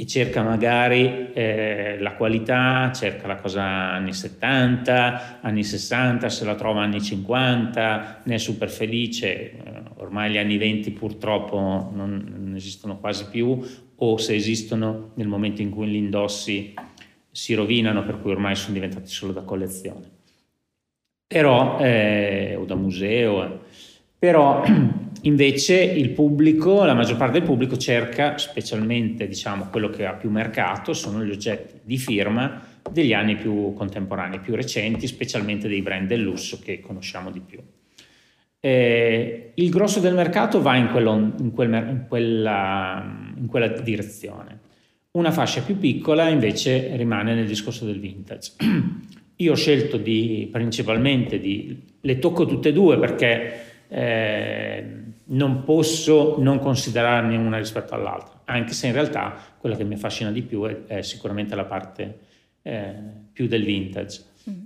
e 0.02 0.08
cerca 0.08 0.42
magari 0.42 1.32
eh, 1.32 1.98
la 2.00 2.14
qualità, 2.14 2.92
cerca 2.92 3.28
la 3.28 3.36
cosa 3.36 3.62
anni 3.62 4.14
70, 4.14 5.42
anni 5.42 5.64
60, 5.64 6.28
se 6.28 6.44
la 6.44 6.56
trova 6.56 6.82
anni 6.82 7.00
50, 7.00 8.22
ne 8.24 8.34
è 8.34 8.38
super 8.40 8.68
felice, 8.68 9.52
eh, 9.52 9.84
ormai 9.98 10.32
gli 10.32 10.40
anni 10.40 10.58
20 10.58 10.90
purtroppo 10.90 11.92
non, 11.94 12.34
non, 12.36 12.54
esistono 12.56 12.98
quasi 12.98 13.28
più 13.30 13.64
o 13.96 14.18
se 14.18 14.34
esistono 14.34 15.12
nel 15.14 15.28
momento 15.28 15.62
in 15.62 15.70
cui 15.70 15.92
li 15.92 16.00
indossi 16.00 16.74
si 17.30 17.54
rovinano 17.54 18.04
per 18.04 18.20
cui 18.22 18.32
ormai 18.32 18.56
sono 18.56 18.74
diventati 18.74 19.12
solo 19.12 19.32
da 19.32 19.44
collezione. 19.44 20.10
Però, 21.28 21.78
eh, 21.80 22.56
o 22.58 22.66
da 22.66 22.74
museo, 22.74 23.44
eh. 23.44 23.60
però 24.18 24.64
Invece 25.24 25.84
il 25.84 26.10
pubblico, 26.10 26.84
la 26.84 26.96
maggior 26.96 27.18
parte 27.18 27.40
del 27.40 27.48
pubblico 27.48 27.78
cerca, 27.78 28.40
specialmente 28.40 29.28
diciamo, 29.28 29.68
quello 29.70 29.90
che 29.90 30.06
ha 30.06 30.14
più 30.14 30.32
mercato, 30.32 30.94
sono 30.94 31.24
gli 31.24 31.30
oggetti 31.30 31.80
di 31.84 31.98
firma 31.98 32.70
degli 32.90 33.14
anni 33.14 33.36
più 33.36 33.74
contemporanei, 33.74 34.40
più 34.40 34.56
recenti, 34.56 35.06
specialmente 35.06 35.68
dei 35.68 35.84
brand 35.84 36.08
del 36.08 36.22
lusso 36.22 36.60
che 36.60 36.80
conosciamo 36.80 37.30
di 37.30 37.40
più. 37.40 37.60
Eh, 38.60 39.52
il 39.54 39.70
grosso 39.70 40.00
del 40.00 40.16
mercato 40.16 40.60
va 40.62 40.76
in, 40.76 40.90
quello, 40.90 41.34
in, 41.40 41.52
quel, 41.52 41.72
in, 41.72 42.06
quella, 42.08 43.34
in, 43.38 43.46
quella, 43.46 43.68
direzione. 43.68 44.60
Una 45.12 45.32
fascia 45.32 45.62
più 45.62 45.78
piccola 45.78 46.30
invece 46.30 46.96
rimane 46.96 47.36
nel 47.36 47.46
discorso 47.46 47.86
del 47.86 48.00
vintage. 48.00 48.54
Io 49.38 49.52
ho 49.52 49.56
scelto 49.56 49.98
di, 49.98 50.48
principalmente 50.52 51.40
di, 51.40 51.80
le 52.02 52.20
tocco 52.20 52.46
tutte 52.46 52.70
e 52.70 52.74
due 52.74 52.98
perché 52.98 53.71
eh, 53.94 54.86
non 55.26 55.64
posso 55.66 56.38
non 56.40 56.60
considerarne 56.60 57.36
una 57.36 57.58
rispetto 57.58 57.94
all'altra, 57.94 58.42
anche 58.46 58.72
se 58.72 58.88
in 58.88 58.94
realtà 58.94 59.36
quella 59.58 59.76
che 59.76 59.84
mi 59.84 59.96
affascina 59.96 60.32
di 60.32 60.44
più 60.44 60.64
è, 60.64 60.86
è 60.86 61.02
sicuramente 61.02 61.56
la 61.56 61.66
parte 61.66 62.20
eh, 62.62 62.94
più 63.34 63.48
del 63.48 63.66
vintage. 63.66 64.24
Mm. 64.50 64.64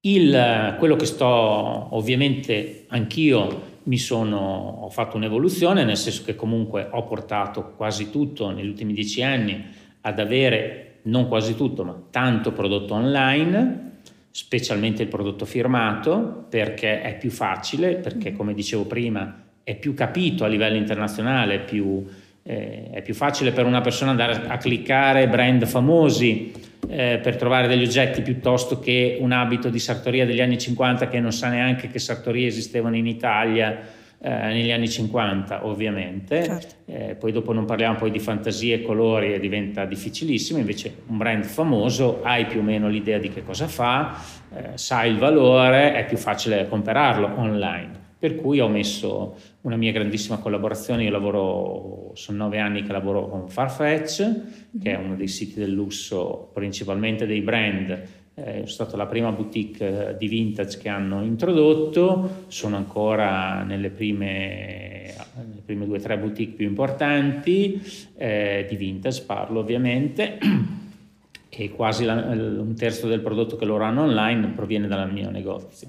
Il, 0.00 0.76
quello 0.78 0.96
che 0.96 1.06
sto, 1.06 1.26
ovviamente 1.26 2.84
anch'io 2.88 3.76
mi 3.84 3.96
sono, 3.96 4.80
ho 4.82 4.90
fatto 4.90 5.16
un'evoluzione, 5.16 5.84
nel 5.84 5.96
senso 5.96 6.22
che 6.24 6.36
comunque 6.36 6.86
ho 6.90 7.04
portato 7.04 7.72
quasi 7.76 8.10
tutto 8.10 8.50
negli 8.50 8.68
ultimi 8.68 8.92
dieci 8.92 9.22
anni 9.22 9.64
ad 10.02 10.18
avere, 10.18 11.00
non 11.04 11.28
quasi 11.28 11.56
tutto, 11.56 11.82
ma 11.82 11.98
tanto 12.10 12.52
prodotto 12.52 12.92
online, 12.92 13.97
specialmente 14.38 15.02
il 15.02 15.08
prodotto 15.08 15.44
firmato, 15.44 16.46
perché 16.48 17.02
è 17.02 17.18
più 17.18 17.28
facile, 17.28 17.96
perché 17.96 18.32
come 18.32 18.54
dicevo 18.54 18.84
prima 18.84 19.46
è 19.64 19.74
più 19.74 19.94
capito 19.94 20.44
a 20.44 20.46
livello 20.46 20.76
internazionale, 20.76 21.56
è 21.56 21.64
più, 21.64 22.06
eh, 22.44 22.88
è 22.92 23.02
più 23.02 23.14
facile 23.14 23.50
per 23.50 23.66
una 23.66 23.80
persona 23.80 24.12
andare 24.12 24.46
a 24.46 24.56
cliccare 24.56 25.26
brand 25.26 25.66
famosi 25.66 26.52
eh, 26.88 27.18
per 27.20 27.34
trovare 27.34 27.66
degli 27.66 27.82
oggetti 27.82 28.22
piuttosto 28.22 28.78
che 28.78 29.18
un 29.20 29.32
abito 29.32 29.70
di 29.70 29.80
sartoria 29.80 30.24
degli 30.24 30.40
anni 30.40 30.56
50 30.56 31.08
che 31.08 31.18
non 31.18 31.32
sa 31.32 31.48
neanche 31.48 31.88
che 31.88 31.98
sartorie 31.98 32.46
esistevano 32.46 32.94
in 32.94 33.08
Italia 33.08 33.76
eh, 34.20 34.30
negli 34.30 34.72
anni 34.72 34.88
50 34.88 35.64
ovviamente, 35.66 36.42
certo. 36.42 36.74
eh, 36.86 37.14
poi 37.14 37.30
dopo 37.30 37.52
non 37.52 37.64
parliamo 37.64 37.96
poi 37.96 38.10
di 38.10 38.18
fantasie 38.18 38.76
e 38.76 38.82
colori 38.82 39.32
e 39.32 39.38
diventa 39.38 39.84
difficilissimo, 39.84 40.58
invece 40.58 41.02
un 41.06 41.18
brand 41.18 41.44
famoso 41.44 42.20
hai 42.22 42.46
più 42.46 42.58
o 42.60 42.62
meno 42.62 42.88
l'idea 42.88 43.18
di 43.18 43.30
che 43.30 43.44
cosa 43.44 43.68
fa, 43.68 44.20
eh, 44.52 44.70
sai 44.74 45.10
il 45.10 45.18
valore, 45.18 45.94
è 45.94 46.04
più 46.04 46.16
facile 46.16 46.66
comprarlo 46.68 47.32
online. 47.36 48.06
Per 48.18 48.34
cui 48.34 48.58
ho 48.58 48.66
messo 48.66 49.36
una 49.60 49.76
mia 49.76 49.92
grandissima 49.92 50.38
collaborazione, 50.38 51.04
io 51.04 51.10
lavoro, 51.12 52.10
sono 52.14 52.38
nove 52.38 52.58
anni 52.58 52.82
che 52.82 52.90
lavoro 52.90 53.28
con 53.28 53.48
Farfetch, 53.48 54.80
che 54.82 54.90
è 54.90 54.96
uno 54.96 55.14
dei 55.14 55.28
siti 55.28 55.60
del 55.60 55.70
lusso, 55.70 56.50
principalmente 56.52 57.26
dei 57.26 57.42
brand, 57.42 58.02
è 58.44 58.62
stata 58.66 58.96
la 58.96 59.06
prima 59.06 59.32
boutique 59.32 60.10
eh, 60.10 60.16
di 60.16 60.28
vintage 60.28 60.78
che 60.78 60.88
hanno 60.88 61.22
introdotto, 61.22 62.44
sono 62.48 62.76
ancora 62.76 63.62
nelle 63.64 63.90
prime, 63.90 65.14
nelle 65.36 65.62
prime 65.64 65.86
due 65.86 65.98
o 65.98 66.00
tre 66.00 66.18
boutique 66.18 66.54
più 66.54 66.66
importanti, 66.66 67.82
eh, 68.16 68.66
di 68.68 68.76
vintage 68.76 69.22
parlo 69.24 69.60
ovviamente, 69.60 70.38
e 71.48 71.70
quasi 71.70 72.04
la, 72.04 72.14
un 72.14 72.74
terzo 72.76 73.08
del 73.08 73.20
prodotto 73.20 73.56
che 73.56 73.64
loro 73.64 73.84
hanno 73.84 74.02
online 74.02 74.48
proviene 74.48 74.86
dal 74.86 75.12
mio 75.12 75.30
negozio. 75.30 75.88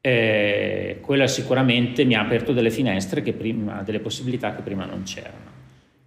Eh, 0.00 0.98
quella 1.00 1.26
sicuramente 1.26 2.04
mi 2.04 2.14
ha 2.14 2.20
aperto 2.20 2.52
delle 2.52 2.70
finestre, 2.70 3.22
prima, 3.32 3.82
delle 3.82 4.00
possibilità 4.00 4.54
che 4.54 4.62
prima 4.62 4.84
non 4.84 5.02
c'erano. 5.02 5.52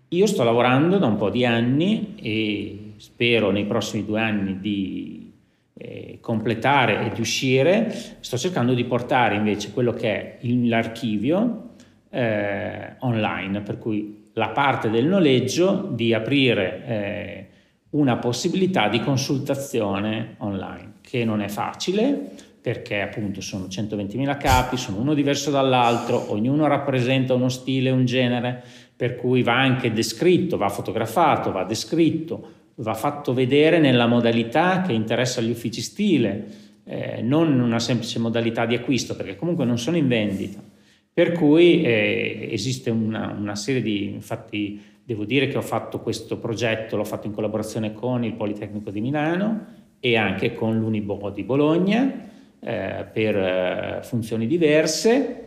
Io 0.10 0.26
sto 0.26 0.44
lavorando 0.44 1.00
da 1.00 1.08
un 1.08 1.18
po' 1.18 1.30
di 1.30 1.46
anni 1.46 2.16
e 2.22 2.94
spero 2.98 3.52
nei 3.52 3.66
prossimi 3.66 4.06
due 4.06 4.22
anni 4.22 4.60
di 4.60 5.27
eh, 5.78 6.18
completare 6.22 7.06
e 7.06 7.14
di 7.14 7.22
uscire, 7.22 7.94
sto 8.20 8.38
cercando 8.38 8.74
di 8.74 8.84
portare 8.86 9.36
invece 9.36 9.72
quello 9.72 9.94
che 9.94 10.10
è 10.10 10.38
l'archivio 10.42 11.74
eh, 12.10 12.96
online, 13.00 13.62
per 13.62 13.78
cui 13.78 14.30
la 14.34 14.50
parte 14.50 14.90
del 14.90 15.06
noleggio 15.06 15.90
di 15.92 16.14
aprire 16.14 16.86
eh, 16.86 17.48
una 17.92 18.18
possibilità 18.18 18.88
di 18.88 19.00
consultazione 19.00 20.36
online, 20.40 20.94
che 21.02 21.24
non 21.26 21.42
è 21.42 21.48
facile 21.48 22.46
perché 22.68 23.00
appunto 23.00 23.40
sono 23.40 23.68
120.000 23.68 24.38
capi, 24.38 24.76
sono 24.76 25.00
uno 25.00 25.14
diverso 25.14 25.50
dall'altro, 25.50 26.34
ognuno 26.34 26.68
rappresenta 26.68 27.34
uno 27.34 27.48
stile, 27.48 27.92
un 27.92 28.04
genere, 28.04 28.62
per 28.94 29.16
cui 29.16 29.42
va 29.42 29.58
anche 29.58 29.94
descritto, 29.94 30.58
va 30.58 30.68
fotografato, 30.68 31.54
va 31.54 31.64
descritto, 31.64 32.56
va 32.80 32.94
fatto 32.94 33.34
vedere 33.34 33.80
nella 33.80 34.08
modalità 34.08 34.82
che 34.82 34.94
interessa 34.94 35.40
agli 35.40 35.50
uffici 35.50 35.82
stile, 35.82 36.46
eh, 36.84 37.22
non 37.22 37.60
una 37.60 37.80
semplice 37.80 38.20
modalità 38.20 38.66
di 38.66 38.76
acquisto, 38.76 39.16
perché 39.16 39.36
comunque 39.36 39.66
non 39.66 39.78
sono 39.78 39.98
in 39.98 40.08
vendita. 40.08 40.62
Per 41.12 41.32
cui 41.32 41.84
eh, 41.84 42.50
esiste 42.52 42.90
una, 42.90 43.36
una, 43.38 43.56
serie 43.56 43.82
di, 43.82 44.14
infatti 44.14 44.80
devo 45.04 45.26
dire 45.26 45.48
che 45.48 45.58
ho 45.58 45.64
fatto 45.64 46.00
questo 46.00 46.38
progetto, 46.38 46.96
l'ho 46.96 47.04
fatto 47.04 47.28
in 47.28 47.34
collaborazione 47.34 47.94
con 47.94 48.24
il 48.24 48.34
Politecnico 48.34 48.92
di 48.92 49.02
Milano 49.02 49.66
e 50.00 50.16
anche 50.16 50.54
con 50.54 50.78
l'Unibo 50.78 51.32
di 51.34 51.44
Bologna 51.44 52.30
eh, 52.60 53.06
per 53.12 53.36
eh, 53.36 54.00
funzioni 54.04 54.46
diverse, 54.46 55.47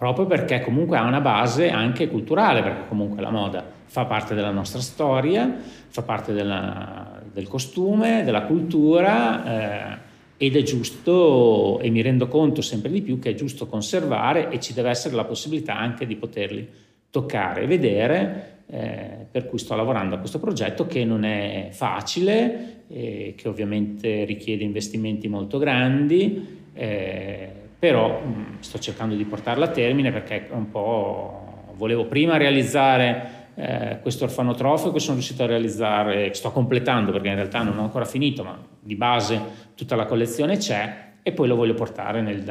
proprio 0.00 0.24
perché 0.24 0.62
comunque 0.62 0.96
ha 0.96 1.02
una 1.02 1.20
base 1.20 1.68
anche 1.68 2.08
culturale, 2.08 2.62
perché 2.62 2.88
comunque 2.88 3.20
la 3.20 3.28
moda 3.28 3.62
fa 3.84 4.06
parte 4.06 4.34
della 4.34 4.50
nostra 4.50 4.80
storia, 4.80 5.58
fa 5.88 6.00
parte 6.00 6.32
della, 6.32 7.20
del 7.30 7.46
costume, 7.46 8.24
della 8.24 8.44
cultura 8.44 9.44
eh, 9.44 9.98
ed 10.38 10.56
è 10.56 10.62
giusto, 10.62 11.78
e 11.80 11.90
mi 11.90 12.00
rendo 12.00 12.28
conto 12.28 12.62
sempre 12.62 12.90
di 12.90 13.02
più 13.02 13.18
che 13.18 13.32
è 13.32 13.34
giusto 13.34 13.66
conservare 13.66 14.48
e 14.48 14.58
ci 14.58 14.72
deve 14.72 14.88
essere 14.88 15.14
la 15.14 15.24
possibilità 15.24 15.76
anche 15.76 16.06
di 16.06 16.16
poterli 16.16 16.66
toccare 17.10 17.64
e 17.64 17.66
vedere, 17.66 18.60
eh, 18.70 19.26
per 19.30 19.48
cui 19.48 19.58
sto 19.58 19.76
lavorando 19.76 20.14
a 20.14 20.18
questo 20.18 20.40
progetto 20.40 20.86
che 20.86 21.04
non 21.04 21.24
è 21.24 21.68
facile, 21.72 22.84
eh, 22.88 23.34
che 23.36 23.48
ovviamente 23.48 24.24
richiede 24.24 24.64
investimenti 24.64 25.28
molto 25.28 25.58
grandi, 25.58 26.58
eh, 26.72 27.59
però 27.80 28.20
mh, 28.20 28.28
mm, 28.28 28.60
sto 28.60 28.78
cercando 28.78 29.16
di 29.16 29.24
portarlo 29.24 29.64
a 29.64 29.68
termine 29.68 30.12
perché 30.12 30.46
un 30.52 30.70
po' 30.70 31.72
volevo 31.74 32.04
prima 32.04 32.36
realizzare 32.36 33.48
eh, 33.54 33.98
questo 34.02 34.24
orfanotrofio 34.24 34.92
che 34.92 35.00
sono 35.00 35.14
riuscito 35.14 35.42
a 35.42 35.46
realizzare, 35.46 36.32
sto 36.34 36.52
completando 36.52 37.10
perché 37.10 37.28
in 37.28 37.34
realtà 37.34 37.62
non 37.62 37.78
ho 37.78 37.82
ancora 37.82 38.04
finito, 38.04 38.44
ma 38.44 38.56
di 38.78 38.94
base 38.94 39.40
tutta 39.74 39.96
la 39.96 40.04
collezione 40.04 40.58
c'è 40.58 41.08
e 41.22 41.32
poi 41.32 41.48
lo 41.48 41.56
voglio 41.56 41.74
portare 41.74 42.20
nel, 42.20 42.42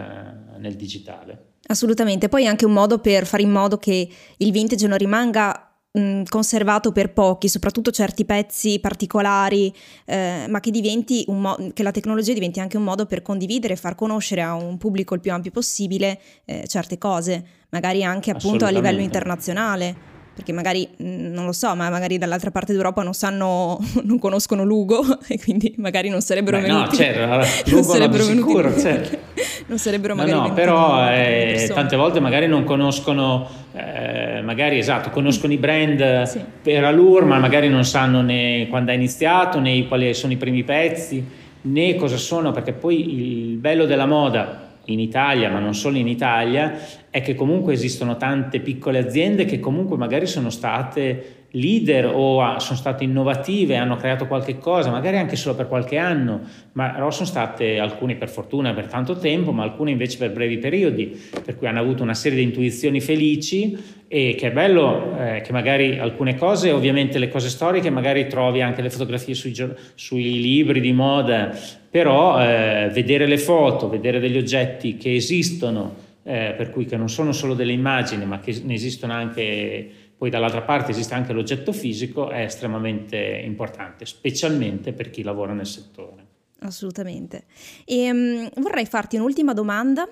nel 0.57 0.73
digitale. 0.73 1.45
Assolutamente, 1.67 2.27
poi 2.27 2.45
è 2.45 2.47
anche 2.47 2.65
un 2.65 2.73
modo 2.73 2.97
per 2.97 3.27
fare 3.27 3.43
in 3.43 3.51
modo 3.51 3.77
che 3.77 4.09
il 4.37 4.51
vintage 4.51 4.87
non 4.87 4.97
rimanga 4.97 5.68
conservato 5.91 6.91
per 6.91 7.13
pochi, 7.13 7.49
soprattutto 7.49 7.89
certi 7.91 8.23
pezzi 8.23 8.79
particolari, 8.79 9.73
eh, 10.05 10.45
ma 10.47 10.59
che, 10.59 10.69
diventi 10.69 11.23
un 11.27 11.41
mo- 11.41 11.57
che 11.73 11.81
la 11.81 11.91
tecnologia 11.91 12.33
diventi 12.33 12.59
anche 12.59 12.77
un 12.77 12.83
modo 12.83 13.05
per 13.05 13.21
condividere 13.21 13.73
e 13.73 13.77
far 13.77 13.95
conoscere 13.95 14.41
a 14.41 14.53
un 14.53 14.77
pubblico 14.77 15.15
il 15.15 15.19
più 15.19 15.31
ampio 15.31 15.51
possibile 15.51 16.19
eh, 16.45 16.65
certe 16.67 16.97
cose, 16.97 17.43
magari 17.69 18.03
anche 18.03 18.29
appunto 18.29 18.65
a 18.65 18.69
livello 18.69 19.01
internazionale 19.01 20.17
perché 20.39 20.53
magari, 20.53 20.87
mm, 21.03 21.33
non 21.33 21.43
lo 21.43 21.51
so, 21.51 21.75
ma 21.75 21.89
magari 21.89 22.17
dall'altra 22.17 22.49
parte 22.49 22.71
d'Europa 22.71 23.03
non 23.03 23.13
sanno, 23.13 23.77
non 24.03 24.19
conoscono 24.19 24.63
Lugo 24.63 25.03
e 25.27 25.37
quindi 25.37 25.73
magari 25.77 26.07
non 26.07 26.21
sarebbero 26.21 26.57
Beh, 26.57 26.63
venuti. 26.63 26.89
No, 26.89 27.03
certo, 27.03 27.71
non 27.75 27.83
sarebbero 27.83 28.25
venuti. 28.25 28.47
Sicuro, 28.47 28.79
certo. 28.79 29.17
non 29.67 29.77
sarebbero 29.77 30.15
magari 30.15 30.39
no, 30.39 30.47
no, 30.47 30.53
però 30.53 31.11
eh, 31.11 31.69
tante 31.73 31.97
volte 31.97 32.21
magari 32.21 32.47
non 32.47 32.63
conoscono, 32.63 33.49
eh, 33.73 34.41
magari 34.41 34.77
esatto, 34.77 35.09
conoscono 35.09 35.51
i 35.51 35.57
brand 35.57 36.23
sì. 36.23 36.39
per 36.61 36.85
Allure, 36.85 37.25
ma 37.25 37.37
magari 37.37 37.67
non 37.67 37.83
sanno 37.83 38.21
né 38.21 38.67
quando 38.69 38.91
è 38.91 38.95
iniziato, 38.95 39.59
né 39.59 39.87
quali 39.89 40.13
sono 40.13 40.31
i 40.31 40.37
primi 40.37 40.63
pezzi, 40.63 41.21
né 41.63 41.95
cosa 41.95 42.15
sono, 42.15 42.51
perché 42.51 42.71
poi 42.71 43.49
il 43.49 43.57
bello 43.57 43.85
della 43.85 44.05
moda 44.05 44.68
in 44.91 44.99
Italia, 44.99 45.49
ma 45.49 45.59
non 45.59 45.73
solo 45.73 45.97
in 45.97 46.07
Italia, 46.07 46.77
è 47.09 47.21
che 47.21 47.35
comunque 47.35 47.73
esistono 47.73 48.17
tante 48.17 48.59
piccole 48.59 48.99
aziende 48.99 49.45
che 49.45 49.59
comunque 49.59 49.97
magari 49.97 50.27
sono 50.27 50.49
state 50.49 51.39
leader 51.51 52.11
o 52.13 52.59
sono 52.59 52.77
state 52.77 53.03
innovative, 53.03 53.75
hanno 53.75 53.95
creato 53.95 54.27
qualche 54.27 54.57
cosa, 54.57 54.91
magari 54.91 55.17
anche 55.17 55.35
solo 55.35 55.55
per 55.55 55.67
qualche 55.67 55.97
anno, 55.97 56.41
ma 56.73 56.89
però 56.89 57.09
sono 57.09 57.25
state 57.25 57.79
alcune 57.79 58.15
per 58.15 58.29
fortuna 58.29 58.73
per 58.73 58.85
tanto 58.85 59.17
tempo, 59.17 59.51
ma 59.51 59.63
alcune 59.63 59.91
invece 59.91 60.17
per 60.17 60.31
brevi 60.31 60.57
periodi, 60.57 61.19
per 61.43 61.57
cui 61.57 61.67
hanno 61.67 61.79
avuto 61.79 62.03
una 62.03 62.13
serie 62.13 62.37
di 62.37 62.43
intuizioni 62.43 63.01
felici 63.01 63.97
e 64.07 64.35
che 64.37 64.47
è 64.47 64.51
bello 64.51 65.17
eh, 65.19 65.41
che 65.41 65.51
magari 65.51 65.97
alcune 65.97 66.35
cose, 66.35 66.71
ovviamente 66.71 67.17
le 67.17 67.29
cose 67.29 67.49
storiche, 67.49 67.89
magari 67.89 68.27
trovi 68.27 68.61
anche 68.61 68.81
le 68.81 68.89
fotografie 68.89 69.33
sui, 69.33 69.53
sui 69.95 70.41
libri 70.41 70.79
di 70.81 70.91
moda, 70.91 71.55
però 71.89 72.41
eh, 72.41 72.89
vedere 72.91 73.25
le 73.25 73.37
foto, 73.37 73.89
vedere 73.89 74.19
degli 74.19 74.37
oggetti 74.37 74.97
che 74.97 75.15
esistono, 75.15 75.95
eh, 76.23 76.53
per 76.55 76.69
cui 76.69 76.85
che 76.85 76.97
non 76.97 77.09
sono 77.09 77.31
solo 77.31 77.53
delle 77.55 77.71
immagini, 77.71 78.25
ma 78.25 78.39
che 78.39 78.61
ne 78.63 78.73
esistono 78.73 79.13
anche 79.13 80.07
poi 80.19 80.29
dall'altra 80.29 80.63
parte 80.63 80.91
esiste 80.91 81.13
anche 81.13 81.31
l'oggetto 81.31 81.71
fisico, 81.71 82.29
è 82.29 82.41
estremamente 82.41 83.41
importante, 83.45 84.05
specialmente 84.05 84.91
per 84.91 85.09
chi 85.09 85.23
lavora 85.23 85.53
nel 85.53 85.65
settore. 85.65 86.27
Assolutamente. 86.59 87.45
E, 87.85 88.11
um, 88.11 88.49
vorrei 88.57 88.85
farti 88.85 89.15
un'ultima 89.15 89.53
domanda. 89.53 90.05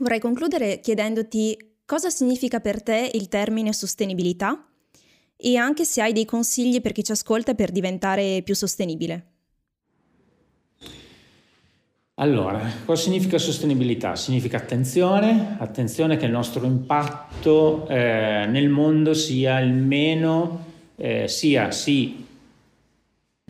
Vorrei 0.00 0.20
concludere 0.20 0.80
chiedendoti 0.80 1.56
cosa 1.86 2.10
significa 2.10 2.60
per 2.60 2.82
te 2.82 3.10
il 3.14 3.28
termine 3.28 3.72
sostenibilità 3.72 4.68
e 5.34 5.56
anche 5.56 5.86
se 5.86 6.02
hai 6.02 6.12
dei 6.12 6.26
consigli 6.26 6.82
per 6.82 6.92
chi 6.92 7.02
ci 7.02 7.12
ascolta 7.12 7.54
per 7.54 7.70
diventare 7.70 8.42
più 8.44 8.54
sostenibile. 8.54 9.35
Allora, 12.18 12.58
cosa 12.86 13.02
significa 13.02 13.36
sostenibilità? 13.36 14.16
Significa 14.16 14.56
attenzione, 14.56 15.56
attenzione 15.58 16.16
che 16.16 16.24
il 16.24 16.30
nostro 16.30 16.64
impatto 16.64 17.86
eh, 17.88 18.46
nel 18.48 18.70
mondo 18.70 19.12
sia 19.12 19.60
il 19.60 19.74
meno, 19.74 20.64
eh, 20.96 21.28
sia 21.28 21.70
sì, 21.72 22.24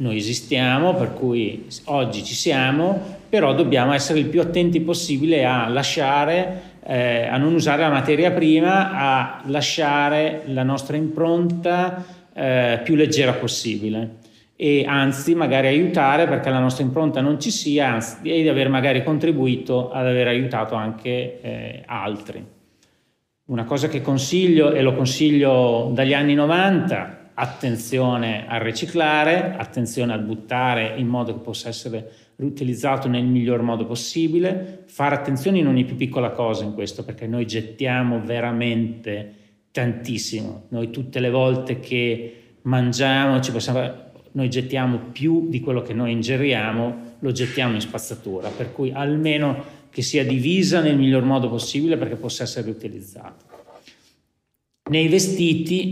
noi 0.00 0.16
esistiamo, 0.16 0.96
per 0.96 1.12
cui 1.14 1.68
oggi 1.84 2.24
ci 2.24 2.34
siamo, 2.34 3.18
però 3.28 3.54
dobbiamo 3.54 3.92
essere 3.92 4.18
il 4.18 4.26
più 4.26 4.40
attenti 4.40 4.80
possibile 4.80 5.44
a 5.44 5.68
lasciare, 5.68 6.62
eh, 6.84 7.28
a 7.28 7.36
non 7.36 7.54
usare 7.54 7.82
la 7.82 7.90
materia 7.90 8.32
prima, 8.32 8.90
a 8.90 9.42
lasciare 9.46 10.42
la 10.46 10.64
nostra 10.64 10.96
impronta 10.96 12.04
eh, 12.34 12.80
più 12.82 12.96
leggera 12.96 13.32
possibile 13.32 14.24
e 14.57 14.84
anzi 14.86 15.34
magari 15.34 15.66
aiutare 15.66 16.26
perché 16.26 16.48
la 16.48 16.59
nostra 16.59 16.82
impronta 16.82 17.20
non 17.20 17.38
ci 17.38 17.50
sia 17.50 17.92
anzi, 17.92 18.16
e 18.22 18.40
di 18.42 18.48
aver 18.48 18.70
magari 18.70 19.04
contribuito 19.04 19.90
ad 19.90 20.07
aver 20.07 20.28
aiutato 20.28 20.74
anche 20.74 21.40
eh, 21.40 21.82
altri. 21.86 22.44
Una 23.48 23.64
cosa 23.64 23.86
che 23.88 24.00
consiglio 24.00 24.72
e 24.72 24.82
lo 24.82 24.94
consiglio 24.94 25.90
dagli 25.92 26.14
anni 26.14 26.34
90, 26.34 27.30
attenzione 27.34 28.46
al 28.48 28.61
riciclare, 28.61 29.54
attenzione 29.57 30.14
al 30.14 30.22
buttare 30.22 30.94
in 30.96 31.07
modo 31.07 31.34
che 31.34 31.40
possa 31.40 31.68
essere 31.68 32.11
riutilizzato 32.36 33.09
nel 33.09 33.24
miglior 33.24 33.61
modo 33.61 33.84
possibile, 33.84 34.84
fare 34.86 35.14
attenzione 35.14 35.59
in 35.59 35.66
ogni 35.66 35.84
più 35.84 35.96
piccola 35.96 36.30
cosa 36.30 36.64
in 36.64 36.72
questo 36.72 37.04
perché 37.04 37.26
noi 37.26 37.46
gettiamo 37.46 38.20
veramente 38.20 39.34
tantissimo. 39.70 40.64
Noi 40.70 40.90
tutte 40.90 41.20
le 41.20 41.30
volte 41.30 41.78
che 41.78 42.36
mangiamo 42.62 43.40
ci 43.40 43.52
possiamo 43.52 44.05
noi 44.37 44.51
gettiamo 44.51 44.99
più 45.12 45.49
di 45.49 45.61
quello 45.61 45.80
che 45.80 45.95
noi 45.95 46.12
ingeriamo, 46.12 47.14
lo 47.20 47.32
gettiamo 47.32 47.74
in 47.74 47.80
spazzatura, 47.80 48.51
per 48.51 48.70
cui 48.70 48.93
almeno 48.93 49.74
che 49.89 50.03
sia 50.03 50.26
divisa 50.26 50.82
nel 50.82 50.99
miglior 50.99 51.24
modo 51.24 51.49
possibile 51.49 51.97
perché 51.97 52.16
possa 52.16 52.43
essere 52.43 52.68
utilizzata. 52.68 53.45
Nei 54.91 55.09
vestiti, 55.09 55.91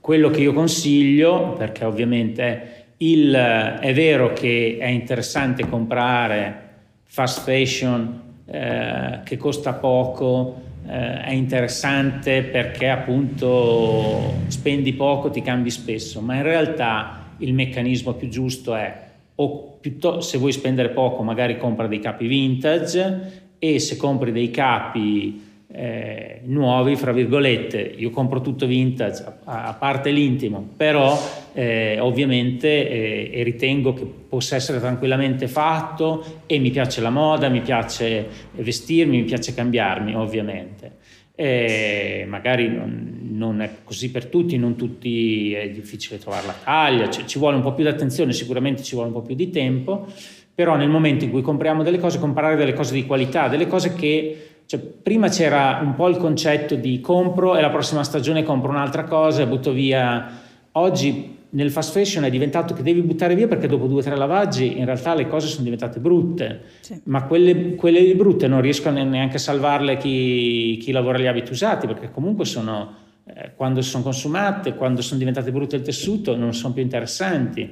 quello 0.00 0.28
che 0.28 0.42
io 0.42 0.52
consiglio, 0.52 1.54
perché 1.54 1.86
ovviamente 1.86 2.84
il, 2.98 3.32
è 3.32 3.94
vero 3.94 4.34
che 4.34 4.76
è 4.78 4.88
interessante 4.88 5.66
comprare 5.66 6.70
fast 7.04 7.40
fashion 7.40 8.20
eh, 8.44 9.20
che 9.24 9.36
costa 9.38 9.72
poco, 9.72 10.60
eh, 10.86 11.22
è 11.22 11.32
interessante 11.32 12.42
perché 12.42 12.90
appunto 12.90 14.34
spendi 14.48 14.92
poco, 14.92 15.30
ti 15.30 15.40
cambi 15.40 15.70
spesso, 15.70 16.20
ma 16.20 16.36
in 16.36 16.42
realtà 16.42 17.21
il 17.42 17.54
meccanismo 17.54 18.14
più 18.14 18.28
giusto 18.28 18.74
è 18.74 19.10
o 19.34 19.76
piuttosto 19.80 20.20
se 20.20 20.38
vuoi 20.38 20.52
spendere 20.52 20.90
poco 20.90 21.22
magari 21.22 21.56
compra 21.56 21.86
dei 21.86 21.98
capi 21.98 22.26
vintage 22.26 23.42
e 23.58 23.78
se 23.78 23.96
compri 23.96 24.32
dei 24.32 24.50
capi 24.50 25.50
eh, 25.74 26.40
nuovi, 26.44 26.96
fra 26.96 27.12
virgolette, 27.12 27.80
io 27.80 28.10
compro 28.10 28.42
tutto 28.42 28.66
vintage, 28.66 29.24
a, 29.44 29.68
a 29.68 29.74
parte 29.74 30.10
l'intimo, 30.10 30.68
però 30.76 31.18
eh, 31.54 31.98
ovviamente 31.98 33.30
eh, 33.32 33.42
ritengo 33.42 33.94
che 33.94 34.04
possa 34.04 34.56
essere 34.56 34.80
tranquillamente 34.80 35.48
fatto 35.48 36.42
e 36.46 36.58
mi 36.58 36.70
piace 36.70 37.00
la 37.00 37.10
moda, 37.10 37.48
mi 37.48 37.62
piace 37.62 38.26
vestirmi, 38.52 39.18
mi 39.18 39.24
piace 39.24 39.54
cambiarmi, 39.54 40.14
ovviamente. 40.14 40.98
E 41.34 42.26
magari 42.28 42.68
non, 42.68 43.21
non, 43.46 43.60
è 43.60 43.70
così 43.84 44.10
per 44.10 44.26
tutti, 44.26 44.56
non 44.56 44.76
tutti 44.76 45.52
è 45.52 45.68
difficile 45.70 46.18
trovare 46.18 46.46
la 46.46 46.54
taglia, 46.64 47.10
cioè, 47.10 47.24
ci 47.24 47.38
vuole 47.38 47.56
un 47.56 47.62
po' 47.62 47.72
più 47.72 47.84
di 47.84 47.90
attenzione, 47.90 48.32
sicuramente 48.32 48.82
ci 48.82 48.94
vuole 48.94 49.08
un 49.08 49.14
po' 49.14 49.22
più 49.22 49.34
di 49.34 49.50
tempo, 49.50 50.06
però 50.54 50.76
nel 50.76 50.88
momento 50.88 51.24
in 51.24 51.30
cui 51.30 51.42
compriamo 51.42 51.82
delle 51.82 51.98
cose, 51.98 52.18
comprare 52.18 52.56
delle 52.56 52.74
cose 52.74 52.94
di 52.94 53.04
qualità, 53.04 53.48
delle 53.48 53.66
cose 53.66 53.94
che 53.94 54.46
cioè, 54.66 54.80
prima 54.80 55.28
c'era 55.28 55.80
un 55.82 55.94
po' 55.94 56.08
il 56.08 56.16
concetto 56.16 56.76
di 56.76 57.00
compro 57.00 57.56
e 57.56 57.60
la 57.60 57.70
prossima 57.70 58.04
stagione 58.04 58.42
compro 58.42 58.70
un'altra 58.70 59.04
cosa 59.04 59.42
e 59.42 59.46
butto 59.46 59.72
via. 59.72 60.40
Oggi 60.72 61.40
nel 61.54 61.70
fast 61.70 61.92
fashion 61.92 62.24
è 62.24 62.30
diventato 62.30 62.72
che 62.72 62.82
devi 62.82 63.02
buttare 63.02 63.34
via 63.34 63.46
perché 63.46 63.66
dopo 63.66 63.86
due 63.86 64.00
o 64.00 64.02
tre 64.02 64.16
lavaggi 64.16 64.78
in 64.78 64.86
realtà 64.86 65.14
le 65.14 65.28
cose 65.28 65.48
sono 65.48 65.64
diventate 65.64 66.00
brutte, 66.00 66.62
sì. 66.80 67.00
ma 67.04 67.24
quelle, 67.24 67.74
quelle, 67.74 68.14
brutte 68.14 68.48
non 68.48 68.60
riescono 68.60 69.02
neanche 69.04 69.36
a 69.36 69.40
salvarle 69.40 69.96
chi, 69.98 70.78
chi, 70.80 70.92
lavora 70.92 71.18
gli 71.18 71.26
abiti 71.26 71.52
usati 71.52 71.86
perché 71.86 72.10
comunque 72.10 72.46
sono, 72.46 72.94
eh, 73.24 73.52
quando 73.54 73.82
sono 73.82 74.02
consumate, 74.02 74.74
quando 74.74 75.02
sono 75.02 75.18
diventate 75.18 75.52
brutte 75.52 75.76
il 75.76 75.82
tessuto 75.82 76.36
non 76.36 76.54
sono 76.54 76.74
più 76.74 76.82
interessanti, 76.82 77.70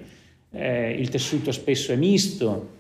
eh, 0.53 0.91
il 0.93 1.09
tessuto 1.09 1.53
spesso 1.53 1.93
è 1.93 1.97
misto, 1.97 2.79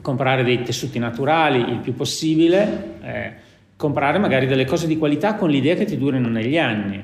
comprare 0.00 0.44
dei 0.44 0.62
tessuti 0.62 0.98
naturali 0.98 1.58
il 1.58 1.78
più 1.78 1.94
possibile, 1.94 2.98
eh, 3.02 3.32
comprare 3.76 4.18
magari 4.18 4.46
delle 4.46 4.64
cose 4.64 4.86
di 4.86 4.98
qualità 4.98 5.34
con 5.34 5.50
l'idea 5.50 5.74
che 5.74 5.84
ti 5.84 5.96
durino 5.96 6.28
negli 6.28 6.58
anni. 6.58 7.02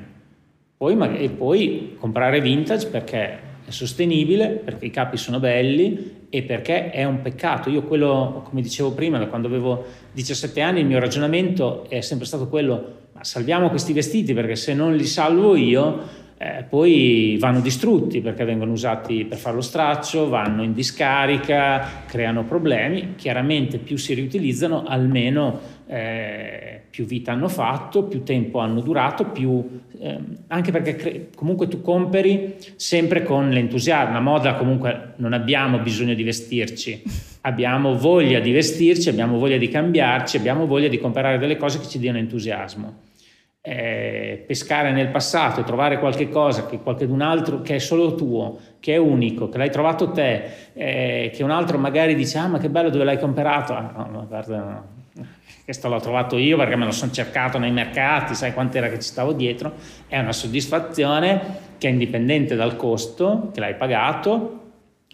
Poi, 0.77 0.97
e 1.17 1.31
poi 1.31 1.97
comprare 1.99 2.41
vintage 2.41 2.89
perché 2.89 3.39
è 3.65 3.71
sostenibile, 3.71 4.49
perché 4.49 4.87
i 4.87 4.91
capi 4.91 5.17
sono 5.17 5.39
belli 5.39 6.21
e 6.35 6.43
perché 6.45 6.89
è 6.91 7.05
un 7.05 7.21
peccato. 7.21 7.69
Io 7.69 7.83
quello, 7.83 8.41
come 8.49 8.63
dicevo 8.63 8.93
prima, 8.93 9.19
da 9.19 9.27
quando 9.27 9.49
avevo 9.49 9.85
17 10.13 10.63
anni, 10.63 10.81
il 10.81 10.87
mio 10.87 10.99
ragionamento 10.99 11.87
è 11.91 12.01
sempre 12.01 12.25
stato 12.25 12.49
quello, 12.49 13.09
ma 13.13 13.23
salviamo 13.23 13.69
questi 13.69 13.93
vestiti 13.93 14.33
perché 14.33 14.57
se 14.57 14.73
non 14.73 14.97
li 14.97 15.05
salvo 15.05 15.55
io, 15.57 16.01
eh, 16.39 16.65
poi 16.67 17.37
vanno 17.39 17.61
distrutti 17.61 18.23
perché 18.23 18.47
vengono 18.47 18.73
usati 18.73 19.27
per 19.27 19.37
fare 19.37 19.57
lo 19.57 19.61
straccio, 19.61 20.31
vanno 20.31 20.63
in 20.63 20.73
discarica, 20.73 22.05
creano 22.07 22.45
problemi. 22.45 23.13
Chiaramente 23.15 23.77
più 23.77 23.99
si 23.99 24.15
riutilizzano, 24.15 24.85
almeno 24.87 25.61
eh, 25.87 26.82
più 26.93 27.07
vita 27.07 27.33
hanno 27.33 27.49
fatto, 27.49 28.05
più 28.05 28.23
tempo 28.23 28.59
hanno 28.59 28.83
durato, 28.83 29.25
più, 29.25 29.81
eh, 29.99 30.19
anche 30.49 30.71
perché 30.71 30.95
cre- 30.95 31.29
comunque 31.35 31.67
tu 31.67 31.81
compri 31.81 32.57
sempre 32.77 33.23
con 33.23 33.49
l'entusiasmo. 33.49 34.13
La 34.13 34.21
moda 34.21 34.57
comunque 34.57 35.15
non 35.17 35.33
abbiamo 35.33 35.79
bisogno 35.79 36.13
di 36.13 36.23
vestirci, 36.23 37.03
abbiamo 37.43 37.97
voglia 37.97 38.41
di 38.41 38.53
vestirci, 38.53 39.09
abbiamo 39.09 39.39
voglia 39.39 39.57
di 39.57 39.69
cambiarci, 39.69 40.37
abbiamo 40.37 40.67
voglia 40.67 40.89
di 40.89 40.99
comprare 40.99 41.39
delle 41.39 41.57
cose 41.57 41.81
che 41.81 41.87
ci 41.87 41.99
diano 41.99 42.19
entusiasmo. 42.19 43.11
Eh, 43.63 44.45
pescare 44.47 44.93
nel 44.93 45.09
passato 45.09 45.61
e 45.61 45.65
trovare 45.65 45.99
qualche 45.99 46.29
cosa 46.29 46.67
che 46.67 46.81
qualcun 46.81 47.23
altro 47.23 47.63
che 47.63 47.77
è 47.77 47.79
solo 47.79 48.15
tuo, 48.15 48.59
che 48.81 48.95
è 48.95 48.99
unico, 48.99 49.49
che 49.49 49.57
l'hai 49.57 49.71
trovato 49.71 50.11
te, 50.11 50.43
eh, 50.75 51.31
che 51.33 51.43
un 51.43 51.51
altro 51.51 51.79
magari 51.79 52.15
dice 52.15 52.37
ah 52.37 52.49
ma 52.49 52.59
che 52.59 52.69
bello 52.69 52.91
dove 52.91 53.05
l'hai 53.05 53.19
comprato, 53.19 53.73
ah, 53.73 53.95
no, 53.97 54.09
no, 54.11 54.27
guarda, 54.27 54.59
no 54.59 55.01
questo 55.65 55.89
l'ho 55.89 56.01
trovato 56.01 56.39
io 56.39 56.57
perché 56.57 56.77
me 56.77 56.85
lo 56.85 56.91
sono 56.91 57.13
cercato 57.13 57.59
nei 57.59 57.71
mercati, 57.71 58.35
sai 58.35 58.53
quant'era 58.53 58.89
che 58.89 58.97
ci 58.97 59.09
stavo 59.09 59.33
dietro, 59.33 59.75
è 60.09 60.19
una 60.19 60.33
soddisfazione 60.33 61.71
che 61.79 61.89
è 61.89 61.91
indipendente 61.91 62.57
dal 62.57 62.77
costo 62.77 63.51
che 63.53 63.61
l'hai 63.61 63.77
pagato, 63.77 64.59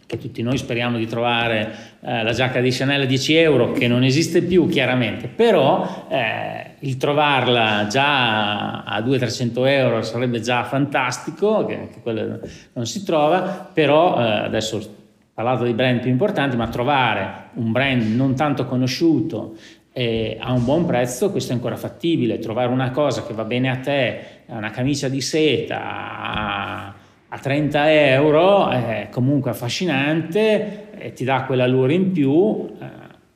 che 0.07 0.17
tutti 0.17 0.41
noi 0.41 0.57
speriamo 0.57 0.97
di 0.97 1.07
trovare 1.07 1.99
eh, 2.01 2.23
la 2.23 2.33
giacca 2.33 2.61
di 2.61 2.71
Chanel 2.71 3.03
a 3.03 3.05
10 3.05 3.35
euro, 3.35 3.73
che 3.73 3.89
non 3.89 4.05
esiste 4.05 4.41
più 4.41 4.67
chiaramente, 4.67 5.29
però 5.29 6.07
eh, 6.09 6.77
il 6.79 6.97
trovarla 6.97 7.87
già 7.89 8.85
a 8.85 9.01
200-300 9.01 9.67
euro 9.67 10.03
sarebbe 10.03 10.41
già 10.41 10.65
fantastico, 10.65 11.67
che, 11.67 11.89
che 11.93 12.01
quello 12.01 12.41
non 12.73 12.87
si 12.87 13.05
trova, 13.05 13.71
però 13.71 14.19
eh, 14.19 14.31
adesso 14.47 14.97
parlato 15.39 15.65
di 15.65 15.73
brand 15.73 16.01
più 16.01 16.11
importanti, 16.11 16.57
ma 16.57 16.69
trovare 16.69 17.51
un 17.55 17.71
brand 17.71 18.03
non 18.17 18.35
tanto 18.35 18.65
conosciuto 18.65 19.55
eh, 19.99 20.37
a 20.41 20.53
un 20.53 20.65
buon 20.65 20.85
prezzo 20.85 21.31
questo 21.31 21.53
è 21.53 21.55
ancora 21.55 21.77
fattibile, 21.77 22.39
trovare 22.39 22.69
una 22.69 22.91
cosa 22.91 23.25
che 23.25 23.35
va 23.35 23.45
bene 23.45 23.71
a 23.71 23.77
te, 23.77 24.21
una 24.47 24.71
camicia 24.71 25.09
di 25.09 25.21
seta 25.21 25.81
a 25.81 26.95
a 27.31 27.39
30 27.39 27.93
euro 27.93 28.71
è 28.71 29.09
comunque 29.11 29.51
affascinante, 29.51 30.91
e 30.99 31.13
ti 31.13 31.25
dà 31.25 31.45
quella 31.45 31.67
lure 31.67 31.93
in 31.93 32.11
più, 32.11 32.67
eh, 32.81 32.87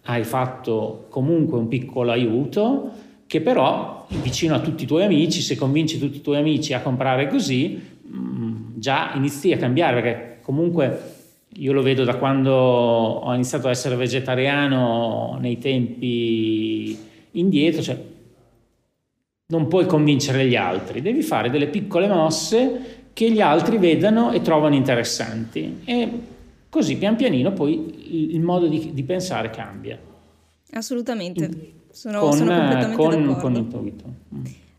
hai 0.05 0.25
fatto 0.25 1.07
comunque 1.11 1.59
un 1.59 1.69
piccolo 1.69 2.11
aiuto 2.11 2.91
che 3.27 3.41
però 3.41 4.07
vicino 4.23 4.55
a 4.55 4.61
tutti 4.61 4.85
i 4.85 4.87
tuoi 4.87 5.05
amici, 5.05 5.41
se 5.41 5.57
convinci 5.57 5.99
tutti 5.99 6.19
i 6.19 6.21
tuoi 6.21 6.39
amici 6.39 6.73
a 6.73 6.81
comprare 6.81 7.29
così, 7.29 7.81
mh, 8.03 8.17
mm, 8.17 8.57
già 8.77 9.13
inizi 9.15 9.53
a 9.53 9.59
cambiare 9.59 10.01
perché 10.01 10.39
comunque 10.43 11.12
io 11.57 11.73
lo 11.73 11.83
vedo 11.83 12.05
da 12.05 12.17
quando 12.17 12.53
ho 12.53 13.35
iniziato 13.35 13.69
a 13.69 13.71
essere 13.71 13.97
vegetariano 13.97 15.39
nei 15.41 15.59
tempi 15.59 16.97
indietro, 17.33 17.83
cioè 17.83 17.99
non 19.47 19.69
puoi 19.69 19.87
convincere 19.87 20.47
gli 20.47 20.57
altri, 20.57 21.03
devi 21.03 21.23
fare 21.23 21.51
delle 21.51 21.67
piccole 21.67 22.09
mosse 22.09 23.01
che 23.13 23.31
gli 23.31 23.41
altri 23.41 23.77
vedano 23.77 24.33
e 24.33 24.41
trovano 24.41 24.75
interessanti 24.75 25.83
e 25.85 26.11
così 26.71 26.97
pian 26.97 27.17
pianino 27.17 27.53
poi 27.53 28.33
il 28.35 28.41
modo 28.41 28.67
di, 28.67 28.95
di 28.95 29.03
pensare 29.03 29.51
cambia. 29.51 29.99
Assolutamente, 30.71 31.51
sono, 31.91 32.21
con, 32.21 32.33
sono 32.33 32.57
completamente 32.57 32.97
con, 32.97 33.13
d'accordo. 33.13 33.41
Con 33.41 33.55
intuito. 33.57 34.05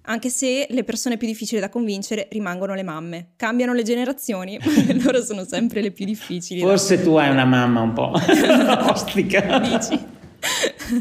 Anche 0.06 0.30
se 0.30 0.68
le 0.70 0.84
persone 0.84 1.16
più 1.16 1.28
difficili 1.28 1.62
da 1.62 1.70
convincere 1.70 2.28
rimangono 2.32 2.74
le 2.74 2.84
mamme. 2.84 3.32
Cambiano 3.38 3.74
le 3.74 3.84
generazioni, 3.84 4.60
ma 4.64 4.94
loro 5.04 5.22
sono 5.24 5.46
sempre 5.46 5.82
le 5.82 5.92
più 5.92 6.06
difficili. 6.06 6.60
Forse 6.60 7.02
tu 7.02 7.16
hai 7.16 7.30
una 7.30 7.46
mamma 7.46 7.82
un 7.82 7.94
po' 7.94 8.12
ostica. 8.92 9.60
Dici? 9.60 10.22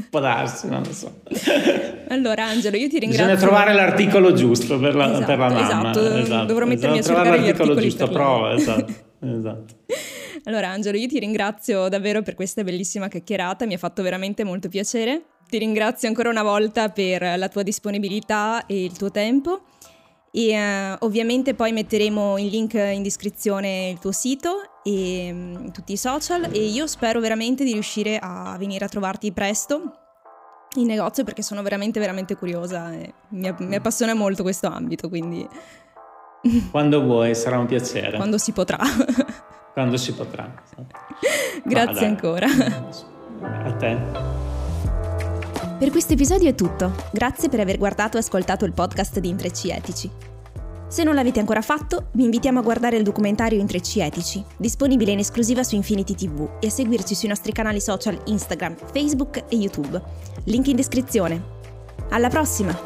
Può 0.09 0.21
darsi, 0.21 0.69
non 0.69 0.83
lo 0.85 0.93
so. 0.93 1.23
Allora 2.09 2.45
Angelo, 2.45 2.77
io 2.77 2.89
ti 2.89 3.01
ringrazio. 3.01 3.27
Bisogna 3.27 3.41
trovare 3.41 3.75
l'articolo 3.75 4.33
giusto 4.33 4.79
per 4.79 4.95
la, 4.95 5.11
esatto, 5.11 5.27
per 5.27 5.39
la 5.39 5.49
mamma. 5.49 5.91
Esatto, 5.91 6.17
esatto. 6.17 6.45
dovrò 6.47 6.67
mettermi 6.67 6.99
a 6.99 7.03
cercare 7.03 7.29
l'articolo 7.41 7.75
giusto, 7.75 8.09
prova, 8.09 8.55
esatto. 8.55 8.93
esatto. 9.21 9.75
Allora 10.45 10.69
Angelo, 10.69 10.97
io 10.97 11.09
ti 11.09 11.19
ringrazio 11.19 11.89
davvero 11.89 12.23
per 12.23 12.35
questa 12.35 12.63
bellissima 12.63 13.09
chiacchierata, 13.09 13.67
mi 13.67 13.75
ha 13.75 13.79
fatto 13.79 14.03
veramente 14.03 14.45
molto 14.45 14.69
piacere. 14.69 15.23
Ti 15.53 15.59
ringrazio 15.59 16.09
ancora 16.09 16.31
una 16.31 16.43
volta 16.43 16.89
per 16.89 17.21
la 17.37 17.49
tua 17.51 17.63
disponibilità 17.63 18.65
e 18.65 18.85
il 18.85 18.97
tuo 18.97 19.11
tempo. 19.11 19.65
E 20.31 20.57
uh, 20.57 20.97
ovviamente 21.05 21.53
poi 21.53 21.73
metteremo 21.73 22.39
in 22.39 22.49
link 22.49 22.73
in 22.73 23.03
descrizione 23.03 23.91
il 23.91 23.99
tuo 23.99 24.13
sito 24.13 24.81
e 24.83 25.29
um, 25.31 25.71
tutti 25.71 25.93
i 25.93 25.99
social 25.99 26.49
e 26.51 26.59
io 26.59 26.87
spero 26.87 27.21
veramente 27.21 27.65
di 27.65 27.73
riuscire 27.73 28.19
a 28.19 28.57
venire 28.59 28.87
a 28.87 28.89
trovarti 28.89 29.31
presto 29.33 29.93
in 30.77 30.87
negozio 30.87 31.23
perché 31.23 31.43
sono 31.43 31.61
veramente 31.61 32.01
veramente 32.01 32.35
curiosa 32.35 32.91
e 32.95 33.13
mi, 33.33 33.55
mi 33.59 33.75
appassiona 33.75 34.15
molto 34.15 34.43
questo 34.43 34.69
ambito 34.69 35.11
quindi 35.11 35.47
quando 36.73 37.03
vuoi 37.03 37.35
sarà 37.35 37.59
un 37.59 37.67
piacere. 37.67 38.17
Quando 38.17 38.39
si 38.39 38.53
potrà. 38.53 38.79
Quando 39.75 39.99
si 39.99 40.15
potrà 40.15 40.51
grazie 41.63 42.07
ancora. 42.07 42.47
A 43.43 43.73
te 43.75 44.42
per 45.83 45.91
questo 45.91 46.13
episodio 46.13 46.49
è 46.49 46.55
tutto. 46.55 46.95
Grazie 47.11 47.49
per 47.49 47.59
aver 47.59 47.77
guardato 47.77 48.17
e 48.17 48.21
ascoltato 48.21 48.65
il 48.65 48.73
podcast 48.73 49.19
di 49.19 49.29
Intrecci 49.29 49.71
Etici. 49.71 50.09
Se 50.87 51.03
non 51.03 51.17
l'avete 51.17 51.41
ancora 51.41 51.61
fatto, 51.61 52.11
vi 52.13 52.23
invitiamo 52.23 52.61
a 52.61 52.63
guardare 52.63 52.97
il 52.97 53.03
documentario 53.03 53.59
Intrecci 53.59 53.99
Etici, 53.99 54.45
disponibile 54.57 55.11
in 55.11 55.19
esclusiva 55.19 55.65
su 55.65 55.75
Infinity 55.75 56.15
TV 56.15 56.49
e 56.61 56.69
a 56.69 56.71
seguirci 56.71 57.17
sui 57.17 57.27
nostri 57.27 57.51
canali 57.51 57.81
social 57.81 58.17
Instagram, 58.27 58.77
Facebook 58.93 59.43
e 59.49 59.57
YouTube. 59.57 60.01
Link 60.45 60.69
in 60.69 60.77
descrizione. 60.77 61.43
Alla 62.11 62.29
prossima! 62.29 62.79